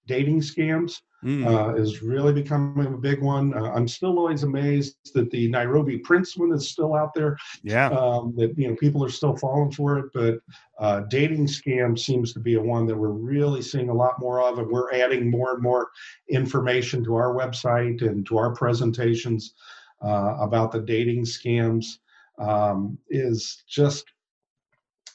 dating 0.07 0.41
scams. 0.41 1.01
Mm. 1.23 1.45
uh, 1.45 1.75
is 1.75 2.01
really 2.01 2.33
becoming 2.33 2.93
a 2.93 2.97
big 2.97 3.21
one. 3.21 3.53
Uh, 3.53 3.71
I'm 3.71 3.87
still 3.87 4.17
always 4.17 4.43
amazed 4.43 4.95
that 5.13 5.29
the 5.31 5.49
Nairobi 5.49 5.97
Prince 5.97 6.37
one 6.37 6.51
is 6.51 6.69
still 6.69 6.95
out 6.95 7.13
there. 7.13 7.37
Yeah, 7.63 7.87
um, 7.89 8.33
that 8.37 8.57
you 8.57 8.67
know 8.67 8.75
people 8.75 9.03
are 9.03 9.09
still 9.09 9.35
falling 9.35 9.71
for 9.71 9.99
it, 9.99 10.05
but 10.13 10.39
uh, 10.79 11.01
dating 11.09 11.47
scam 11.47 11.97
seems 11.97 12.33
to 12.33 12.39
be 12.39 12.55
a 12.55 12.61
one 12.61 12.85
that 12.87 12.97
we're 12.97 13.09
really 13.09 13.61
seeing 13.61 13.89
a 13.89 13.93
lot 13.93 14.19
more 14.19 14.41
of, 14.41 14.59
and 14.59 14.69
we're 14.69 14.93
adding 14.93 15.29
more 15.29 15.53
and 15.53 15.61
more 15.61 15.89
information 16.29 17.03
to 17.03 17.15
our 17.15 17.33
website 17.33 18.01
and 18.01 18.25
to 18.27 18.37
our 18.37 18.53
presentations 18.53 19.53
uh, 20.01 20.37
about 20.39 20.71
the 20.71 20.81
dating 20.81 21.25
scams. 21.25 21.97
Um, 22.37 22.97
is 23.09 23.65
just 23.67 24.05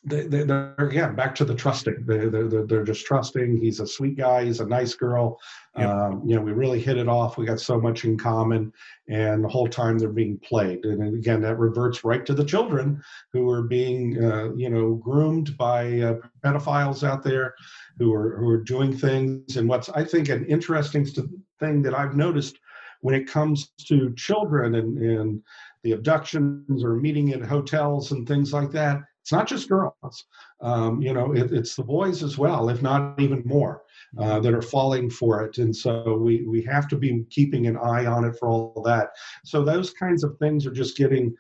they, 0.07 0.27
they, 0.27 0.43
are 0.53 0.75
again 0.79 1.15
back 1.15 1.35
to 1.37 1.45
the 1.45 1.55
trusting. 1.55 2.05
They, 2.07 2.29
they're, 2.29 2.67
they're 2.67 2.85
just 2.85 3.07
trusting. 3.07 3.61
He's 3.61 3.81
a 3.81 3.87
sweet 3.87 4.17
guy. 4.17 4.45
He's 4.45 4.61
a 4.61 4.67
nice 4.67 4.95
girl. 4.95 5.41
Yep. 5.77 5.89
Um, 5.89 6.23
you 6.27 6.37
know, 6.37 6.43
we 6.43 6.53
really 6.53 6.81
hit 6.81 6.99
it 6.99 7.09
off. 7.09 7.39
We 7.39 7.47
got 7.47 7.61
so 7.61 7.81
much 7.81 8.05
in 8.05 8.19
common, 8.19 8.73
and 9.09 9.43
the 9.43 9.49
whole 9.49 9.67
time 9.67 9.99
they're 9.99 10.11
being 10.11 10.39
played. 10.39 10.85
And 10.85 11.15
again, 11.15 11.41
that 11.43 11.59
reverts 11.59 12.05
right 12.05 12.25
to 12.27 12.35
the 12.35 12.45
children 12.45 13.03
who 13.33 13.49
are 13.51 13.63
being, 13.63 14.23
uh, 14.23 14.53
you 14.55 14.69
know, 14.69 14.95
groomed 14.95 15.57
by 15.57 16.01
uh, 16.01 16.15
pedophiles 16.45 17.03
out 17.03 17.23
there, 17.23 17.55
who 17.99 18.13
are 18.13 18.37
who 18.37 18.49
are 18.49 18.63
doing 18.63 18.95
things. 18.95 19.57
And 19.57 19.69
what's 19.69 19.89
I 19.89 20.05
think 20.05 20.29
an 20.29 20.45
interesting 20.47 21.07
thing 21.61 21.83
that 21.83 21.95
I've 21.95 22.15
noticed 22.15 22.59
when 23.01 23.15
it 23.15 23.27
comes 23.27 23.73
to 23.87 24.15
children 24.17 24.75
and 24.75 24.99
and 24.99 25.43
the 25.83 25.93
abductions 25.93 26.85
or 26.85 26.97
meeting 26.97 27.33
at 27.33 27.43
hotels 27.43 28.13
and 28.13 28.27
things 28.27 28.53
like 28.53 28.71
that 28.71 29.03
it's 29.25 29.33
not 29.33 29.49
just 29.49 29.71
girls. 29.71 30.27
Um, 30.61 31.01
you 31.01 31.15
know, 31.15 31.33
it, 31.33 31.51
it's 31.51 31.75
the 31.77 31.83
boys 31.83 32.23
as 32.23 32.37
well, 32.37 32.69
if 32.69 32.83
not 32.83 33.19
even 33.19 33.43
more, 33.47 33.81
uh, 34.19 34.39
that 34.41 34.53
are 34.53 34.61
falling 34.61 35.09
for 35.09 35.43
it. 35.45 35.57
And 35.57 35.75
so 35.75 36.19
we 36.19 36.43
we 36.47 36.61
have 36.65 36.89
to 36.89 36.97
be 36.97 37.25
keeping 37.31 37.67
an 37.67 37.79
eye 37.79 38.05
on 38.05 38.27
it 38.27 38.37
for 38.39 38.49
all 38.49 38.83
that. 38.85 39.13
So 39.43 39.65
those 39.65 39.95
kinds 39.95 40.25
of 40.25 40.37
things 40.37 40.67
are 40.67 40.73
just 40.73 40.99
getting 40.99 41.35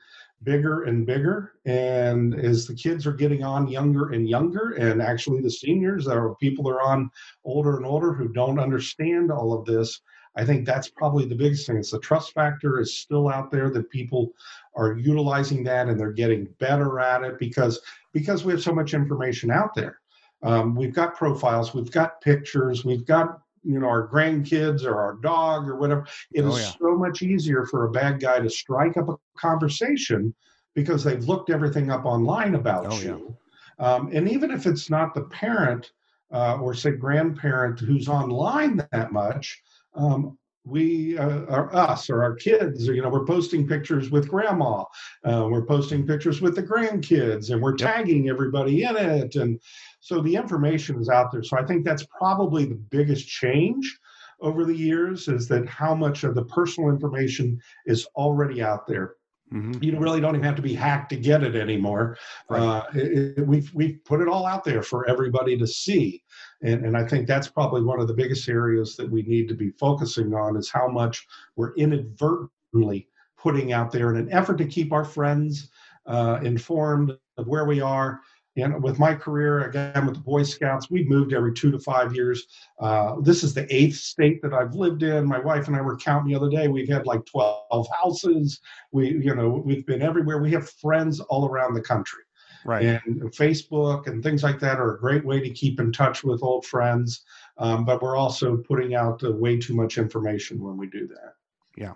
bigger 0.44 0.84
and 0.84 1.04
bigger. 1.04 1.56
And 1.66 2.34
as 2.34 2.66
the 2.66 2.74
kids 2.74 3.06
are 3.06 3.12
getting 3.12 3.44
on 3.44 3.68
younger 3.68 4.12
and 4.12 4.26
younger, 4.26 4.70
and 4.76 5.02
actually 5.02 5.42
the 5.42 5.50
seniors, 5.50 6.06
there 6.06 6.24
are 6.24 6.36
people 6.36 6.64
that 6.64 6.76
are 6.76 6.82
on 6.82 7.10
older 7.44 7.76
and 7.76 7.84
older 7.84 8.14
who 8.14 8.28
don't 8.28 8.58
understand 8.58 9.30
all 9.30 9.52
of 9.52 9.66
this. 9.66 10.00
I 10.36 10.44
think 10.44 10.66
that's 10.66 10.88
probably 10.88 11.26
the 11.26 11.34
biggest 11.34 11.66
thing. 11.66 11.76
It's 11.76 11.90
the 11.90 12.00
trust 12.00 12.32
factor 12.32 12.80
is 12.80 12.96
still 12.96 13.28
out 13.28 13.50
there 13.50 13.70
that 13.70 13.90
people 13.90 14.32
are 14.74 14.94
utilizing 14.94 15.62
that 15.64 15.88
and 15.88 15.98
they're 15.98 16.12
getting 16.12 16.46
better 16.58 16.98
at 17.00 17.22
it 17.22 17.38
because 17.38 17.80
because 18.12 18.44
we 18.44 18.52
have 18.52 18.62
so 18.62 18.74
much 18.74 18.94
information 18.94 19.50
out 19.50 19.74
there. 19.74 20.00
Um, 20.42 20.74
we've 20.74 20.94
got 20.94 21.16
profiles, 21.16 21.72
we've 21.72 21.90
got 21.90 22.20
pictures, 22.20 22.84
we've 22.84 23.06
got 23.06 23.40
you 23.62 23.78
know 23.78 23.86
our 23.86 24.08
grandkids 24.08 24.84
or 24.84 25.00
our 25.00 25.14
dog 25.14 25.68
or 25.68 25.76
whatever. 25.76 26.06
It 26.32 26.42
oh, 26.42 26.54
is 26.54 26.62
yeah. 26.62 26.72
so 26.80 26.96
much 26.96 27.22
easier 27.22 27.64
for 27.66 27.84
a 27.84 27.90
bad 27.90 28.20
guy 28.20 28.40
to 28.40 28.50
strike 28.50 28.96
up 28.96 29.08
a 29.08 29.16
conversation 29.36 30.34
because 30.74 31.04
they've 31.04 31.24
looked 31.24 31.50
everything 31.50 31.90
up 31.90 32.04
online 32.04 32.56
about 32.56 32.86
oh, 32.88 33.00
you. 33.00 33.36
Yeah. 33.78 33.86
Um, 33.86 34.10
and 34.12 34.28
even 34.28 34.50
if 34.50 34.66
it's 34.66 34.90
not 34.90 35.14
the 35.14 35.22
parent 35.22 35.92
uh, 36.32 36.58
or 36.58 36.74
say 36.74 36.92
grandparent 36.92 37.80
who's 37.80 38.08
online 38.08 38.86
that 38.92 39.12
much, 39.12 39.62
um, 39.94 40.37
we 40.64 41.18
uh, 41.18 41.44
are 41.46 41.74
us 41.74 42.09
or 42.09 42.22
our 42.22 42.35
kids 42.35 42.88
or, 42.88 42.94
you 42.94 43.02
know 43.02 43.11
we're 43.11 43.26
posting 43.26 43.68
pictures 43.68 44.11
with 44.11 44.28
grandma 44.28 44.83
uh, 45.24 45.46
we're 45.50 45.64
posting 45.64 46.07
pictures 46.07 46.40
with 46.40 46.54
the 46.54 46.62
grandkids 46.62 47.50
and 47.50 47.61
we're 47.61 47.76
tagging 47.76 48.28
everybody 48.28 48.85
in 48.85 48.96
it 48.96 49.37
and 49.37 49.61
so 50.00 50.20
the 50.20 50.35
information 50.35 51.00
is 51.00 51.09
out 51.09 51.30
there. 51.33 51.42
So 51.42 51.59
i 51.59 51.64
think 51.64 51.85
that's 51.85 52.07
probably 52.18 52.64
the 52.64 52.80
biggest 52.90 53.28
change 53.28 53.98
over 54.40 54.64
the 54.64 54.76
years 54.76 55.28
is 55.28 55.48
that 55.48 55.68
how 55.68 55.94
much 55.94 56.24
of 56.24 56.35
the 56.35 56.44
personal 56.46 56.90
information 56.90 57.61
is 57.87 58.07
already 58.16 58.62
out 58.62 58.87
there 58.87 59.14
Mm-hmm. 59.54 59.82
You 59.82 59.98
really 60.00 60.20
don't 60.20 60.34
even 60.34 60.44
have 60.44 60.56
to 60.56 60.62
be 60.62 60.74
hacked 60.74 61.10
to 61.10 61.16
get 61.16 61.44
it 61.44 61.54
anymore. 61.54 62.16
Right. 62.50 62.60
Uh, 62.60 62.84
it, 62.94 63.38
it, 63.38 63.46
we've 63.46 63.72
we've 63.72 64.04
put 64.04 64.20
it 64.20 64.28
all 64.28 64.46
out 64.46 64.64
there 64.64 64.82
for 64.82 65.08
everybody 65.08 65.56
to 65.56 65.66
see, 65.66 66.22
and 66.62 66.84
and 66.84 66.96
I 66.96 67.06
think 67.06 67.28
that's 67.28 67.46
probably 67.46 67.82
one 67.82 68.00
of 68.00 68.08
the 68.08 68.14
biggest 68.14 68.48
areas 68.48 68.96
that 68.96 69.08
we 69.08 69.22
need 69.22 69.48
to 69.48 69.54
be 69.54 69.70
focusing 69.70 70.34
on 70.34 70.56
is 70.56 70.70
how 70.70 70.88
much 70.88 71.24
we're 71.54 71.74
inadvertently 71.74 73.08
putting 73.38 73.72
out 73.72 73.92
there 73.92 74.10
in 74.10 74.16
an 74.16 74.32
effort 74.32 74.58
to 74.58 74.64
keep 74.64 74.92
our 74.92 75.04
friends 75.04 75.70
uh, 76.06 76.40
informed 76.42 77.12
of 77.36 77.46
where 77.46 77.64
we 77.64 77.80
are 77.80 78.20
and 78.56 78.82
with 78.82 78.98
my 78.98 79.14
career, 79.14 79.64
again, 79.64 80.06
with 80.06 80.14
the 80.14 80.20
Boy 80.20 80.44
Scouts, 80.44 80.90
we've 80.90 81.08
moved 81.08 81.32
every 81.32 81.52
two 81.52 81.70
to 81.72 81.78
five 81.78 82.14
years. 82.14 82.46
Uh, 82.78 83.16
this 83.20 83.42
is 83.42 83.52
the 83.52 83.66
eighth 83.74 83.96
state 83.96 84.40
that 84.42 84.54
I've 84.54 84.74
lived 84.74 85.02
in. 85.02 85.26
My 85.26 85.40
wife 85.40 85.66
and 85.66 85.76
I 85.76 85.80
were 85.80 85.96
counting 85.96 86.32
the 86.32 86.36
other 86.36 86.50
day. 86.50 86.68
We've 86.68 86.88
had 86.88 87.06
like 87.06 87.26
12 87.26 87.88
houses. 88.02 88.60
We, 88.92 89.10
you 89.10 89.34
know, 89.34 89.62
we've 89.64 89.84
been 89.86 90.02
everywhere. 90.02 90.38
We 90.38 90.52
have 90.52 90.70
friends 90.70 91.20
all 91.20 91.48
around 91.48 91.74
the 91.74 91.82
country. 91.82 92.22
Right. 92.64 92.84
And 92.84 93.20
Facebook 93.32 94.06
and 94.06 94.22
things 94.22 94.42
like 94.42 94.58
that 94.60 94.78
are 94.78 94.94
a 94.94 94.98
great 94.98 95.24
way 95.24 95.40
to 95.40 95.50
keep 95.50 95.80
in 95.80 95.92
touch 95.92 96.24
with 96.24 96.42
old 96.42 96.64
friends. 96.64 97.24
Um, 97.58 97.84
but 97.84 98.02
we're 98.02 98.16
also 98.16 98.56
putting 98.56 98.94
out 98.94 99.22
uh, 99.22 99.32
way 99.32 99.58
too 99.58 99.74
much 99.74 99.98
information 99.98 100.62
when 100.62 100.76
we 100.76 100.86
do 100.86 101.06
that 101.08 101.34
yeah 101.76 101.92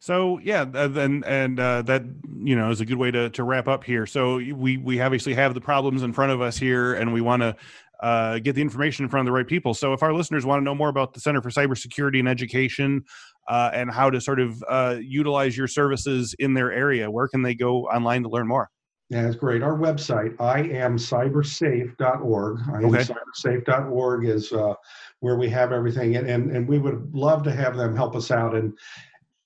so 0.00 0.38
yeah 0.42 0.64
then 0.64 1.22
and 1.26 1.60
uh, 1.60 1.82
that 1.82 2.02
you 2.42 2.56
know 2.56 2.70
is 2.70 2.80
a 2.80 2.86
good 2.86 2.96
way 2.96 3.10
to, 3.10 3.28
to 3.30 3.42
wrap 3.42 3.68
up 3.68 3.84
here 3.84 4.06
so 4.06 4.36
we 4.36 4.76
we 4.76 5.00
obviously 5.00 5.34
have 5.34 5.54
the 5.54 5.60
problems 5.60 6.02
in 6.02 6.12
front 6.12 6.32
of 6.32 6.40
us 6.40 6.56
here 6.56 6.94
and 6.94 7.12
we 7.12 7.20
want 7.20 7.42
to 7.42 7.54
uh, 8.00 8.38
get 8.38 8.54
the 8.54 8.62
information 8.62 9.04
in 9.04 9.08
front 9.08 9.26
of 9.26 9.26
the 9.26 9.36
right 9.36 9.46
people 9.46 9.74
so 9.74 9.92
if 9.92 10.02
our 10.02 10.12
listeners 10.12 10.46
want 10.46 10.60
to 10.60 10.64
know 10.64 10.74
more 10.74 10.88
about 10.88 11.12
the 11.12 11.20
center 11.20 11.42
for 11.42 11.50
cybersecurity 11.50 12.18
and 12.18 12.28
education 12.28 13.02
uh, 13.48 13.70
and 13.72 13.90
how 13.90 14.08
to 14.08 14.20
sort 14.20 14.40
of 14.40 14.62
uh, 14.68 14.96
utilize 15.00 15.56
your 15.56 15.66
services 15.66 16.34
in 16.38 16.54
their 16.54 16.72
area 16.72 17.10
where 17.10 17.28
can 17.28 17.42
they 17.42 17.54
go 17.54 17.82
online 17.88 18.22
to 18.22 18.28
learn 18.28 18.46
more 18.46 18.70
yeah, 19.10 19.22
that's 19.22 19.36
great. 19.36 19.62
Our 19.62 19.78
website, 19.78 20.36
iamcybersafe.org. 20.36 22.58
Iamcybersafe.org 22.58 24.26
is 24.26 24.52
uh, 24.52 24.74
where 25.20 25.36
we 25.36 25.48
have 25.48 25.72
everything, 25.72 26.16
and, 26.16 26.28
and 26.28 26.54
and 26.54 26.68
we 26.68 26.78
would 26.78 27.14
love 27.14 27.42
to 27.44 27.52
have 27.52 27.78
them 27.78 27.96
help 27.96 28.14
us 28.14 28.30
out. 28.30 28.54
And 28.54 28.78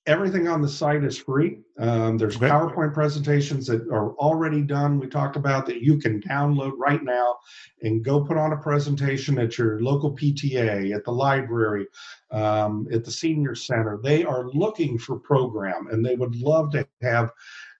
everything 0.06 0.48
on 0.48 0.62
the 0.62 0.68
site 0.68 1.04
is 1.04 1.18
free. 1.18 1.60
Um, 1.78 2.18
there's 2.18 2.36
okay. 2.36 2.48
PowerPoint 2.48 2.92
presentations 2.92 3.66
that 3.66 3.88
are 3.88 4.12
already 4.14 4.62
done. 4.62 4.98
We 4.98 5.06
talked 5.06 5.36
about 5.36 5.64
that 5.66 5.80
you 5.80 5.98
can 5.98 6.20
download 6.20 6.72
right 6.76 7.02
now 7.02 7.36
and 7.82 8.04
go 8.04 8.22
put 8.22 8.36
on 8.36 8.52
a 8.52 8.56
presentation 8.56 9.38
at 9.38 9.56
your 9.56 9.80
local 9.80 10.14
PTA, 10.14 10.94
at 10.94 11.04
the 11.04 11.12
library, 11.12 11.86
um, 12.30 12.86
at 12.92 13.04
the 13.04 13.10
senior 13.10 13.54
center. 13.54 13.98
They 14.02 14.24
are 14.24 14.48
looking 14.50 14.98
for 14.98 15.18
program 15.18 15.88
and 15.90 16.04
they 16.04 16.14
would 16.14 16.36
love 16.36 16.70
to 16.72 16.86
have 17.00 17.32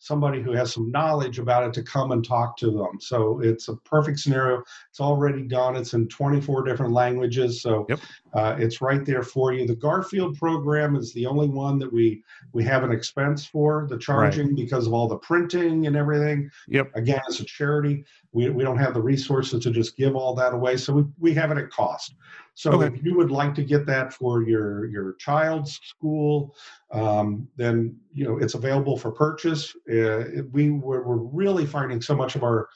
somebody 0.02 0.42
who 0.42 0.50
has 0.50 0.72
some 0.72 0.90
knowledge 0.90 1.38
about 1.38 1.62
it 1.62 1.72
to 1.72 1.80
come 1.80 2.10
and 2.10 2.24
talk 2.24 2.56
to 2.56 2.72
them. 2.72 3.00
So 3.00 3.38
it's 3.40 3.68
a 3.68 3.76
perfect 3.76 4.18
scenario. 4.18 4.60
It's 4.90 5.00
already 5.00 5.42
done. 5.42 5.76
It's 5.76 5.94
in 5.94 6.08
24 6.08 6.64
different 6.64 6.92
languages, 6.92 7.62
so 7.62 7.86
yep. 7.88 8.00
uh, 8.34 8.56
it's 8.58 8.80
right 8.80 9.04
there 9.04 9.22
for 9.22 9.52
you. 9.52 9.64
The 9.64 9.76
Garfield 9.76 10.36
program 10.36 10.96
is 10.96 11.12
the 11.12 11.24
only 11.24 11.48
one 11.48 11.78
that 11.78 11.92
we 11.92 12.24
we 12.52 12.64
have 12.64 12.82
an 12.82 12.90
expense 12.90 13.46
for 13.46 13.81
the 13.88 13.98
charging 13.98 14.48
right. 14.48 14.56
because 14.56 14.86
of 14.86 14.92
all 14.92 15.08
the 15.08 15.16
printing 15.16 15.86
and 15.86 15.96
everything. 15.96 16.50
Yep. 16.68 16.90
Again, 16.94 17.20
it's 17.28 17.40
a 17.40 17.44
charity. 17.44 18.04
We 18.32 18.50
we 18.50 18.64
don't 18.64 18.78
have 18.78 18.94
the 18.94 19.02
resources 19.02 19.62
to 19.64 19.70
just 19.70 19.96
give 19.96 20.16
all 20.16 20.34
that 20.34 20.54
away, 20.54 20.76
so 20.76 20.92
we 20.92 21.04
we 21.18 21.34
have 21.34 21.50
it 21.50 21.58
at 21.58 21.70
cost. 21.70 22.14
So 22.54 22.72
okay. 22.72 22.94
if 22.94 23.04
you 23.04 23.16
would 23.16 23.30
like 23.30 23.54
to 23.54 23.64
get 23.64 23.86
that 23.86 24.12
for 24.12 24.42
your 24.42 24.86
your 24.86 25.14
child's 25.14 25.80
school, 25.84 26.54
um, 26.90 27.48
then 27.56 27.96
you 28.12 28.24
know 28.24 28.38
it's 28.38 28.54
available 28.54 28.96
for 28.96 29.10
purchase. 29.10 29.74
Uh, 29.90 30.42
we 30.52 30.70
we're, 30.70 31.02
we're, 31.02 31.16
really 31.16 31.64
finding 31.64 32.02
so 32.02 32.14
much 32.14 32.36
of 32.36 32.42
our 32.42 32.68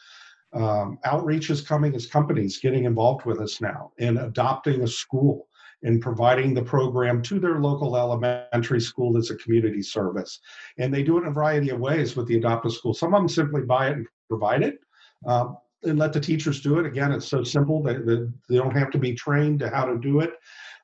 um, 0.53 0.99
outreach 1.05 1.51
is 1.51 1.61
coming 1.61 1.95
as 1.95 2.07
companies 2.07 2.59
getting 2.59 2.85
involved 2.85 3.27
with 3.27 3.41
us 3.41 3.61
now 3.61 3.93
and 3.99 4.19
adopting 4.19 4.83
a 4.83 4.89
school 4.89 5.49
and 5.83 6.01
providing 6.01 6.55
the 6.55 6.63
program 6.63 7.23
to 7.23 7.39
their 7.39 7.61
local 7.61 7.97
elementary 7.97 8.81
school 8.81 9.17
as 9.17 9.31
a 9.31 9.37
community 9.37 9.83
service. 9.83 10.41
And 10.79 10.93
they 10.93 11.03
do 11.03 11.19
it 11.19 11.23
in 11.23 11.29
a 11.29 11.33
variety 11.33 11.71
of 11.71 11.81
ways 11.81 12.17
with 12.17 12.27
the 12.27 12.37
Adopt 12.37 12.67
a 12.67 12.71
School. 12.71 12.95
Some 12.95 13.15
of 13.15 13.21
them 13.21 13.29
simply 13.29 13.63
buy 13.63 13.89
it 13.89 13.93
and 13.93 14.07
provide 14.29 14.63
it. 14.63 14.79
Um, 15.27 15.57
and 15.83 15.99
let 15.99 16.13
the 16.13 16.21
teachers 16.21 16.61
do 16.61 16.79
it. 16.79 16.87
Again, 16.87 17.13
it's 17.13 17.29
so 17.29 17.45
simple 17.45 17.83
that 17.85 18.07
they, 18.07 18.17
they, 18.49 18.59
don't 18.59 18.77
have 18.77 18.91
to 18.91 18.99
be 18.99 19.15
trained 19.15 19.61
to 19.61 19.69
how 19.69 19.85
to 19.85 19.99
do 19.99 20.21
it. 20.21 20.33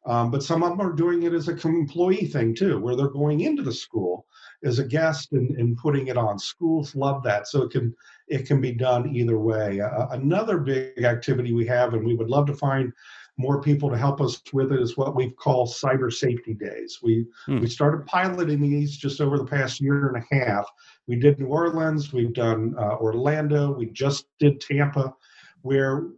Um, 0.04 0.30
but 0.30 0.42
some 0.42 0.62
of 0.62 0.70
them 0.70 0.86
are 0.86 0.92
doing 0.92 1.22
it 1.22 1.32
as 1.32 1.48
a 1.48 1.52
employee 1.66 2.26
thing 2.26 2.54
too, 2.54 2.78
where 2.78 2.96
they're 2.96 3.08
going 3.08 3.40
into 3.40 3.62
the 3.62 3.72
school 3.72 4.26
as 4.64 4.78
a 4.78 4.84
guest 4.84 5.32
and, 5.32 5.56
and 5.58 5.76
putting 5.76 6.08
it 6.08 6.16
on. 6.16 6.38
Schools 6.38 6.94
love 6.96 7.22
that, 7.22 7.46
so 7.46 7.62
it 7.62 7.70
can 7.70 7.94
it 8.28 8.46
can 8.46 8.60
be 8.60 8.72
done 8.72 9.14
either 9.14 9.38
way. 9.38 9.80
Uh, 9.80 10.08
another 10.10 10.58
big 10.58 11.04
activity 11.04 11.52
we 11.52 11.66
have, 11.66 11.94
and 11.94 12.04
we 12.04 12.14
would 12.14 12.28
love 12.28 12.46
to 12.46 12.54
find 12.54 12.92
more 13.38 13.62
people 13.62 13.90
to 13.90 13.96
help 13.96 14.20
us 14.20 14.40
with 14.52 14.72
it, 14.72 14.80
is 14.80 14.96
what 14.96 15.16
we 15.16 15.30
call 15.30 15.66
cyber 15.66 16.12
safety 16.12 16.54
days. 16.54 16.98
We 17.02 17.26
hmm. 17.46 17.60
we 17.60 17.68
started 17.68 18.06
piloting 18.06 18.60
these 18.60 18.96
just 18.96 19.20
over 19.20 19.38
the 19.38 19.46
past 19.46 19.80
year 19.80 20.08
and 20.08 20.22
a 20.22 20.34
half. 20.34 20.66
We 21.06 21.16
did 21.16 21.38
New 21.38 21.46
Orleans, 21.46 22.12
we've 22.12 22.34
done 22.34 22.74
uh, 22.78 22.96
Orlando, 22.96 23.72
we 23.72 23.86
just 23.86 24.26
did 24.38 24.60
Tampa, 24.60 25.14
where 25.62 26.08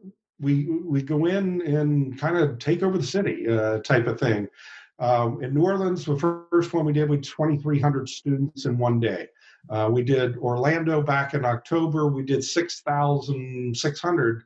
we 0.40 0.66
we 0.84 1.02
go 1.02 1.26
in 1.26 1.62
and 1.62 2.18
kind 2.18 2.36
of 2.36 2.58
take 2.58 2.82
over 2.82 2.98
the 2.98 3.06
city 3.06 3.46
uh, 3.48 3.78
type 3.78 4.06
of 4.06 4.18
thing 4.18 4.48
Um, 4.98 5.42
in 5.42 5.54
New 5.54 5.62
Orleans, 5.62 6.04
the 6.04 6.18
first 6.18 6.72
one 6.72 6.84
we 6.84 6.92
did, 6.92 7.08
we 7.08 7.18
2,300 7.18 8.08
students 8.08 8.66
in 8.66 8.78
one 8.78 9.00
day. 9.00 9.28
Uh, 9.70 9.88
we 9.90 10.02
did 10.02 10.36
Orlando 10.36 11.02
back 11.02 11.34
in 11.34 11.44
October. 11.44 12.06
We 12.06 12.22
did 12.22 12.44
6,600 12.44 14.44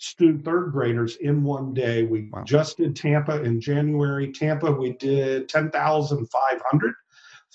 student 0.00 0.44
third 0.44 0.72
graders 0.72 1.16
in 1.16 1.44
one 1.44 1.74
day. 1.74 2.04
We 2.04 2.30
wow. 2.32 2.42
just 2.42 2.78
did 2.78 2.96
Tampa 2.96 3.42
in 3.42 3.60
January. 3.60 4.32
Tampa, 4.32 4.72
we 4.72 4.94
did 4.94 5.48
10,500 5.48 6.94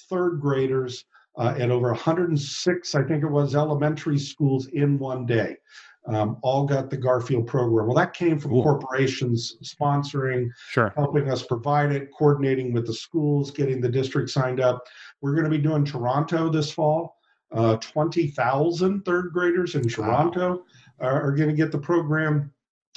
third 0.10 0.40
graders 0.40 1.06
uh, 1.38 1.56
at 1.58 1.72
over 1.72 1.90
106, 1.90 2.96
I 2.96 3.04
think 3.04 3.24
it 3.24 3.30
was, 3.30 3.56
elementary 3.56 4.20
schools 4.20 4.68
in 4.68 5.00
one 5.00 5.26
day. 5.26 5.58
Um, 6.08 6.38
all 6.44 6.68
got 6.68 6.92
the 6.92 6.98
Garfield 6.98 7.48
program. 7.48 7.88
Well, 7.88 7.96
that 7.96 8.14
came 8.14 8.38
from 8.38 8.52
corporations 8.52 9.58
sponsoring, 9.64 10.50
sure. 10.70 10.94
helping 10.96 11.32
us 11.32 11.42
provide 11.42 11.92
it, 11.92 12.10
coordinating 12.16 12.74
with 12.74 12.86
the 12.86 12.94
schools, 12.94 13.50
getting 13.50 13.82
the 13.82 13.90
district 13.90 14.30
signed 14.30 14.60
up. 14.60 14.84
We're 15.22 15.34
going 15.34 15.46
to 15.46 15.50
be 15.50 15.58
doing 15.58 15.84
Toronto 15.84 16.50
this 16.50 16.72
fall. 16.72 17.16
Uh, 17.52 17.78
20,000 17.78 19.04
third 19.04 19.32
graders 19.34 19.76
in 19.76 19.88
Toronto 19.88 20.50
wow. 20.50 20.64
Are, 21.00 21.28
are 21.28 21.32
going 21.32 21.50
to 21.50 21.56
get 21.56 21.72
the 21.72 21.78
program. 21.78 22.52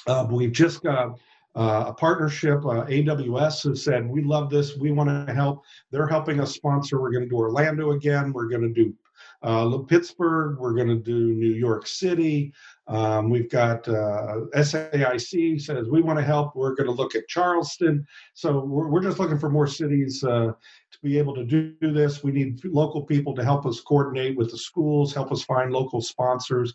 Uh, 0.06 0.26
we've 0.30 0.52
just 0.52 0.82
got 0.82 1.18
uh, 1.54 1.86
a 1.88 1.92
partnership. 1.92 2.58
Uh, 2.64 2.84
AWS 2.86 3.68
has 3.68 3.84
said, 3.84 4.08
We 4.08 4.22
love 4.22 4.50
this. 4.50 4.76
We 4.76 4.92
want 4.92 5.26
to 5.26 5.34
help. 5.34 5.64
They're 5.90 6.06
helping 6.06 6.40
us 6.40 6.54
sponsor. 6.54 7.00
We're 7.00 7.10
going 7.10 7.24
to 7.24 7.28
do 7.28 7.36
Orlando 7.36 7.92
again. 7.92 8.32
We're 8.32 8.48
going 8.48 8.62
to 8.62 8.72
do 8.72 8.94
uh, 9.42 9.78
Pittsburgh. 9.78 10.58
We're 10.58 10.74
going 10.74 10.88
to 10.88 10.98
do 10.98 11.32
New 11.32 11.52
York 11.52 11.86
City. 11.86 12.52
Um, 12.86 13.28
we've 13.28 13.50
got 13.50 13.86
uh, 13.86 14.46
SAIC 14.56 15.60
says 15.60 15.88
we 15.88 16.00
want 16.00 16.18
to 16.18 16.24
help. 16.24 16.56
We're 16.56 16.74
going 16.74 16.86
to 16.86 16.92
look 16.92 17.14
at 17.14 17.28
Charleston. 17.28 18.06
So 18.34 18.64
we're, 18.64 18.88
we're 18.88 19.02
just 19.02 19.18
looking 19.18 19.38
for 19.38 19.50
more 19.50 19.66
cities 19.66 20.24
uh, 20.24 20.52
to 20.90 20.98
be 21.02 21.18
able 21.18 21.34
to 21.34 21.44
do, 21.44 21.74
do 21.80 21.92
this. 21.92 22.22
We 22.22 22.32
need 22.32 22.64
local 22.64 23.02
people 23.02 23.34
to 23.34 23.44
help 23.44 23.66
us 23.66 23.80
coordinate 23.80 24.36
with 24.36 24.50
the 24.50 24.58
schools, 24.58 25.14
help 25.14 25.30
us 25.30 25.42
find 25.42 25.72
local 25.72 26.00
sponsors. 26.00 26.74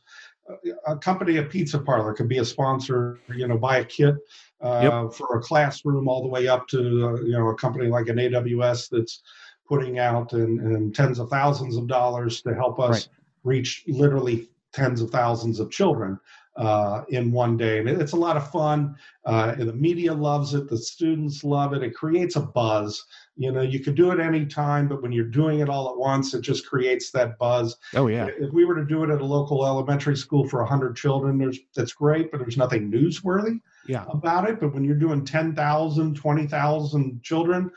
A 0.88 0.98
company, 0.98 1.38
a 1.38 1.44
pizza 1.44 1.80
parlor, 1.80 2.14
could 2.14 2.28
be 2.28 2.40
a 2.40 2.46
sponsor. 2.46 3.20
You 3.34 3.48
know, 3.48 3.58
buy 3.58 3.78
a 3.78 3.86
kit 3.86 4.16
uh, 4.62 4.80
yep. 4.84 5.14
for 5.14 5.38
a 5.38 5.42
classroom, 5.42 6.08
all 6.08 6.22
the 6.22 6.28
way 6.28 6.48
up 6.48 6.68
to 6.70 6.80
uh, 6.80 7.22
you 7.22 7.32
know 7.32 7.48
a 7.48 7.56
company 7.56 7.88
like 7.88 8.10
an 8.10 8.18
AWS 8.18 8.90
that's 8.90 9.22
putting 9.68 10.00
out 10.00 10.34
and, 10.34 10.60
and 10.60 10.94
tens 10.94 11.20
of 11.20 11.30
thousands 11.30 11.78
of 11.78 11.88
dollars 11.88 12.42
to 12.42 12.54
help 12.54 12.80
us 12.80 13.08
right. 13.08 13.10
reach 13.44 13.84
literally 13.88 14.50
tens 14.74 15.02
of 15.02 15.10
thousands 15.10 15.60
of 15.60 15.72
children 15.72 16.20
uh, 16.56 17.04
in 17.10 17.32
one 17.32 17.58
day. 17.58 17.80
And 17.80 17.90
it's 17.90 18.12
a 18.12 18.18
lot 18.18 18.38
of 18.38 18.50
fun. 18.52 18.96
Uh, 19.26 19.56
the 19.56 19.74
media 19.74 20.14
loves 20.14 20.54
it. 20.54 20.70
The 20.70 20.78
students 20.78 21.44
love 21.44 21.74
it. 21.74 21.82
It 21.82 21.96
creates 21.96 22.36
a 22.36 22.42
buzz. 22.42 23.06
You 23.36 23.52
know, 23.52 23.62
you 23.62 23.80
could 23.80 23.96
do 23.96 24.12
it 24.12 24.20
anytime, 24.20 24.88
but 24.88 25.02
when 25.02 25.12
you're 25.12 25.26
doing 25.26 25.60
it 25.60 25.70
all 25.70 25.90
at 25.90 25.98
once, 25.98 26.34
it 26.36 26.42
just 26.42 26.68
creates 26.68 27.10
that 27.12 27.40
buzz. 27.40 27.76
Oh 27.96 28.08
yeah. 28.08 28.28
If 28.40 28.54
we 28.54 28.66
were 28.66 28.76
to 28.76 28.86
do 28.86 29.04
it 29.04 29.10
at 29.10 29.22
a 29.22 29.26
local 29.26 29.66
elementary 29.66 30.16
school 30.16 30.48
for 30.48 30.60
100 30.60 30.96
children, 30.96 31.40
there's 31.40 31.60
that's 31.76 31.94
great, 31.94 32.32
but 32.32 32.40
there's 32.40 32.58
nothing 32.58 32.92
newsworthy 32.92 33.60
yeah. 33.88 34.06
about 34.10 34.48
it. 34.48 34.60
But 34.60 34.74
when 34.74 34.84
you're 34.84 34.96
doing 34.96 35.26
10,000, 35.26 36.16
20,000 36.16 37.24
children, 37.24 37.72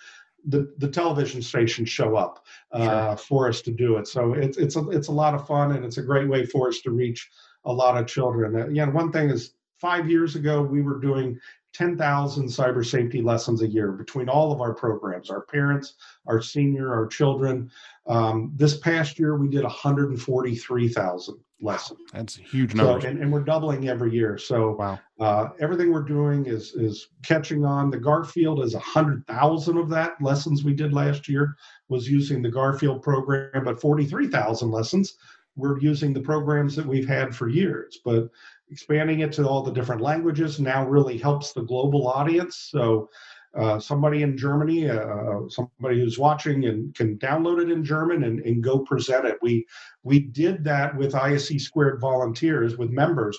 the, 0.47 0.73
the 0.79 0.89
television 0.89 1.43
stations 1.43 1.89
show 1.89 2.17
up 2.17 2.45
uh, 2.73 3.09
sure. 3.09 3.17
for 3.17 3.49
us 3.49 3.61
to 3.63 3.71
do 3.71 3.97
it. 3.97 4.07
So 4.07 4.35
it's 4.35 4.57
it's 4.57 4.77
a 4.77 4.89
it's 4.91 5.09
a 5.09 5.13
lot 5.13 5.35
of 5.35 5.47
fun 5.47 5.73
and 5.73 5.85
it's 5.85 5.99
a 5.99 6.03
great 6.03 6.29
way 6.29 6.47
for 6.47 6.69
us 6.69 6.81
to 6.83 6.91
reach 6.91 7.29
a 7.65 7.73
lot 7.73 7.97
of 7.97 8.07
children. 8.07 8.57
Uh, 8.57 8.69
yeah, 8.69 8.89
one 8.89 9.11
thing 9.13 9.31
is 9.31 9.55
five 9.81 10.09
years 10.09 10.37
ago 10.37 10.63
we 10.63 10.83
were 10.83 11.01
doing 11.01 11.39
10,000 11.75 12.47
cyber 12.47 12.85
safety 12.85 13.21
lessons 13.21 13.61
a 13.61 13.69
year 13.69 13.93
between 13.93 14.31
all 14.31 14.51
of 14.51 14.63
our 14.63 14.73
programs, 14.73 15.29
our 15.29 15.43
parents, 15.43 15.95
our 16.27 16.41
senior, 16.41 16.95
our 16.95 17.07
children. 17.07 17.71
Um, 18.07 18.53
this 18.57 18.79
past 18.79 19.19
year 19.19 19.37
we 19.37 19.49
did 19.49 19.63
143,000 19.63 21.39
lessons. 21.61 22.01
That's 22.13 22.39
a 22.39 22.43
huge 22.43 22.75
number. 22.75 23.01
So, 23.01 23.09
and, 23.09 23.21
and, 23.21 23.33
we're 23.33 23.43
doubling 23.43 23.89
every 23.89 24.13
year. 24.13 24.37
So 24.37 24.77
wow. 24.79 24.99
uh, 25.19 25.49
everything 25.61 25.93
we're 25.93 26.03
doing 26.03 26.47
is 26.47 26.73
is 26.75 27.09
catching 27.23 27.65
on. 27.65 27.91
The 27.91 27.99
Garfield 27.99 28.63
is 28.63 28.75
a 28.75 28.79
100,000 28.79 29.79
of 29.79 29.89
that 29.89 30.21
lessons 30.21 30.65
we 30.65 30.75
did 30.75 30.93
last 30.93 31.29
year 31.29 31.57
was 31.89 32.09
using 32.09 32.43
the 32.43 32.51
Garfield 32.51 33.03
program, 33.03 33.65
but 33.65 33.81
43,000 33.81 34.71
lessons 34.71 35.17
we're 35.57 35.81
using 35.81 36.13
the 36.13 36.21
programs 36.21 36.77
that 36.77 36.87
we've 36.87 37.09
had 37.09 37.35
for 37.35 37.49
years. 37.49 37.99
But 38.05 38.29
expanding 38.71 39.21
it 39.21 39.33
to 39.33 39.49
all 39.49 39.63
the 39.63 39.73
different 39.73 40.03
languages 40.03 40.61
now 40.61 40.87
really 40.87 41.17
helps 41.17 41.53
the 41.53 41.63
global 41.63 42.09
audience. 42.09 42.69
So 42.71 43.09
uh, 43.57 43.79
somebody 43.81 44.23
in 44.23 44.37
Germany, 44.37 44.89
uh, 44.91 45.49
somebody 45.49 46.01
who's 46.01 46.19
watching 46.19 46.67
and 46.67 46.95
can 46.95 47.17
download 47.19 47.63
it 47.63 47.71
in 47.71 47.85
German 47.85 48.25
and, 48.25 48.41
and 48.41 48.63
go 48.63 48.81
present 48.81 49.25
it. 49.25 49.39
We 49.41 49.67
we 50.03 50.21
did 50.21 50.63
that 50.65 50.97
with 50.97 51.13
ISC 51.13 51.61
squared 51.61 52.01
volunteers 52.01 52.77
with 52.77 52.91
members 52.91 53.39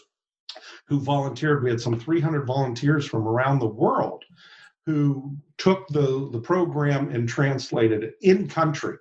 who 0.88 1.00
volunteered. 1.00 1.64
We 1.64 1.70
had 1.70 1.82
some 1.82 2.00
300 2.00 2.48
volunteers 2.48 3.06
from 3.06 3.28
around 3.28 3.60
the 3.60 3.68
world 3.68 4.24
who 4.86 5.38
took 5.58 5.88
the 5.90 6.30
the 6.32 6.42
program 6.42 7.10
and 7.10 7.30
translated 7.30 8.04
it 8.04 8.16
in 8.22 8.48
country. 8.48 8.98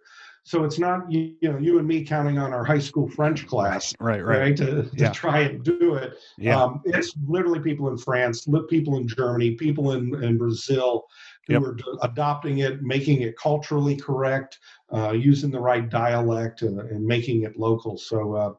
So 0.47 0.63
it's 0.63 0.79
not 0.79 1.11
you, 1.11 1.35
you, 1.41 1.53
know 1.53 1.59
you 1.59 1.81
and 1.81 1.89
me 1.89 2.05
counting 2.05 2.39
on 2.39 2.53
our 2.53 2.65
high 2.65 2.79
school 2.79 3.09
French 3.09 3.49
class, 3.49 3.93
right, 3.99 4.25
right, 4.25 4.39
right 4.39 4.57
to, 4.59 4.85
to 4.85 4.91
yeah. 4.95 5.11
try 5.11 5.41
and 5.41 5.61
do 5.65 5.95
it. 5.95 6.19
Yeah. 6.39 6.63
Um, 6.63 6.83
it's 6.85 7.15
literally 7.27 7.59
people 7.59 7.89
in 7.89 7.99
France, 7.99 8.47
people 8.69 8.97
in 8.97 9.09
Germany, 9.09 9.57
people 9.57 9.91
in, 9.91 10.23
in 10.23 10.39
Brazil 10.39 11.09
who 11.49 11.55
yep. 11.55 11.63
are 11.63 11.77
adopting 12.03 12.59
it, 12.59 12.81
making 12.81 13.23
it 13.23 13.37
culturally 13.37 13.97
correct, 13.97 14.61
uh, 14.95 15.11
using 15.11 15.51
the 15.51 15.59
right 15.59 15.91
dialect, 15.91 16.63
and, 16.63 16.79
and 16.79 17.05
making 17.05 17.43
it 17.43 17.59
local. 17.59 17.99
So 17.99 18.35
uh, 18.35 18.53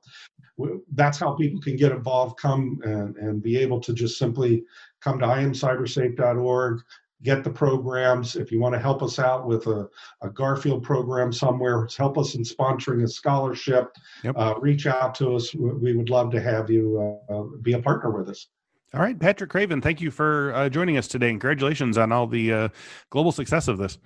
w- 0.57 0.83
that's 0.93 1.17
how 1.17 1.35
people 1.35 1.61
can 1.61 1.77
get 1.77 1.93
involved, 1.93 2.37
come 2.37 2.81
and, 2.83 3.15
and 3.15 3.41
be 3.41 3.57
able 3.59 3.79
to 3.79 3.93
just 3.93 4.19
simply 4.19 4.65
come 4.99 5.19
to 5.19 5.25
imcybersafe.org, 5.25 6.81
get 7.23 7.43
the 7.43 7.49
programs. 7.49 8.35
If 8.35 8.51
you 8.51 8.59
want 8.59 8.73
to 8.73 8.79
help 8.79 9.01
us 9.01 9.19
out 9.19 9.47
with 9.47 9.67
a, 9.67 9.87
a 10.21 10.29
Garfield 10.29 10.83
program 10.83 11.33
somewhere, 11.33 11.87
help 11.97 12.17
us 12.17 12.35
in 12.35 12.43
sponsoring 12.43 13.03
a 13.03 13.07
scholarship, 13.07 13.91
yep. 14.23 14.35
uh, 14.37 14.55
reach 14.59 14.85
out 14.85 15.15
to 15.15 15.35
us. 15.35 15.53
We 15.53 15.95
would 15.95 16.09
love 16.09 16.31
to 16.31 16.41
have 16.41 16.69
you 16.69 17.19
uh, 17.29 17.43
be 17.61 17.73
a 17.73 17.81
partner 17.81 18.11
with 18.11 18.29
us. 18.29 18.47
All 18.93 19.01
right, 19.01 19.19
Patrick 19.19 19.49
Craven, 19.49 19.81
thank 19.81 19.99
you 19.99 20.11
for 20.11 20.53
uh, 20.53 20.69
joining 20.69 20.97
us 20.97 21.07
today. 21.07 21.29
Congratulations 21.29 21.97
on 21.97 22.11
all 22.11 22.25
the 22.25 22.53
uh, 22.53 22.69
global 23.09 23.31
success 23.31 23.67
of 23.67 23.77
this. 23.77 23.97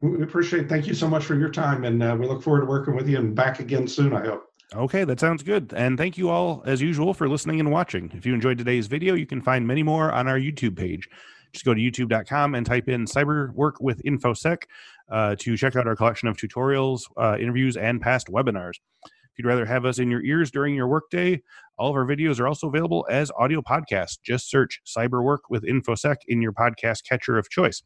We 0.00 0.22
appreciate 0.22 0.64
it. 0.64 0.68
Thank 0.68 0.86
you 0.86 0.94
so 0.94 1.06
much 1.06 1.24
for 1.24 1.34
your 1.34 1.50
time, 1.50 1.84
and 1.84 2.02
uh, 2.02 2.16
we 2.18 2.26
look 2.26 2.42
forward 2.42 2.60
to 2.60 2.66
working 2.66 2.96
with 2.96 3.08
you 3.08 3.18
and 3.18 3.34
back 3.34 3.60
again 3.60 3.86
soon, 3.86 4.12
I 4.12 4.24
hope. 4.24 4.44
Okay, 4.74 5.04
that 5.04 5.20
sounds 5.20 5.42
good. 5.42 5.72
And 5.76 5.98
thank 5.98 6.16
you 6.16 6.30
all, 6.30 6.62
as 6.64 6.80
usual, 6.80 7.12
for 7.12 7.28
listening 7.28 7.60
and 7.60 7.70
watching. 7.70 8.10
If 8.14 8.24
you 8.24 8.32
enjoyed 8.32 8.56
today's 8.56 8.86
video, 8.86 9.14
you 9.14 9.26
can 9.26 9.42
find 9.42 9.66
many 9.66 9.82
more 9.82 10.10
on 10.10 10.28
our 10.28 10.38
YouTube 10.38 10.76
page. 10.76 11.08
Just 11.52 11.64
go 11.64 11.74
to 11.74 11.80
youtube.com 11.80 12.54
and 12.54 12.64
type 12.64 12.88
in 12.88 13.04
cyber 13.04 13.52
work 13.54 13.76
with 13.80 14.02
infosec 14.04 14.62
uh, 15.10 15.36
to 15.38 15.56
check 15.56 15.76
out 15.76 15.86
our 15.86 15.96
collection 15.96 16.28
of 16.28 16.36
tutorials, 16.36 17.02
uh, 17.16 17.36
interviews, 17.38 17.76
and 17.76 18.00
past 18.00 18.28
webinars. 18.28 18.74
If 19.04 19.38
you'd 19.38 19.48
rather 19.48 19.64
have 19.64 19.86
us 19.86 19.98
in 19.98 20.10
your 20.10 20.22
ears 20.22 20.50
during 20.50 20.74
your 20.74 20.88
workday, 20.88 21.42
all 21.78 21.88
of 21.88 21.96
our 21.96 22.04
videos 22.04 22.38
are 22.38 22.46
also 22.46 22.68
available 22.68 23.06
as 23.10 23.30
audio 23.38 23.62
podcasts. 23.62 24.18
Just 24.22 24.50
search 24.50 24.80
Cyber 24.86 25.24
Work 25.24 25.48
with 25.48 25.64
InfoSec 25.64 26.16
in 26.28 26.42
your 26.42 26.52
podcast 26.52 27.08
catcher 27.08 27.38
of 27.38 27.48
choice. 27.48 27.82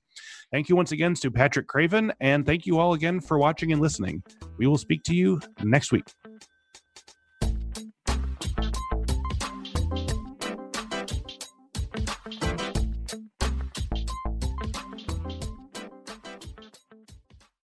Thank 0.51 0.69
you 0.69 0.75
once 0.75 0.91
again 0.91 1.15
to 1.15 1.31
Patrick 1.31 1.69
Craven, 1.69 2.13
and 2.21 2.45
thank 2.45 2.67
you 2.67 2.81
all 2.81 2.95
again 2.95 3.21
for 3.21 3.39
watching 3.39 3.71
and 3.71 3.81
listening. 3.81 4.25
We 4.59 4.67
will 4.67 4.79
speak 4.79 5.05
to 5.05 5.15
you 5.15 5.41
next 5.63 5.93
week. 5.93 6.07